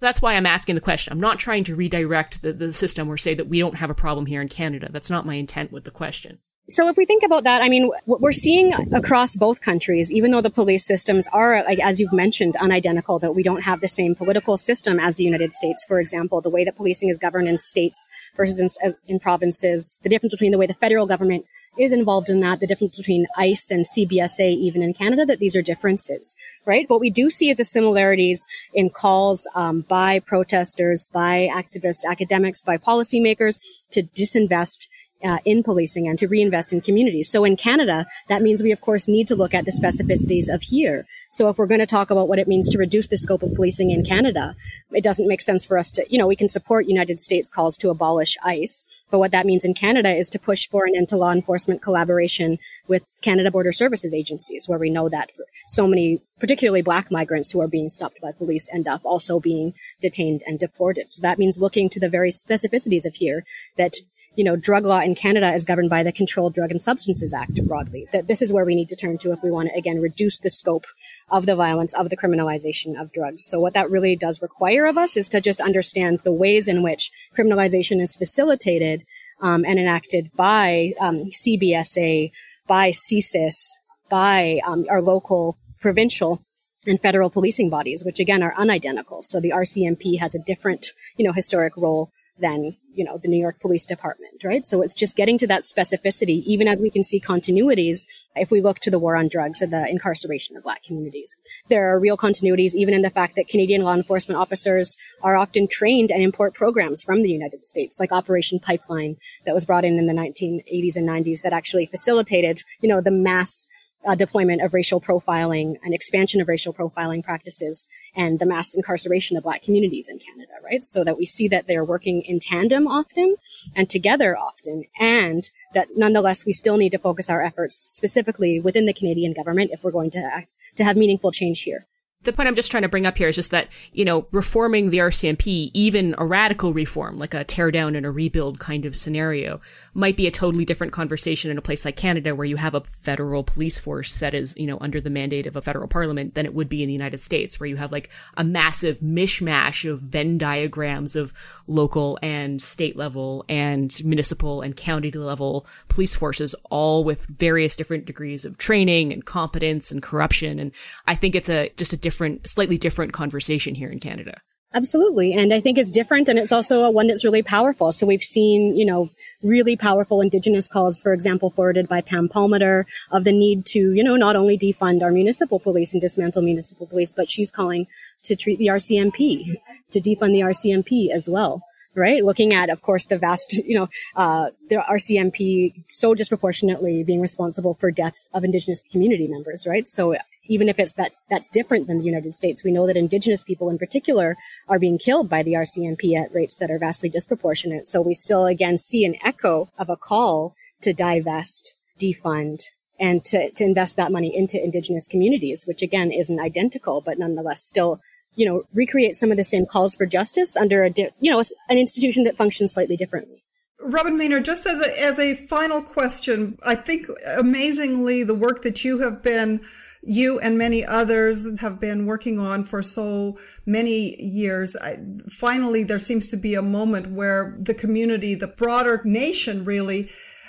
That's 0.00 0.22
why 0.22 0.34
I'm 0.34 0.46
asking 0.46 0.76
the 0.76 0.80
question. 0.80 1.12
I'm 1.12 1.20
not 1.20 1.38
trying 1.38 1.64
to 1.64 1.76
redirect 1.76 2.42
the, 2.42 2.52
the 2.52 2.72
system 2.72 3.08
or 3.08 3.16
say 3.16 3.34
that 3.34 3.48
we 3.48 3.58
don't 3.58 3.76
have 3.76 3.90
a 3.90 3.94
problem 3.94 4.26
here 4.26 4.40
in 4.40 4.48
Canada. 4.48 4.88
That's 4.90 5.10
not 5.10 5.26
my 5.26 5.34
intent 5.34 5.72
with 5.72 5.84
the 5.84 5.90
question. 5.90 6.38
So 6.70 6.86
if 6.90 6.98
we 6.98 7.06
think 7.06 7.22
about 7.22 7.44
that, 7.44 7.62
I 7.62 7.70
mean, 7.70 7.90
what 8.04 8.20
we're 8.20 8.30
seeing 8.30 8.74
across 8.92 9.34
both 9.34 9.62
countries, 9.62 10.12
even 10.12 10.30
though 10.30 10.42
the 10.42 10.50
police 10.50 10.86
systems 10.86 11.26
are, 11.32 11.64
like, 11.64 11.78
as 11.78 11.98
you've 11.98 12.12
mentioned, 12.12 12.56
unidentical, 12.56 13.18
that 13.20 13.34
we 13.34 13.42
don't 13.42 13.62
have 13.62 13.80
the 13.80 13.88
same 13.88 14.14
political 14.14 14.58
system 14.58 15.00
as 15.00 15.16
the 15.16 15.24
United 15.24 15.54
States. 15.54 15.82
For 15.88 15.98
example, 15.98 16.42
the 16.42 16.50
way 16.50 16.64
that 16.64 16.76
policing 16.76 17.08
is 17.08 17.16
governed 17.16 17.48
in 17.48 17.56
states 17.56 18.06
versus 18.36 18.78
in, 18.82 18.92
in 19.06 19.18
provinces, 19.18 19.98
the 20.02 20.10
difference 20.10 20.34
between 20.34 20.52
the 20.52 20.58
way 20.58 20.66
the 20.66 20.74
federal 20.74 21.06
government 21.06 21.46
is 21.78 21.92
involved 21.92 22.28
in 22.28 22.40
that, 22.40 22.60
the 22.60 22.66
difference 22.66 22.96
between 22.96 23.26
ICE 23.36 23.70
and 23.70 23.84
CBSA, 23.84 24.50
even 24.56 24.82
in 24.82 24.94
Canada, 24.94 25.24
that 25.26 25.38
these 25.38 25.56
are 25.56 25.62
differences, 25.62 26.34
right? 26.64 26.88
What 26.90 27.00
we 27.00 27.10
do 27.10 27.30
see 27.30 27.50
is 27.50 27.58
the 27.58 27.64
similarities 27.64 28.46
in 28.74 28.90
calls 28.90 29.48
um, 29.54 29.82
by 29.82 30.20
protesters, 30.20 31.08
by 31.12 31.48
activists, 31.52 32.04
academics, 32.04 32.62
by 32.62 32.76
policymakers 32.76 33.60
to 33.92 34.02
disinvest 34.02 34.88
uh, 35.24 35.38
in 35.44 35.62
policing 35.62 36.06
and 36.06 36.18
to 36.18 36.28
reinvest 36.28 36.72
in 36.72 36.80
communities. 36.80 37.30
So 37.30 37.44
in 37.44 37.56
Canada, 37.56 38.06
that 38.28 38.42
means 38.42 38.62
we 38.62 38.72
of 38.72 38.80
course 38.80 39.08
need 39.08 39.26
to 39.28 39.36
look 39.36 39.54
at 39.54 39.64
the 39.64 39.72
specificities 39.72 40.52
of 40.52 40.62
here. 40.62 41.06
So 41.30 41.48
if 41.48 41.58
we're 41.58 41.66
going 41.66 41.80
to 41.80 41.86
talk 41.86 42.10
about 42.10 42.28
what 42.28 42.38
it 42.38 42.48
means 42.48 42.68
to 42.70 42.78
reduce 42.78 43.08
the 43.08 43.16
scope 43.16 43.42
of 43.42 43.54
policing 43.54 43.90
in 43.90 44.04
Canada, 44.04 44.54
it 44.92 45.04
doesn't 45.04 45.28
make 45.28 45.40
sense 45.40 45.64
for 45.64 45.78
us 45.78 45.90
to, 45.92 46.06
you 46.08 46.18
know, 46.18 46.26
we 46.26 46.36
can 46.36 46.48
support 46.48 46.86
United 46.86 47.20
States 47.20 47.50
calls 47.50 47.76
to 47.78 47.90
abolish 47.90 48.36
ICE, 48.44 48.86
but 49.10 49.18
what 49.18 49.32
that 49.32 49.46
means 49.46 49.64
in 49.64 49.74
Canada 49.74 50.14
is 50.14 50.28
to 50.30 50.38
push 50.38 50.68
for 50.68 50.84
an 50.84 50.94
end 50.96 51.08
to 51.08 51.16
law 51.16 51.32
enforcement 51.32 51.82
collaboration 51.82 52.58
with 52.86 53.04
Canada 53.22 53.50
Border 53.50 53.72
Services 53.72 54.14
agencies, 54.14 54.68
where 54.68 54.78
we 54.78 54.90
know 54.90 55.08
that 55.08 55.32
so 55.66 55.86
many 55.86 56.20
particularly 56.38 56.82
black 56.82 57.10
migrants 57.10 57.50
who 57.50 57.60
are 57.60 57.68
being 57.68 57.88
stopped 57.88 58.20
by 58.20 58.32
police 58.32 58.68
end 58.72 58.86
up 58.86 59.00
also 59.04 59.40
being 59.40 59.74
detained 60.00 60.42
and 60.46 60.58
deported. 60.58 61.12
So 61.12 61.22
that 61.22 61.38
means 61.38 61.58
looking 61.58 61.88
to 61.90 62.00
the 62.00 62.08
very 62.08 62.30
specificities 62.30 63.04
of 63.04 63.14
here 63.14 63.44
that 63.76 63.96
you 64.38 64.44
know, 64.44 64.54
drug 64.54 64.86
law 64.86 65.00
in 65.00 65.16
Canada 65.16 65.52
is 65.52 65.64
governed 65.64 65.90
by 65.90 66.04
the 66.04 66.12
Controlled 66.12 66.54
Drug 66.54 66.70
and 66.70 66.80
Substances 66.80 67.34
Act 67.34 67.60
broadly. 67.66 68.06
That 68.12 68.28
this 68.28 68.40
is 68.40 68.52
where 68.52 68.64
we 68.64 68.76
need 68.76 68.88
to 68.90 68.94
turn 68.94 69.18
to 69.18 69.32
if 69.32 69.42
we 69.42 69.50
want 69.50 69.68
to 69.68 69.76
again 69.76 70.00
reduce 70.00 70.38
the 70.38 70.48
scope 70.48 70.86
of 71.28 71.44
the 71.44 71.56
violence 71.56 71.92
of 71.92 72.08
the 72.08 72.16
criminalization 72.16 72.98
of 72.98 73.12
drugs. 73.12 73.44
So 73.44 73.58
what 73.58 73.74
that 73.74 73.90
really 73.90 74.14
does 74.14 74.40
require 74.40 74.86
of 74.86 74.96
us 74.96 75.16
is 75.16 75.28
to 75.30 75.40
just 75.40 75.60
understand 75.60 76.20
the 76.20 76.30
ways 76.30 76.68
in 76.68 76.84
which 76.84 77.10
criminalization 77.36 78.00
is 78.00 78.14
facilitated 78.14 79.04
um, 79.40 79.64
and 79.64 79.76
enacted 79.76 80.30
by 80.36 80.92
um, 81.00 81.30
CBSA, 81.32 82.30
by 82.68 82.92
CSIS, 82.92 83.70
by 84.08 84.60
um, 84.64 84.86
our 84.88 85.02
local, 85.02 85.58
provincial, 85.80 86.44
and 86.86 87.00
federal 87.00 87.28
policing 87.28 87.70
bodies, 87.70 88.04
which 88.04 88.20
again 88.20 88.44
are 88.44 88.54
unidentical. 88.56 89.24
So 89.24 89.40
the 89.40 89.50
RCMP 89.50 90.20
has 90.20 90.36
a 90.36 90.38
different, 90.38 90.92
you 91.16 91.26
know, 91.26 91.32
historic 91.32 91.76
role 91.76 92.12
than 92.38 92.76
you 92.98 93.04
know 93.04 93.16
the 93.16 93.28
New 93.28 93.40
York 93.40 93.60
Police 93.60 93.86
Department, 93.86 94.42
right? 94.42 94.66
So 94.66 94.82
it's 94.82 94.92
just 94.92 95.16
getting 95.16 95.38
to 95.38 95.46
that 95.46 95.62
specificity, 95.62 96.42
even 96.42 96.66
as 96.66 96.78
we 96.78 96.90
can 96.90 97.04
see 97.04 97.20
continuities 97.20 98.08
if 98.34 98.50
we 98.50 98.60
look 98.60 98.80
to 98.80 98.90
the 98.90 98.98
war 98.98 99.14
on 99.14 99.28
drugs 99.28 99.62
and 99.62 99.72
the 99.72 99.88
incarceration 99.88 100.56
of 100.56 100.64
Black 100.64 100.82
communities. 100.82 101.36
There 101.68 101.94
are 101.94 102.00
real 102.00 102.16
continuities, 102.16 102.74
even 102.74 102.94
in 102.94 103.02
the 103.02 103.10
fact 103.10 103.36
that 103.36 103.46
Canadian 103.46 103.82
law 103.82 103.94
enforcement 103.94 104.40
officers 104.40 104.96
are 105.22 105.36
often 105.36 105.68
trained 105.68 106.10
and 106.10 106.22
import 106.22 106.54
programs 106.54 107.04
from 107.04 107.22
the 107.22 107.30
United 107.30 107.64
States, 107.64 108.00
like 108.00 108.10
Operation 108.10 108.58
Pipeline, 108.58 109.16
that 109.46 109.54
was 109.54 109.64
brought 109.64 109.84
in 109.84 109.96
in 109.96 110.06
the 110.06 110.12
1980s 110.12 110.96
and 110.96 111.08
90s, 111.08 111.42
that 111.42 111.52
actually 111.52 111.86
facilitated, 111.86 112.64
you 112.80 112.88
know, 112.88 113.00
the 113.00 113.12
mass 113.12 113.68
uh, 114.06 114.14
deployment 114.14 114.62
of 114.62 114.74
racial 114.74 115.00
profiling 115.00 115.76
and 115.82 115.94
expansion 115.94 116.40
of 116.40 116.48
racial 116.48 116.72
profiling 116.72 117.22
practices 117.22 117.88
and 118.14 118.38
the 118.38 118.46
mass 118.46 118.74
incarceration 118.74 119.36
of 119.36 119.42
black 119.42 119.62
communities 119.62 120.08
in 120.08 120.18
Canada, 120.18 120.52
right? 120.64 120.82
So 120.82 121.04
that 121.04 121.18
we 121.18 121.26
see 121.26 121.48
that 121.48 121.66
they're 121.66 121.84
working 121.84 122.22
in 122.22 122.38
tandem 122.38 122.86
often 122.86 123.36
and 123.74 123.88
together 123.88 124.36
often, 124.36 124.84
and 124.98 125.50
that 125.74 125.88
nonetheless 125.96 126.46
we 126.46 126.52
still 126.52 126.76
need 126.76 126.90
to 126.90 126.98
focus 126.98 127.28
our 127.28 127.42
efforts 127.42 127.74
specifically 127.74 128.60
within 128.60 128.86
the 128.86 128.94
Canadian 128.94 129.32
government 129.32 129.70
if 129.72 129.82
we're 129.82 129.90
going 129.90 130.10
to 130.10 130.42
to 130.76 130.84
have 130.84 130.96
meaningful 130.96 131.32
change 131.32 131.62
here 131.62 131.86
the 132.24 132.32
point 132.32 132.48
I'm 132.48 132.56
just 132.56 132.70
trying 132.70 132.82
to 132.82 132.88
bring 132.88 133.06
up 133.06 133.16
here 133.16 133.28
is 133.28 133.36
just 133.36 133.52
that, 133.52 133.68
you 133.92 134.04
know, 134.04 134.26
reforming 134.32 134.90
the 134.90 134.98
RCMP, 134.98 135.70
even 135.72 136.16
a 136.18 136.26
radical 136.26 136.72
reform, 136.72 137.16
like 137.16 137.32
a 137.32 137.44
tear 137.44 137.70
down 137.70 137.94
and 137.94 138.04
a 138.04 138.10
rebuild 138.10 138.58
kind 138.58 138.84
of 138.84 138.96
scenario, 138.96 139.60
might 139.94 140.16
be 140.16 140.26
a 140.26 140.30
totally 140.32 140.64
different 140.64 140.92
conversation 140.92 141.48
in 141.48 141.58
a 141.58 141.62
place 141.62 141.84
like 141.84 141.96
Canada 141.96 142.34
where 142.34 142.44
you 142.44 142.56
have 142.56 142.74
a 142.74 142.80
federal 142.80 143.44
police 143.44 143.78
force 143.78 144.18
that 144.18 144.34
is, 144.34 144.56
you 144.56 144.66
know, 144.66 144.78
under 144.80 145.00
the 145.00 145.10
mandate 145.10 145.46
of 145.46 145.54
a 145.54 145.62
federal 145.62 145.86
parliament 145.86 146.34
than 146.34 146.44
it 146.44 146.54
would 146.54 146.68
be 146.68 146.82
in 146.82 146.88
the 146.88 146.92
United 146.92 147.20
States, 147.20 147.60
where 147.60 147.68
you 147.68 147.76
have 147.76 147.92
like 147.92 148.10
a 148.36 148.42
massive 148.42 148.98
mishmash 148.98 149.88
of 149.88 150.00
Venn 150.00 150.38
diagrams 150.38 151.14
of 151.14 151.32
local 151.68 152.18
and 152.20 152.60
state 152.60 152.96
level 152.96 153.44
and 153.48 154.04
municipal 154.04 154.60
and 154.60 154.76
county 154.76 155.12
level 155.12 155.66
police 155.88 156.16
forces, 156.16 156.54
all 156.68 157.04
with 157.04 157.26
various 157.26 157.76
different 157.76 158.06
degrees 158.06 158.44
of 158.44 158.58
training 158.58 159.12
and 159.12 159.24
competence 159.24 159.92
and 159.92 160.02
corruption. 160.02 160.58
And 160.58 160.72
I 161.06 161.14
think 161.14 161.36
it's 161.36 161.48
a 161.48 161.70
just 161.76 161.92
a 161.92 161.96
different, 162.08 162.48
slightly 162.48 162.78
different 162.78 163.12
conversation 163.12 163.74
here 163.74 163.90
in 163.90 164.00
Canada. 164.00 164.40
Absolutely. 164.72 165.34
And 165.34 165.52
I 165.52 165.60
think 165.60 165.76
it's 165.76 165.90
different 165.90 166.26
and 166.26 166.38
it's 166.38 166.52
also 166.52 166.84
a 166.84 166.90
one 166.90 167.06
that's 167.06 167.22
really 167.24 167.42
powerful. 167.42 167.92
So 167.92 168.06
we've 168.06 168.22
seen, 168.22 168.74
you 168.76 168.86
know, 168.86 169.10
really 169.42 169.76
powerful 169.76 170.22
indigenous 170.22 170.66
calls, 170.66 170.98
for 171.00 171.12
example, 171.12 171.50
forwarded 171.50 171.86
by 171.86 172.00
Pam 172.00 172.30
Palmater 172.30 172.84
of 173.10 173.24
the 173.24 173.32
need 173.32 173.66
to, 173.66 173.92
you 173.92 174.02
know, 174.02 174.16
not 174.16 174.36
only 174.36 174.56
defund 174.56 175.02
our 175.02 175.10
municipal 175.10 175.60
police 175.60 175.92
and 175.92 176.00
dismantle 176.00 176.40
municipal 176.40 176.86
police, 176.86 177.12
but 177.12 177.28
she's 177.28 177.50
calling 177.50 177.86
to 178.24 178.34
treat 178.36 178.58
the 178.58 178.68
RCMP, 178.68 179.56
to 179.90 180.00
defund 180.00 180.32
the 180.32 180.40
RCMP 180.40 181.10
as 181.10 181.28
well 181.28 181.62
right? 181.98 182.24
Looking 182.24 182.54
at, 182.54 182.70
of 182.70 182.82
course, 182.82 183.04
the 183.06 183.18
vast, 183.18 183.52
you 183.64 183.78
know, 183.78 183.88
uh, 184.16 184.50
the 184.68 184.76
RCMP 184.76 185.84
so 185.88 186.14
disproportionately 186.14 187.04
being 187.04 187.20
responsible 187.20 187.74
for 187.74 187.90
deaths 187.90 188.28
of 188.32 188.44
Indigenous 188.44 188.80
community 188.90 189.28
members, 189.28 189.66
right? 189.66 189.86
So 189.86 190.14
even 190.48 190.68
if 190.68 190.78
it's 190.78 190.92
that 190.94 191.12
that's 191.30 191.50
different 191.50 191.86
than 191.86 191.98
the 191.98 192.04
United 192.04 192.32
States. 192.34 192.64
We 192.64 192.72
know 192.72 192.86
that 192.86 192.96
indigenous 192.96 193.44
people 193.44 193.70
in 193.70 193.78
particular 193.78 194.36
are 194.66 194.78
being 194.78 194.98
killed 194.98 195.28
by 195.28 195.42
the 195.42 195.52
RCMP 195.52 196.16
at 196.16 196.34
rates 196.34 196.56
that 196.56 196.70
are 196.70 196.78
vastly 196.78 197.08
disproportionate. 197.08 197.86
So 197.86 198.00
we 198.00 198.14
still 198.14 198.46
again 198.46 198.78
see 198.78 199.04
an 199.04 199.16
echo 199.24 199.70
of 199.78 199.88
a 199.88 199.96
call 199.96 200.54
to 200.82 200.92
divest, 200.92 201.74
defund, 202.00 202.62
and 202.98 203.24
to, 203.26 203.50
to 203.50 203.64
invest 203.64 203.96
that 203.96 204.10
money 204.10 204.34
into 204.34 204.62
indigenous 204.62 205.06
communities, 205.06 205.64
which 205.66 205.82
again 205.82 206.10
isn't 206.10 206.40
identical, 206.40 207.00
but 207.00 207.18
nonetheless 207.18 207.62
still, 207.62 208.00
you 208.38 208.46
know, 208.46 208.62
recreate 208.72 209.16
some 209.16 209.32
of 209.32 209.36
the 209.36 209.42
same 209.42 209.66
calls 209.66 209.96
for 209.96 210.06
justice 210.06 210.56
under 210.56 210.84
a, 210.84 210.90
di- 210.90 211.10
you 211.18 211.28
know, 211.28 211.42
an 211.68 211.76
institution 211.76 212.22
that 212.22 212.36
functions 212.36 212.72
slightly 212.72 212.96
differently. 212.96 213.42
Robyn 213.80 214.16
Maynard, 214.16 214.44
just 214.44 214.64
as 214.64 214.80
a, 214.80 215.02
as 215.02 215.18
a 215.18 215.34
final 215.34 215.82
question, 215.82 216.56
I 216.64 216.76
think 216.76 217.06
amazingly 217.36 218.22
the 218.22 218.34
work 218.34 218.62
that 218.62 218.84
you 218.84 219.00
have 219.00 219.24
been 219.24 219.60
you 220.02 220.38
and 220.38 220.56
many 220.56 220.86
others 220.86 221.58
have 221.60 221.80
been 221.80 222.06
working 222.06 222.38
on 222.38 222.62
for 222.62 222.80
so 222.80 223.36
many 223.66 224.20
years. 224.22 224.76
I, 224.76 224.98
finally, 225.28 225.82
there 225.82 225.98
seems 225.98 226.28
to 226.28 226.36
be 226.36 226.54
a 226.54 226.62
moment 226.62 227.10
where 227.10 227.56
the 227.60 227.74
community, 227.74 228.36
the 228.36 228.46
broader 228.46 229.02
nation 229.04 229.64
really 229.64 230.08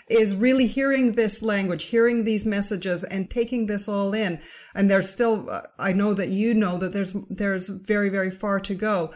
is 0.10 0.36
really 0.36 0.68
hearing 0.68 1.14
this 1.14 1.42
language, 1.44 1.86
hearing 1.86 2.24
these 2.24 2.46
messages 2.46 3.04
and 3.04 3.30
taking 3.30 3.68
this 3.68 3.88
all 3.88 4.14
in. 4.14 4.40
And 4.74 4.90
there's 4.90 5.10
still, 5.10 5.50
uh, 5.50 5.62
I 5.78 5.94
know 5.94 6.14
that 6.14 6.30
you 6.30 6.54
know 6.54 6.78
that 6.78 6.94
there's, 6.94 7.14
there's 7.30 7.70
very, 7.70 8.10
very 8.10 8.32
far 8.32 8.60
to 8.62 8.76
go. 8.76 9.14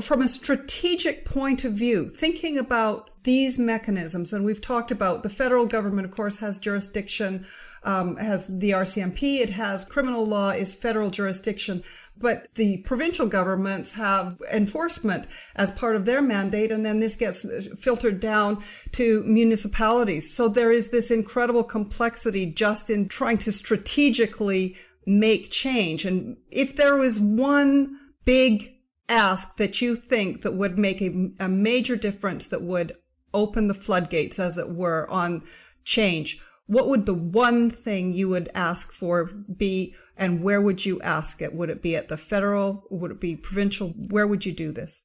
From 0.00 0.22
a 0.22 0.28
strategic 0.28 1.24
point 1.24 1.64
of 1.64 1.74
view, 1.74 2.08
thinking 2.08 2.58
about 2.58 3.10
these 3.24 3.58
mechanisms, 3.58 4.32
and 4.32 4.44
we've 4.44 4.60
talked 4.60 4.90
about 4.90 5.22
the 5.22 5.28
federal 5.28 5.66
government, 5.66 6.06
of 6.06 6.10
course, 6.10 6.38
has 6.38 6.58
jurisdiction, 6.58 7.46
um, 7.84 8.16
has 8.16 8.46
the 8.46 8.70
RCMP, 8.70 9.40
it 9.40 9.50
has 9.50 9.84
criminal 9.84 10.24
law 10.26 10.50
is 10.50 10.74
federal 10.74 11.10
jurisdiction, 11.10 11.82
but 12.16 12.48
the 12.54 12.78
provincial 12.78 13.26
governments 13.26 13.92
have 13.94 14.40
enforcement 14.52 15.26
as 15.56 15.70
part 15.70 15.96
of 15.96 16.04
their 16.04 16.22
mandate, 16.22 16.72
and 16.72 16.84
then 16.84 17.00
this 17.00 17.16
gets 17.16 17.46
filtered 17.78 18.20
down 18.20 18.62
to 18.92 19.22
municipalities. 19.24 20.32
So 20.32 20.48
there 20.48 20.72
is 20.72 20.90
this 20.90 21.10
incredible 21.10 21.64
complexity 21.64 22.46
just 22.46 22.90
in 22.90 23.08
trying 23.08 23.38
to 23.38 23.52
strategically 23.52 24.76
make 25.06 25.50
change. 25.50 26.04
And 26.04 26.36
if 26.50 26.76
there 26.76 26.96
was 26.96 27.18
one 27.18 27.98
big 28.24 28.72
ask 29.08 29.56
that 29.56 29.82
you 29.82 29.94
think 29.94 30.42
that 30.42 30.54
would 30.54 30.78
make 30.78 31.02
a, 31.02 31.30
a 31.40 31.48
major 31.48 31.96
difference 31.96 32.48
that 32.48 32.62
would 32.62 32.92
open 33.34 33.68
the 33.68 33.74
floodgates, 33.74 34.38
as 34.38 34.58
it 34.58 34.70
were, 34.70 35.10
on 35.10 35.42
change, 35.84 36.40
what 36.66 36.88
would 36.88 37.06
the 37.06 37.14
one 37.14 37.70
thing 37.70 38.12
you 38.12 38.28
would 38.28 38.48
ask 38.54 38.92
for 38.92 39.26
be 39.26 39.94
and 40.16 40.42
where 40.42 40.60
would 40.60 40.86
you 40.86 41.00
ask 41.00 41.42
it? 41.42 41.54
Would 41.54 41.70
it 41.70 41.82
be 41.82 41.96
at 41.96 42.08
the 42.08 42.16
federal? 42.16 42.84
Would 42.90 43.10
it 43.10 43.20
be 43.20 43.36
provincial? 43.36 43.90
Where 43.90 44.26
would 44.26 44.46
you 44.46 44.52
do 44.52 44.72
this? 44.72 45.02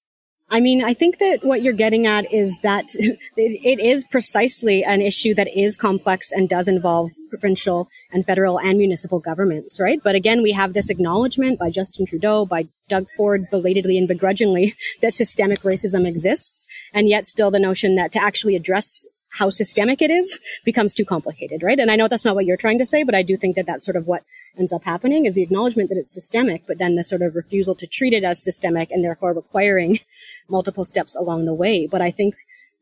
I 0.50 0.62
mean, 0.62 0.84
I 0.84 0.94
think 0.94 1.20
that 1.20 1.44
what 1.44 1.62
you're 1.62 1.74
getting 1.74 2.08
at 2.08 2.32
is 2.32 2.60
that 2.62 2.86
it, 2.96 3.20
it 3.36 3.80
is 3.80 4.06
precisely 4.06 4.84
an 4.84 5.02
issue 5.02 5.34
that 5.34 5.48
is 5.58 5.76
complex 5.76 6.32
and 6.32 6.48
does 6.48 6.68
involve 6.68 7.12
provincial 7.30 7.90
and 8.12 8.26
federal 8.26 8.60
and 8.60 8.78
municipal 8.78 9.20
governments, 9.20 9.80
right? 9.80 10.02
But 10.04 10.16
again, 10.16 10.42
we 10.42 10.52
have 10.52 10.74
this 10.74 10.90
acknowledgement 10.90 11.60
by 11.60 11.70
Justin 11.70 12.06
Trudeau, 12.06 12.46
by 12.46 12.68
Doug 12.88 13.08
Ford, 13.16 13.50
belatedly 13.50 13.98
and 13.98 14.08
begrudgingly, 14.08 14.76
that 15.02 15.14
systemic 15.14 15.62
racism 15.62 16.08
exists. 16.08 16.68
And 16.94 17.08
yet 17.08 17.26
still 17.26 17.52
the 17.52 17.60
notion 17.60 17.96
that 17.96 18.12
to 18.14 18.22
actually 18.22 18.56
address 18.56 19.06
how 19.38 19.50
systemic 19.50 20.02
it 20.02 20.10
is 20.10 20.40
becomes 20.66 20.94
too 20.94 21.06
complicated, 21.06 21.62
right? 21.62 21.80
And 21.80 21.92
I 21.92 21.96
know 21.96 22.08
that's 22.08 22.26
not 22.26 22.36
what 22.36 22.46
you're 22.46 22.58
trying 22.58 22.80
to 22.80 22.86
say, 22.86 23.04
but 23.04 23.14
I 23.14 23.22
do 23.22 23.38
think 23.38 23.56
that 23.56 23.66
that's 23.66 23.86
sort 23.86 23.96
of 23.96 24.08
what 24.08 24.24
ends 24.58 24.74
up 24.74 24.84
happening 24.84 25.26
is 25.26 25.36
the 25.36 25.44
acknowledgement 25.44 25.90
that 25.90 25.98
it's 25.98 26.14
systemic, 26.14 26.64
but 26.66 26.80
then 26.80 26.96
the 26.96 27.04
sort 27.04 27.22
of 27.22 27.36
refusal 27.36 27.76
to 27.76 27.86
treat 27.86 28.14
it 28.14 28.24
as 28.24 28.44
systemic 28.44 28.90
and 28.90 29.04
therefore 29.04 29.34
requiring 29.34 30.00
multiple 30.50 30.86
steps 30.86 31.16
along 31.16 31.46
the 31.46 31.54
way. 31.54 31.88
But 31.88 32.02
I 32.02 32.10
think 32.10 32.36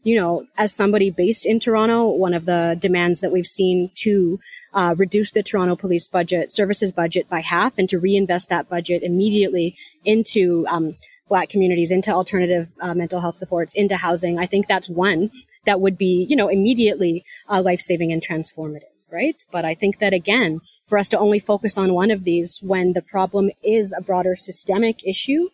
you 0.06 0.16
know, 0.16 0.46
as 0.56 0.72
somebody 0.72 1.10
based 1.10 1.48
in 1.48 1.60
Toronto, 1.60 2.08
one 2.08 2.36
of 2.36 2.46
the 2.46 2.78
demands 2.80 3.22
that 3.22 3.32
we've 3.32 3.48
seen 3.48 3.90
to 3.96 4.40
uh, 4.72 4.94
reduce 4.96 5.32
the 5.32 5.42
Toronto 5.42 5.76
police 5.76 6.08
budget, 6.08 6.52
services 6.52 6.92
budget 6.92 7.28
by 7.28 7.40
half, 7.40 7.74
and 7.80 7.90
to 7.90 7.98
reinvest 7.98 8.50
that 8.50 8.70
budget 8.70 9.02
immediately 9.02 9.76
into 10.06 10.64
um, 10.70 10.96
Black 11.28 11.50
communities, 11.50 11.92
into 11.92 12.12
alternative 12.12 12.72
uh, 12.80 12.94
mental 12.94 13.20
health 13.20 13.36
supports, 13.36 13.74
into 13.74 13.98
housing. 13.98 14.38
I 14.38 14.46
think 14.46 14.68
that's 14.68 14.88
one 14.88 15.32
that 15.66 15.82
would 15.82 15.98
be, 15.98 16.28
you 16.30 16.36
know, 16.36 16.50
immediately 16.50 17.26
uh, 17.50 17.64
life 17.64 17.80
saving 17.80 18.12
and 18.14 18.24
transformative. 18.24 18.92
Right. 19.12 19.42
But 19.52 19.66
I 19.66 19.74
think 19.76 20.00
that 20.00 20.14
again, 20.14 20.60
for 20.88 20.98
us 20.98 21.10
to 21.10 21.20
only 21.20 21.40
focus 21.40 21.78
on 21.78 21.94
one 21.94 22.12
of 22.12 22.26
these 22.26 22.60
when 22.62 22.94
the 22.94 23.02
problem 23.02 23.50
is 23.64 23.94
a 23.98 24.02
broader 24.02 24.36
systemic 24.36 25.08
issue, 25.08 25.50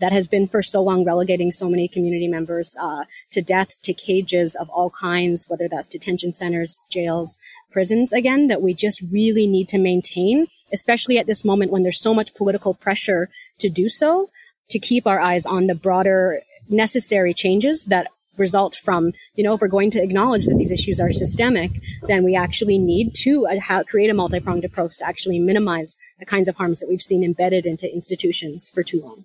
that 0.00 0.12
has 0.12 0.26
been 0.26 0.48
for 0.48 0.62
so 0.62 0.82
long 0.82 1.04
relegating 1.04 1.52
so 1.52 1.68
many 1.68 1.88
community 1.88 2.28
members 2.28 2.76
uh, 2.80 3.04
to 3.30 3.40
death, 3.40 3.80
to 3.82 3.92
cages 3.92 4.54
of 4.54 4.68
all 4.70 4.90
kinds, 4.90 5.46
whether 5.48 5.68
that's 5.68 5.88
detention 5.88 6.32
centers, 6.32 6.86
jails, 6.90 7.38
prisons, 7.70 8.12
again, 8.12 8.48
that 8.48 8.62
we 8.62 8.74
just 8.74 9.02
really 9.10 9.46
need 9.46 9.68
to 9.68 9.78
maintain, 9.78 10.46
especially 10.72 11.18
at 11.18 11.26
this 11.26 11.44
moment 11.44 11.70
when 11.70 11.82
there's 11.82 12.00
so 12.00 12.14
much 12.14 12.34
political 12.34 12.74
pressure 12.74 13.28
to 13.58 13.68
do 13.68 13.88
so, 13.88 14.30
to 14.68 14.78
keep 14.78 15.06
our 15.06 15.20
eyes 15.20 15.46
on 15.46 15.66
the 15.66 15.74
broader 15.74 16.40
necessary 16.68 17.34
changes 17.34 17.86
that 17.86 18.08
result 18.36 18.76
from, 18.82 19.12
you 19.36 19.44
know, 19.44 19.54
if 19.54 19.60
we're 19.60 19.68
going 19.68 19.90
to 19.92 20.02
acknowledge 20.02 20.46
that 20.46 20.56
these 20.56 20.72
issues 20.72 20.98
are 20.98 21.12
systemic, 21.12 21.70
then 22.08 22.24
we 22.24 22.34
actually 22.34 22.78
need 22.78 23.14
to 23.14 23.46
uh, 23.46 23.84
create 23.84 24.10
a 24.10 24.14
multi-pronged 24.14 24.64
approach 24.64 24.98
to 24.98 25.06
actually 25.06 25.38
minimize 25.38 25.96
the 26.18 26.26
kinds 26.26 26.48
of 26.48 26.56
harms 26.56 26.80
that 26.80 26.88
we've 26.88 27.02
seen 27.02 27.22
embedded 27.22 27.64
into 27.64 27.92
institutions 27.92 28.68
for 28.68 28.82
too 28.82 29.00
long. 29.00 29.24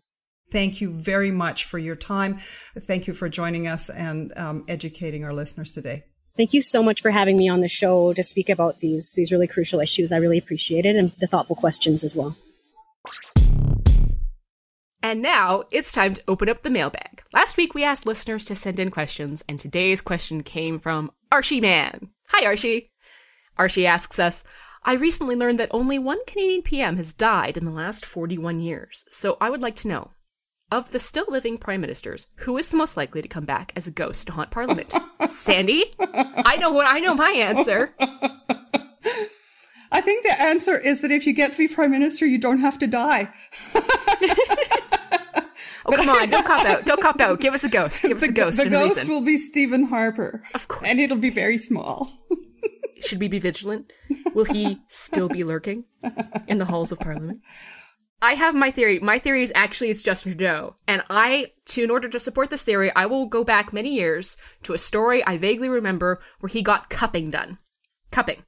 Thank 0.52 0.82
you 0.82 0.92
very 0.92 1.32
much 1.32 1.66
for 1.66 1.78
your 1.78 1.96
time. 1.96 2.40
Thank 2.78 3.08
you 3.08 3.14
for 3.14 3.30
joining 3.30 3.68
us 3.68 3.90
and 3.90 4.34
um, 4.36 4.66
educating 4.68 5.24
our 5.24 5.34
listeners 5.34 5.74
today. 5.74 6.06
Thank 6.38 6.54
you 6.54 6.62
so 6.62 6.82
much 6.82 7.02
for 7.02 7.12
having 7.12 7.38
me 7.38 7.50
on 7.50 7.60
the 7.60 7.68
show 7.68 8.14
to 8.14 8.24
speak 8.24 8.50
about 8.50 8.80
these 8.80 9.12
these 9.14 9.32
really 9.32 9.48
crucial 9.48 9.80
issues. 9.80 10.12
I 10.12 10.18
really 10.18 10.38
appreciate 10.38 10.86
it 10.86 10.96
and 10.96 11.12
the 11.20 11.28
thoughtful 11.28 11.56
questions 11.56 12.04
as 12.04 12.16
well. 12.16 12.36
And 15.02 15.22
now 15.22 15.64
it's 15.72 15.92
time 15.92 16.14
to 16.14 16.24
open 16.28 16.50
up 16.50 16.62
the 16.62 16.70
mailbag. 16.70 17.24
Last 17.34 17.58
week 17.58 17.74
we 17.74 17.84
asked 17.84 18.06
listeners 18.06 18.46
to 18.46 18.56
send 18.56 18.80
in 18.80 18.92
questions, 18.92 19.44
and 19.48 19.60
today's 19.60 20.02
question 20.02 20.44
came 20.44 20.78
from 20.78 21.12
Archie 21.32 21.62
Man. 21.62 22.10
Hi, 22.30 22.46
Archie. 22.46 22.92
Archie 23.58 23.88
asks 23.88 24.20
us, 24.20 24.44
I 24.84 24.94
recently 24.94 25.36
learned 25.36 25.60
that 25.60 25.70
only 25.72 26.00
one 26.00 26.20
Canadian 26.26 26.64
PM 26.64 26.98
has 26.98 27.14
died 27.14 27.58
in 27.58 27.66
the 27.66 27.72
last 27.72 28.06
41 28.06 28.60
years, 28.60 29.06
so 29.10 29.38
I 29.42 29.50
would 29.50 29.62
like 29.62 29.76
to 29.78 29.88
know 29.88 30.12
of 30.72 30.92
the 30.92 31.00
still 31.00 31.26
living 31.28 31.58
prime 31.58 31.82
ministers, 31.82 32.28
who 32.38 32.58
is 32.58 32.68
the 32.68 32.78
most 32.78 32.98
likely 32.98 33.22
to 33.22 33.28
come 33.28 33.46
back 33.46 33.72
as 33.76 33.88
a 33.88 33.92
ghost 33.92 34.28
to 34.28 34.34
haunt 34.34 34.52
Parliament? 34.52 34.94
Sandy? 35.26 35.86
I 36.00 36.58
know 36.58 36.72
what 36.72 36.86
I 36.88 37.00
know 37.00 37.16
my 37.16 37.32
answer. 37.32 37.94
I 39.92 40.02
think 40.02 40.26
the 40.26 40.40
answer 40.40 40.78
is 40.78 41.02
that 41.02 41.12
if 41.12 41.26
you 41.26 41.34
get 41.34 41.54
to 41.54 41.58
be 41.58 41.68
prime 41.68 41.92
minister, 41.92 42.26
you 42.26 42.38
don't 42.38 42.60
have 42.60 42.78
to 42.80 42.88
die. 42.88 43.30
oh 43.76 43.82
come 45.92 46.10
on! 46.10 46.30
Don't 46.30 46.46
cop 46.46 46.66
out! 46.66 46.86
Don't 46.86 47.02
cop 47.02 47.20
out! 47.20 47.40
Give 47.40 47.54
us 47.54 47.64
a 47.64 47.70
ghost! 47.70 48.04
Give 48.04 48.18
us 48.18 48.24
the, 48.24 48.30
a 48.30 48.34
ghost! 48.34 48.64
The 48.64 48.70
ghost 48.70 48.98
reason. 48.98 49.14
will 49.14 49.26
be 49.26 49.38
Stephen 49.38 49.86
Harper, 49.86 50.44
of 50.54 50.68
course, 50.68 50.88
and 50.88 51.00
it'll 51.00 51.18
be 51.18 51.32
very 51.32 51.58
small. 51.58 52.08
Should 53.02 53.22
we 53.22 53.28
be 53.28 53.40
vigilant? 53.40 53.92
Will 54.34 54.46
he 54.46 54.82
still 54.88 55.30
be 55.30 55.44
lurking 55.44 55.86
in 56.48 56.58
the 56.58 56.66
halls 56.66 56.92
of 56.92 57.00
Parliament? 57.00 57.42
I 58.22 58.34
have 58.34 58.54
my 58.54 58.70
theory. 58.70 59.00
My 59.00 59.18
theory 59.18 59.44
is 59.44 59.52
actually 59.56 59.92
it's 59.92 60.04
Justin 60.04 60.34
Trudeau. 60.34 60.76
And 60.88 61.04
I, 61.10 61.54
to 61.68 61.84
in 61.84 61.92
order 61.92 62.10
to 62.10 62.20
support 62.20 62.50
this 62.50 62.64
theory, 62.64 62.92
I 62.96 63.06
will 63.06 63.28
go 63.28 63.44
back 63.44 63.72
many 63.72 63.94
years 63.94 64.36
to 64.64 64.74
a 64.74 64.78
story 64.78 65.24
I 65.26 65.38
vaguely 65.38 65.70
remember 65.70 66.18
where 66.40 66.50
he 66.50 66.62
got 66.62 66.90
cupping 66.90 67.30
done. 67.30 67.60
Cupping. 68.12 68.44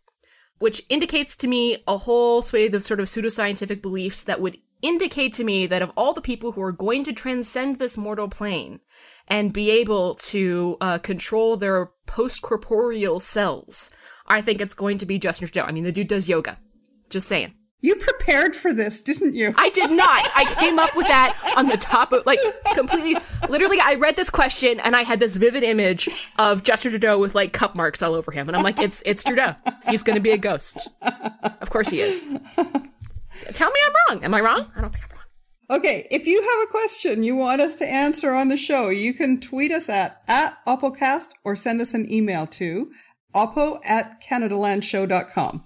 Which 0.59 0.83
indicates 0.89 1.35
to 1.37 1.47
me 1.47 1.83
a 1.87 1.97
whole 1.97 2.41
swathe 2.41 2.75
of 2.75 2.83
sort 2.83 2.99
of 2.99 3.07
pseudoscientific 3.07 3.81
beliefs 3.81 4.23
that 4.25 4.41
would 4.41 4.57
indicate 4.81 5.33
to 5.33 5.43
me 5.43 5.67
that 5.67 5.81
of 5.81 5.91
all 5.95 6.13
the 6.13 6.21
people 6.21 6.51
who 6.51 6.61
are 6.61 6.71
going 6.71 7.03
to 7.05 7.13
transcend 7.13 7.77
this 7.77 7.97
mortal 7.97 8.27
plane 8.27 8.79
and 9.27 9.53
be 9.53 9.69
able 9.71 10.15
to 10.15 10.75
uh, 10.81 10.97
control 10.97 11.55
their 11.55 11.91
post 12.07 12.41
corporeal 12.41 13.19
selves, 13.19 13.91
I 14.27 14.41
think 14.41 14.59
it's 14.59 14.73
going 14.73 14.97
to 14.97 15.05
be 15.05 15.17
Justin 15.17 15.47
Trudeau. 15.47 15.67
I 15.67 15.71
mean, 15.71 15.83
the 15.83 15.91
dude 15.91 16.07
does 16.07 16.27
yoga. 16.27 16.57
Just 17.09 17.27
saying. 17.27 17.53
You 17.83 17.95
prepared 17.95 18.55
for 18.55 18.73
this, 18.73 19.01
didn't 19.01 19.33
you? 19.33 19.55
I 19.57 19.69
did 19.69 19.89
not. 19.91 20.21
I 20.35 20.45
came 20.59 20.77
up 20.77 20.95
with 20.95 21.07
that 21.07 21.35
on 21.57 21.65
the 21.65 21.77
top 21.77 22.13
of 22.13 22.25
like 22.27 22.39
completely 22.75 23.15
literally 23.49 23.79
I 23.79 23.95
read 23.95 24.15
this 24.15 24.29
question 24.29 24.79
and 24.79 24.95
I 24.95 25.01
had 25.01 25.19
this 25.19 25.35
vivid 25.35 25.63
image 25.63 26.07
of 26.37 26.63
Justin 26.63 26.91
Trudeau 26.91 27.17
with 27.17 27.33
like 27.33 27.53
cup 27.53 27.75
marks 27.75 28.03
all 28.03 28.13
over 28.13 28.31
him 28.31 28.47
and 28.47 28.55
I'm 28.55 28.63
like 28.63 28.79
it's 28.79 29.01
it's 29.05 29.23
Trudeau. 29.23 29.55
He's 29.89 30.03
going 30.03 30.15
to 30.15 30.21
be 30.21 30.31
a 30.31 30.37
ghost. 30.37 30.89
Of 31.61 31.71
course 31.71 31.89
he 31.89 32.01
is. 32.01 32.25
Tell 33.53 33.71
me 33.71 33.79
I'm 33.85 33.93
wrong. 34.09 34.23
Am 34.23 34.33
I 34.35 34.41
wrong? 34.41 34.71
I 34.75 34.81
don't 34.81 34.91
think 34.91 35.03
I'm 35.05 35.17
wrong. 35.17 35.79
Okay, 35.79 36.07
if 36.11 36.27
you 36.27 36.39
have 36.39 36.67
a 36.67 36.71
question 36.71 37.23
you 37.23 37.35
want 37.35 37.61
us 37.61 37.75
to 37.77 37.87
answer 37.87 38.33
on 38.33 38.49
the 38.49 38.57
show, 38.57 38.89
you 38.89 39.13
can 39.13 39.39
tweet 39.39 39.71
us 39.71 39.89
at, 39.89 40.21
at 40.27 40.57
OppoCast 40.67 41.29
or 41.43 41.55
send 41.55 41.81
us 41.81 41.93
an 41.93 42.11
email 42.11 42.45
to 42.47 42.91
oppo 43.33 43.79
at 43.85 44.21
CanadaLandShow.com. 44.21 45.65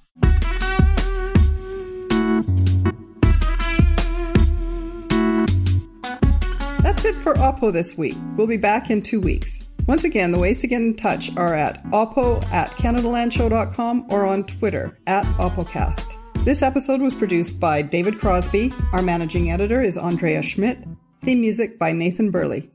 it 7.05 7.15
for 7.21 7.33
Oppo 7.35 7.71
this 7.71 7.97
week. 7.97 8.17
We'll 8.35 8.47
be 8.47 8.57
back 8.57 8.89
in 8.89 9.01
two 9.01 9.21
weeks. 9.21 9.61
Once 9.87 10.03
again, 10.03 10.31
the 10.31 10.39
ways 10.39 10.59
to 10.59 10.67
get 10.67 10.81
in 10.81 10.95
touch 10.95 11.35
are 11.37 11.53
at 11.53 11.83
oppo 11.91 12.43
at 12.51 12.71
CanadaLandShow.com 12.71 14.07
or 14.09 14.25
on 14.25 14.43
Twitter 14.45 14.97
at 15.05 15.25
OppoCast. 15.37 16.17
This 16.43 16.63
episode 16.63 17.01
was 17.01 17.13
produced 17.13 17.59
by 17.59 17.83
David 17.83 18.19
Crosby. 18.19 18.73
Our 18.93 19.03
managing 19.03 19.51
editor 19.51 19.81
is 19.81 19.97
Andrea 19.97 20.41
Schmidt. 20.41 20.83
Theme 21.21 21.41
music 21.41 21.77
by 21.77 21.91
Nathan 21.91 22.31
Burley. 22.31 22.71